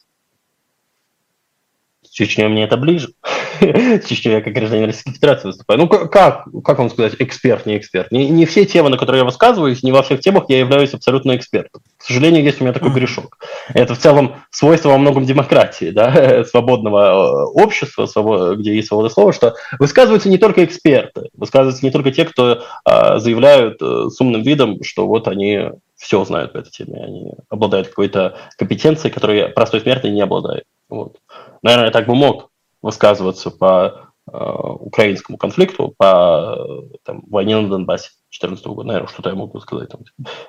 С 2.14 2.16
Чечня 2.16 2.48
мне 2.48 2.62
это 2.62 2.76
ближе. 2.76 3.08
С 3.60 4.04
Чечней 4.06 4.34
я 4.34 4.40
как 4.40 4.52
гражданин 4.52 4.84
Российской 4.84 5.14
Федерации 5.14 5.48
выступаю. 5.48 5.80
Ну, 5.80 5.88
как, 5.88 6.44
как 6.64 6.78
вам 6.78 6.88
сказать, 6.88 7.16
эксперт, 7.18 7.66
не 7.66 7.76
эксперт? 7.76 8.12
Не, 8.12 8.28
не 8.28 8.46
все 8.46 8.64
темы, 8.66 8.88
на 8.88 8.98
которые 8.98 9.22
я 9.22 9.24
высказываюсь, 9.24 9.82
не 9.82 9.90
во 9.90 10.04
всех 10.04 10.20
темах 10.20 10.44
я 10.46 10.60
являюсь 10.60 10.94
абсолютно 10.94 11.34
экспертом. 11.34 11.82
К 11.96 12.04
сожалению, 12.04 12.44
есть 12.44 12.60
у 12.60 12.64
меня 12.64 12.72
такой 12.72 12.92
грешок. 12.92 13.38
Это 13.68 13.96
в 13.96 13.98
целом 13.98 14.36
свойство 14.50 14.90
во 14.90 14.98
многом 14.98 15.24
демократии, 15.24 15.90
да, 15.90 16.44
свободного 16.48 17.00
э, 17.00 17.44
общества, 17.46 18.54
где 18.54 18.76
есть 18.76 18.86
свобода 18.86 19.08
слова, 19.08 19.32
что 19.32 19.56
высказываются 19.80 20.28
не 20.28 20.38
только 20.38 20.64
эксперты, 20.64 21.30
высказываются 21.36 21.84
не 21.84 21.90
только 21.90 22.12
те, 22.12 22.26
кто 22.26 22.62
а, 22.84 23.18
заявляют 23.18 23.82
а, 23.82 24.08
с 24.08 24.20
умным 24.20 24.42
видом, 24.42 24.84
что 24.84 25.08
вот 25.08 25.26
они 25.26 25.70
все 25.96 26.24
знают 26.24 26.52
по 26.52 26.58
этой 26.58 26.70
теме, 26.70 27.02
они 27.02 27.32
обладают 27.48 27.88
какой-то 27.88 28.36
компетенцией, 28.56 29.12
которой 29.12 29.48
простой 29.48 29.80
смертный 29.80 30.12
не 30.12 30.20
обладает. 30.20 30.62
Вот. 30.88 31.16
Наверное, 31.64 31.90
так 31.90 32.06
бы 32.06 32.14
мог 32.14 32.50
высказываться 32.82 33.50
по 33.50 34.10
э, 34.30 34.36
украинскому 34.36 35.38
конфликту, 35.38 35.94
по 35.96 36.84
там, 37.04 37.24
войне 37.26 37.58
на 37.58 37.70
Донбассе 37.70 38.10
2014 38.30 38.66
года, 38.66 38.88
наверное, 38.88 39.08
что-то 39.08 39.30
я 39.30 39.34
могу 39.34 39.58
сказать. 39.60 39.88
Там. 39.88 40.02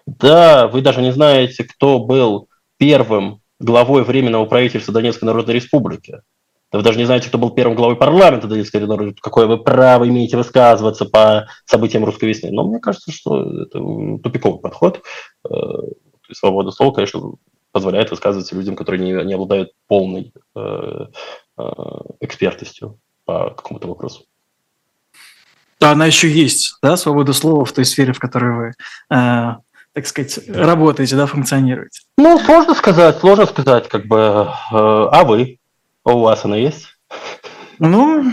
Да, 0.05 0.68
вы 0.68 0.82
даже 0.82 1.01
не 1.01 1.13
знаете, 1.13 1.63
кто 1.63 1.99
был 1.99 2.49
первым 2.78 3.39
главой 3.61 4.03
Временного 4.03 4.45
правительства 4.45 4.93
Донецкой 4.93 5.28
Народной 5.28 5.53
Республики. 5.55 6.20
Да 6.70 6.80
вы 6.80 6.84
даже 6.84 6.97
не 6.97 7.05
знаете, 7.05 7.30
кто 7.30 7.38
был 7.38 7.51
первым 7.51 7.78
главой 7.78 7.95
парламента 7.95 8.47
Донецкой 8.47 8.82
Народной 8.82 9.11
Республики. 9.11 9.24
Какое 9.24 9.47
вы 9.47 9.63
право 9.63 10.05
имеете 10.05 10.36
высказываться 10.36 11.05
по 11.05 11.47
событиям 11.63 12.03
русской 12.03 12.26
весны. 12.26 12.51
Но 12.51 12.68
мне 12.68 12.80
кажется, 12.80 13.13
что 13.13 13.61
это 13.61 13.80
тупиковый 14.22 14.59
подход. 14.59 15.01
Э, 15.49 15.53
свобода 16.34 16.72
слова, 16.72 16.91
конечно, 16.91 17.36
позволяет 17.76 18.09
высказываться 18.09 18.55
людям, 18.55 18.78
которые 18.78 19.03
не, 19.03 19.26
не 19.26 19.34
обладают 19.34 19.73
полной 19.88 20.32
э, 20.55 21.07
э, 21.57 21.63
экспертностью 22.21 22.99
по 23.26 23.49
какому-то 23.49 23.89
вопросу. 23.89 24.23
Да, 25.82 25.91
она 25.91 26.05
еще 26.05 26.32
есть, 26.32 26.78
да, 26.82 26.95
свобода 26.95 27.34
слова 27.34 27.65
в 27.65 27.73
той 27.73 27.84
сфере, 27.84 28.13
в 28.13 28.19
которой 28.19 28.55
вы, 28.55 28.67
э, 29.13 29.55
так 29.91 30.07
сказать, 30.07 30.39
работаете, 30.47 31.17
да, 31.17 31.26
функционируете. 31.26 31.99
Ну, 32.17 32.39
сложно 32.39 32.76
сказать, 32.76 33.19
сложно 33.19 33.45
сказать, 33.45 33.89
как 33.89 34.05
бы, 34.07 34.17
э, 34.17 34.47
а 34.71 35.26
вы, 35.26 35.59
у 36.05 36.19
вас 36.19 36.45
она 36.45 36.55
есть? 36.55 36.97
Ну, 37.78 38.23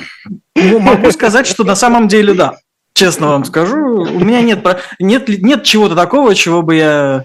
ну, 0.55 0.79
могу 0.79 1.11
сказать, 1.11 1.49
что 1.49 1.65
на 1.65 1.75
самом 1.75 2.07
деле 2.07 2.33
да. 2.35 2.59
Честно 2.95 3.27
вам 3.31 3.45
скажу, 3.45 3.77
у 3.77 4.21
меня 4.21 4.41
нет, 4.41 4.65
нет, 5.01 5.27
нет 5.27 5.65
чего-то 5.65 5.97
такого, 5.97 6.37
чего 6.37 6.63
бы 6.63 6.77
я 6.77 7.25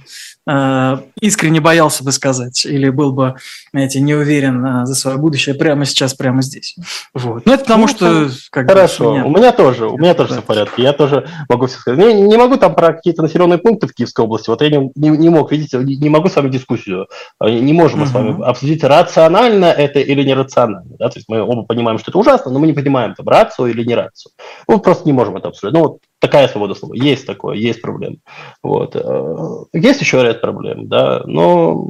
искренне 1.19 1.59
боялся 1.59 2.03
бы 2.03 2.11
сказать, 2.11 2.65
или 2.65 2.89
был 2.89 3.11
бы, 3.11 3.35
знаете, 3.71 3.99
не 3.99 4.13
уверен 4.15 4.65
э, 4.65 4.85
за 4.85 4.95
свое 4.95 5.17
будущее 5.17 5.55
прямо 5.55 5.85
сейчас, 5.85 6.13
прямо 6.13 6.41
здесь. 6.41 6.75
Вот. 7.13 7.45
Ну, 7.45 7.53
это 7.53 7.63
потому 7.63 7.83
ну, 7.83 7.87
что... 7.87 8.29
Как 8.49 8.69
хорошо, 8.69 9.03
бы, 9.03 9.09
у, 9.09 9.13
меня... 9.13 9.25
у 9.25 9.29
меня 9.29 9.51
тоже, 9.51 9.87
у 9.87 9.97
меня 9.97 10.13
тоже 10.13 10.29
да. 10.29 10.35
все 10.35 10.41
в 10.41 10.45
порядке. 10.45 10.83
Я 10.83 10.93
тоже 10.93 11.27
могу 11.49 11.67
все 11.67 11.77
сказать. 11.79 11.99
Не, 11.99 12.13
не 12.21 12.37
могу 12.37 12.57
там 12.57 12.75
про 12.75 12.93
какие-то 12.93 13.23
населенные 13.23 13.57
пункты 13.57 13.87
в 13.87 13.93
Киевской 13.93 14.21
области, 14.21 14.49
вот 14.49 14.61
я 14.61 14.69
не, 14.69 14.91
не, 14.95 15.09
не 15.09 15.29
мог, 15.29 15.51
видите, 15.51 15.79
не 15.79 16.09
могу 16.09 16.29
с 16.29 16.35
вами 16.35 16.49
дискуссию, 16.49 17.07
э, 17.43 17.49
не 17.49 17.73
можем 17.73 18.01
угу. 18.01 18.09
с 18.09 18.11
вами 18.13 18.41
обсудить, 18.43 18.83
рационально 18.83 19.65
это 19.65 19.99
или 19.99 20.23
нерационально. 20.23 20.95
Да? 20.97 21.09
То 21.09 21.17
есть 21.17 21.27
мы 21.27 21.41
оба 21.41 21.63
понимаем, 21.63 21.99
что 21.99 22.11
это 22.11 22.19
ужасно, 22.19 22.51
но 22.51 22.59
мы 22.59 22.67
не 22.67 22.73
понимаем, 22.73 23.15
там, 23.15 23.27
рацию 23.27 23.69
или 23.69 23.83
не 23.83 23.95
рацию. 23.95 24.31
Мы 24.67 24.79
просто 24.79 25.05
не 25.05 25.13
можем 25.13 25.35
это 25.35 25.49
обсуждать. 25.49 25.73
Ну, 25.73 25.87
вот 25.87 25.99
такая 26.19 26.47
свобода 26.47 26.75
слова. 26.75 26.93
Есть 26.93 27.25
такое, 27.25 27.55
есть 27.57 27.81
проблемы. 27.81 28.17
Вот. 28.63 28.95
Э, 28.95 29.65
есть 29.73 30.01
еще 30.01 30.21
ряд 30.23 30.41
проблем, 30.41 30.87
да, 30.87 31.21
но 31.25 31.89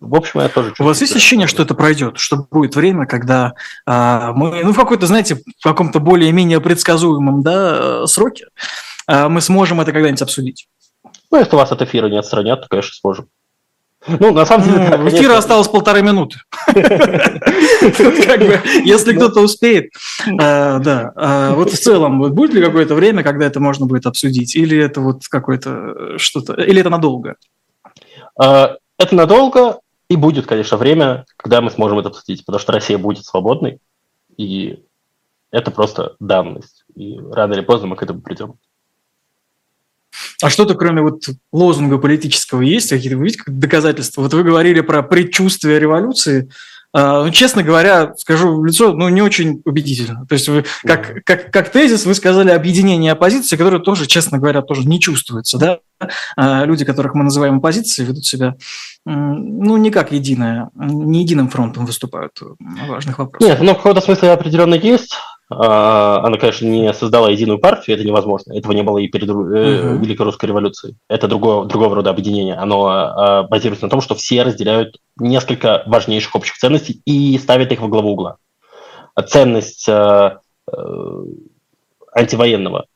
в 0.00 0.14
общем, 0.14 0.40
я 0.40 0.48
тоже 0.48 0.74
У 0.78 0.84
вас 0.84 1.00
есть 1.00 1.16
ощущение, 1.16 1.46
что 1.46 1.62
это 1.62 1.74
пройдет, 1.74 2.18
что 2.18 2.36
будет 2.50 2.76
время, 2.76 3.06
когда 3.06 3.54
а, 3.86 4.32
мы, 4.32 4.62
ну, 4.62 4.72
в 4.72 4.76
какой-то, 4.76 5.06
знаете, 5.06 5.36
в 5.36 5.62
каком-то 5.62 6.00
более-менее 6.00 6.60
предсказуемом 6.60 7.42
да, 7.42 8.02
э, 8.02 8.06
сроке 8.06 8.48
а, 9.06 9.28
мы 9.28 9.40
сможем 9.40 9.80
это 9.80 9.92
когда-нибудь 9.92 10.22
обсудить? 10.22 10.68
Ну, 11.30 11.38
если 11.38 11.56
вас 11.56 11.72
от 11.72 11.82
эфира 11.82 12.08
не 12.08 12.18
отстранят, 12.18 12.62
то, 12.62 12.68
конечно, 12.68 12.92
сможем. 12.94 13.28
Ну, 14.08 14.32
на 14.32 14.46
самом 14.46 14.64
деле, 14.64 14.96
ну, 14.98 15.08
эфира 15.08 15.36
осталось 15.36 15.68
полторы 15.68 16.02
минуты. 16.02 16.38
Если 18.84 19.14
кто-то 19.14 19.40
успеет. 19.40 19.90
Э, 20.26 20.78
да. 20.78 21.12
А 21.16 21.54
вот 21.54 21.72
в 21.72 21.78
целом, 21.78 22.20
будет 22.32 22.54
ли 22.54 22.62
какое-то 22.62 22.94
время, 22.94 23.22
когда 23.22 23.46
это 23.46 23.58
можно 23.58 23.86
будет 23.86 24.06
обсудить? 24.06 24.54
Или 24.54 24.78
это 24.78 25.00
вот 25.00 25.26
какое-то 25.28 25.70
э, 25.70 26.18
что-то... 26.18 26.54
Или 26.54 26.80
это 26.80 26.90
надолго? 26.90 27.34
А, 28.38 28.76
это 28.98 29.14
надолго, 29.14 29.80
и 30.08 30.16
будет, 30.16 30.46
конечно, 30.46 30.76
время, 30.76 31.24
когда 31.36 31.60
мы 31.60 31.70
сможем 31.70 31.98
это 31.98 32.08
обсудить, 32.10 32.44
потому 32.44 32.60
что 32.60 32.72
Россия 32.72 32.98
будет 32.98 33.24
свободной, 33.24 33.80
и 34.36 34.84
это 35.50 35.70
просто 35.70 36.14
данность. 36.20 36.84
И 36.94 37.18
рано 37.18 37.54
или 37.54 37.62
поздно 37.62 37.88
мы 37.88 37.96
к 37.96 38.02
этому 38.02 38.20
придем. 38.20 38.54
А 40.42 40.50
что-то, 40.50 40.74
кроме 40.74 41.02
вот 41.02 41.24
лозунга 41.52 41.98
политического, 41.98 42.62
есть 42.62 42.90
какие-то, 42.90 43.16
вы 43.16 43.24
видите, 43.24 43.42
как 43.44 43.58
доказательства? 43.58 44.22
Вот 44.22 44.34
вы 44.34 44.42
говорили 44.42 44.80
про 44.80 45.02
предчувствие 45.02 45.78
революции. 45.78 46.48
А, 46.92 47.24
ну, 47.24 47.30
честно 47.30 47.62
говоря, 47.62 48.14
скажу 48.16 48.58
в 48.58 48.64
лицо, 48.64 48.94
ну, 48.94 49.08
не 49.10 49.20
очень 49.20 49.60
убедительно. 49.66 50.24
То 50.26 50.32
есть 50.32 50.48
вы, 50.48 50.64
как, 50.82 51.24
как, 51.24 51.52
как 51.52 51.70
тезис 51.70 52.06
вы 52.06 52.14
сказали 52.14 52.50
объединение 52.50 53.12
оппозиции, 53.12 53.56
которое 53.56 53.80
тоже, 53.80 54.06
честно 54.06 54.38
говоря, 54.38 54.62
тоже 54.62 54.88
не 54.88 54.98
чувствуется. 54.98 55.58
Да? 55.58 55.78
А 56.36 56.64
люди, 56.64 56.86
которых 56.86 57.14
мы 57.14 57.24
называем 57.24 57.58
оппозицией, 57.58 58.08
ведут 58.08 58.24
себя 58.24 58.56
ну, 59.04 59.76
не 59.76 59.90
как 59.90 60.10
единое, 60.10 60.70
не 60.74 61.20
единым 61.20 61.48
фронтом 61.48 61.86
выступают 61.86 62.40
в 62.40 62.56
важных 62.88 63.18
вопросах. 63.18 63.48
Нет, 63.48 63.60
ну, 63.60 63.74
в 63.74 63.76
каком-то 63.76 64.00
смысле 64.00 64.30
определенно 64.30 64.74
есть. 64.74 65.14
А, 65.48 66.24
она, 66.24 66.38
конечно, 66.38 66.66
не 66.66 66.92
создала 66.92 67.30
единую 67.30 67.58
партию, 67.58 67.96
это 67.96 68.06
невозможно. 68.06 68.52
Этого 68.52 68.72
не 68.72 68.82
было 68.82 68.98
и 68.98 69.06
перед 69.06 69.28
uh-huh. 69.28 69.98
Великой 69.98 70.22
Русской 70.22 70.46
революцией. 70.46 70.96
Это 71.08 71.28
другого, 71.28 71.66
другого 71.66 71.96
рода 71.96 72.10
объединение. 72.10 72.56
Оно 72.56 72.86
а, 72.86 73.42
базируется 73.44 73.86
на 73.86 73.90
том, 73.90 74.00
что 74.00 74.16
все 74.16 74.42
разделяют 74.42 74.96
несколько 75.18 75.84
важнейших 75.86 76.34
общих 76.34 76.56
ценностей 76.56 77.00
и 77.04 77.38
ставят 77.38 77.70
их 77.70 77.80
во 77.80 77.88
главу 77.88 78.10
угла. 78.10 78.38
Ценность 79.28 79.88
а, 79.88 80.40
э, 80.70 81.24
антивоенного 82.12 82.86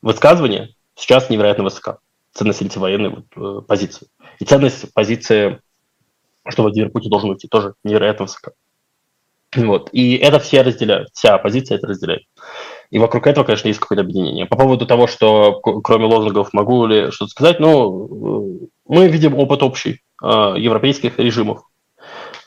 высказывания 0.00 0.70
сейчас 0.94 1.28
невероятно 1.28 1.64
высока. 1.64 1.98
Ценность 2.32 2.62
антивоенной 2.62 3.10
вот, 3.10 3.24
э, 3.36 3.62
позиции. 3.66 4.08
И 4.38 4.44
ценность 4.46 4.92
позиции, 4.94 5.60
что 6.48 6.62
Владимир 6.62 6.90
Путин 6.90 7.10
должен 7.10 7.30
уйти, 7.30 7.46
тоже 7.46 7.74
невероятно 7.84 8.24
высока. 8.24 8.52
Вот. 9.56 9.88
И 9.92 10.16
это 10.16 10.38
все 10.38 10.62
разделяют, 10.62 11.08
вся 11.12 11.34
оппозиция 11.34 11.78
это 11.78 11.88
разделяет. 11.88 12.22
И 12.90 12.98
вокруг 12.98 13.26
этого, 13.26 13.44
конечно, 13.44 13.68
есть 13.68 13.80
какое-то 13.80 14.02
объединение. 14.02 14.46
По 14.46 14.56
поводу 14.56 14.86
того, 14.86 15.06
что 15.06 15.60
кроме 15.60 16.06
лозунгов 16.06 16.52
могу 16.52 16.86
ли 16.86 17.10
что-то 17.10 17.30
сказать, 17.30 17.60
ну, 17.60 18.68
мы 18.86 19.08
видим 19.08 19.38
опыт 19.38 19.62
общий 19.62 20.02
э, 20.22 20.26
европейских 20.56 21.18
режимов. 21.18 21.62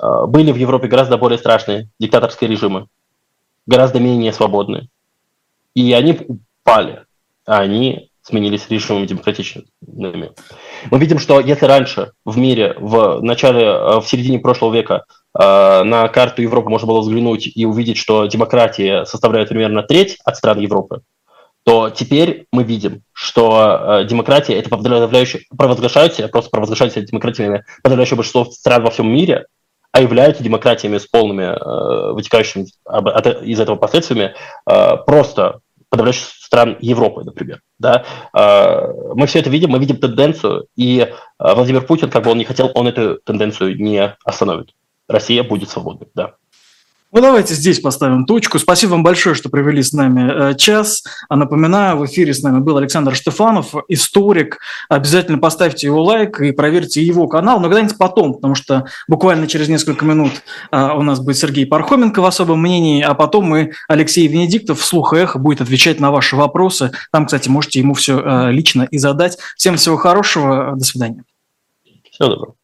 Э, 0.01 0.25
были 0.27 0.51
в 0.51 0.57
Европе 0.57 0.87
гораздо 0.87 1.17
более 1.17 1.37
страшные 1.37 1.89
диктаторские 1.99 2.49
режимы, 2.49 2.87
гораздо 3.65 3.99
менее 3.99 4.33
свободные. 4.33 4.87
И 5.75 5.93
они 5.93 6.19
упали, 6.27 7.05
а 7.45 7.59
они 7.59 8.09
сменились 8.21 8.69
режимами 8.69 9.05
демократичными. 9.05 9.67
Мы 9.81 10.99
видим, 10.99 11.19
что 11.19 11.39
если 11.39 11.65
раньше 11.65 12.11
в 12.25 12.37
мире 12.37 12.75
в 12.79 13.21
начале, 13.21 13.63
э, 13.65 13.99
в 13.99 14.03
середине 14.05 14.39
прошлого 14.39 14.73
века 14.73 15.05
э, 15.05 15.22
на 15.35 16.07
карту 16.09 16.43
Европы 16.43 16.69
можно 16.69 16.87
было 16.87 16.99
взглянуть 17.01 17.49
и 17.55 17.65
увидеть, 17.65 17.97
что 17.97 18.25
демократия 18.27 19.05
составляет 19.05 19.49
примерно 19.49 19.81
треть 19.81 20.17
от 20.23 20.37
стран 20.37 20.59
Европы, 20.59 21.01
то 21.63 21.89
теперь 21.89 22.45
мы 22.51 22.63
видим, 22.63 23.03
что 23.13 24.01
э, 24.01 24.05
демократия– 24.05 24.53
это 24.59 24.69
подавляющее, 24.69 25.43
просто 25.49 26.49
провозглашают 26.49 26.93
себя 26.93 27.05
демократиями 27.05 27.63
подавляющее 27.81 28.17
большинство 28.17 28.45
стран 28.51 28.83
во 28.83 28.91
всем 28.91 29.07
мире, 29.07 29.45
а 29.91 30.01
являются 30.01 30.43
демократиями 30.43 30.97
с 30.97 31.05
полными 31.05 31.43
э, 31.43 32.13
вытекающими 32.13 32.67
из 33.45 33.59
этого 33.59 33.77
последствиями 33.77 34.33
э, 34.69 34.97
просто 35.05 35.59
подавляющих 35.89 36.27
стран 36.27 36.77
Европы, 36.81 37.23
например. 37.23 37.61
Да? 37.77 38.03
Мы 39.13 39.27
все 39.27 39.39
это 39.39 39.51
видим, 39.51 39.69
мы 39.69 39.77
видим 39.77 39.97
тенденцию, 39.97 40.65
и 40.75 41.13
Владимир 41.37 41.85
Путин, 41.85 42.09
как 42.09 42.23
бы 42.23 42.31
он 42.31 42.39
ни 42.39 42.43
хотел, 42.45 42.71
он 42.73 42.87
эту 42.87 43.19
тенденцию 43.23 43.79
не 43.79 44.15
остановит. 44.25 44.71
Россия 45.07 45.43
будет 45.43 45.69
свободной, 45.69 46.07
да. 46.13 46.35
Ну, 47.13 47.21
давайте 47.21 47.53
здесь 47.53 47.79
поставим 47.79 48.25
точку. 48.25 48.57
Спасибо 48.57 48.91
вам 48.91 49.03
большое, 49.03 49.35
что 49.35 49.47
провели 49.49 49.83
с 49.83 49.93
нами 49.93 50.51
э, 50.51 50.55
час. 50.55 51.03
А 51.29 51.35
напоминаю, 51.35 51.97
в 51.97 52.05
эфире 52.07 52.33
с 52.33 52.41
нами 52.41 52.57
был 52.57 52.75
Александр 52.75 53.13
Штефанов, 53.13 53.75
историк. 53.87 54.57
Обязательно 54.89 55.37
поставьте 55.37 55.85
его 55.85 56.03
лайк 56.03 56.41
и 56.41 56.51
проверьте 56.51 57.03
его 57.03 57.27
канал, 57.27 57.59
но 57.59 57.67
когда-нибудь 57.67 57.99
потом, 57.99 58.33
потому 58.33 58.55
что 58.55 58.87
буквально 59.07 59.47
через 59.47 59.69
несколько 59.69 60.05
минут 60.05 60.31
э, 60.71 60.89
у 60.95 61.03
нас 61.03 61.19
будет 61.19 61.37
Сергей 61.37 61.67
Пархоменко 61.67 62.19
в 62.19 62.25
особом 62.25 62.61
мнении, 62.61 63.03
а 63.03 63.13
потом 63.13 63.45
мы, 63.45 63.73
Алексей 63.87 64.27
Венедиктов, 64.27 64.79
вслух 64.79 65.13
эхо 65.13 65.37
будет 65.37 65.61
отвечать 65.61 65.99
на 65.99 66.09
ваши 66.09 66.35
вопросы. 66.35 66.93
Там, 67.11 67.27
кстати, 67.27 67.47
можете 67.47 67.79
ему 67.79 67.93
все 67.93 68.19
э, 68.19 68.51
лично 68.51 68.87
и 68.89 68.97
задать. 68.97 69.37
Всем 69.55 69.77
всего 69.77 69.97
хорошего. 69.97 70.73
До 70.75 70.83
свидания. 70.83 71.23
Всего 72.09 72.29
доброго. 72.29 72.55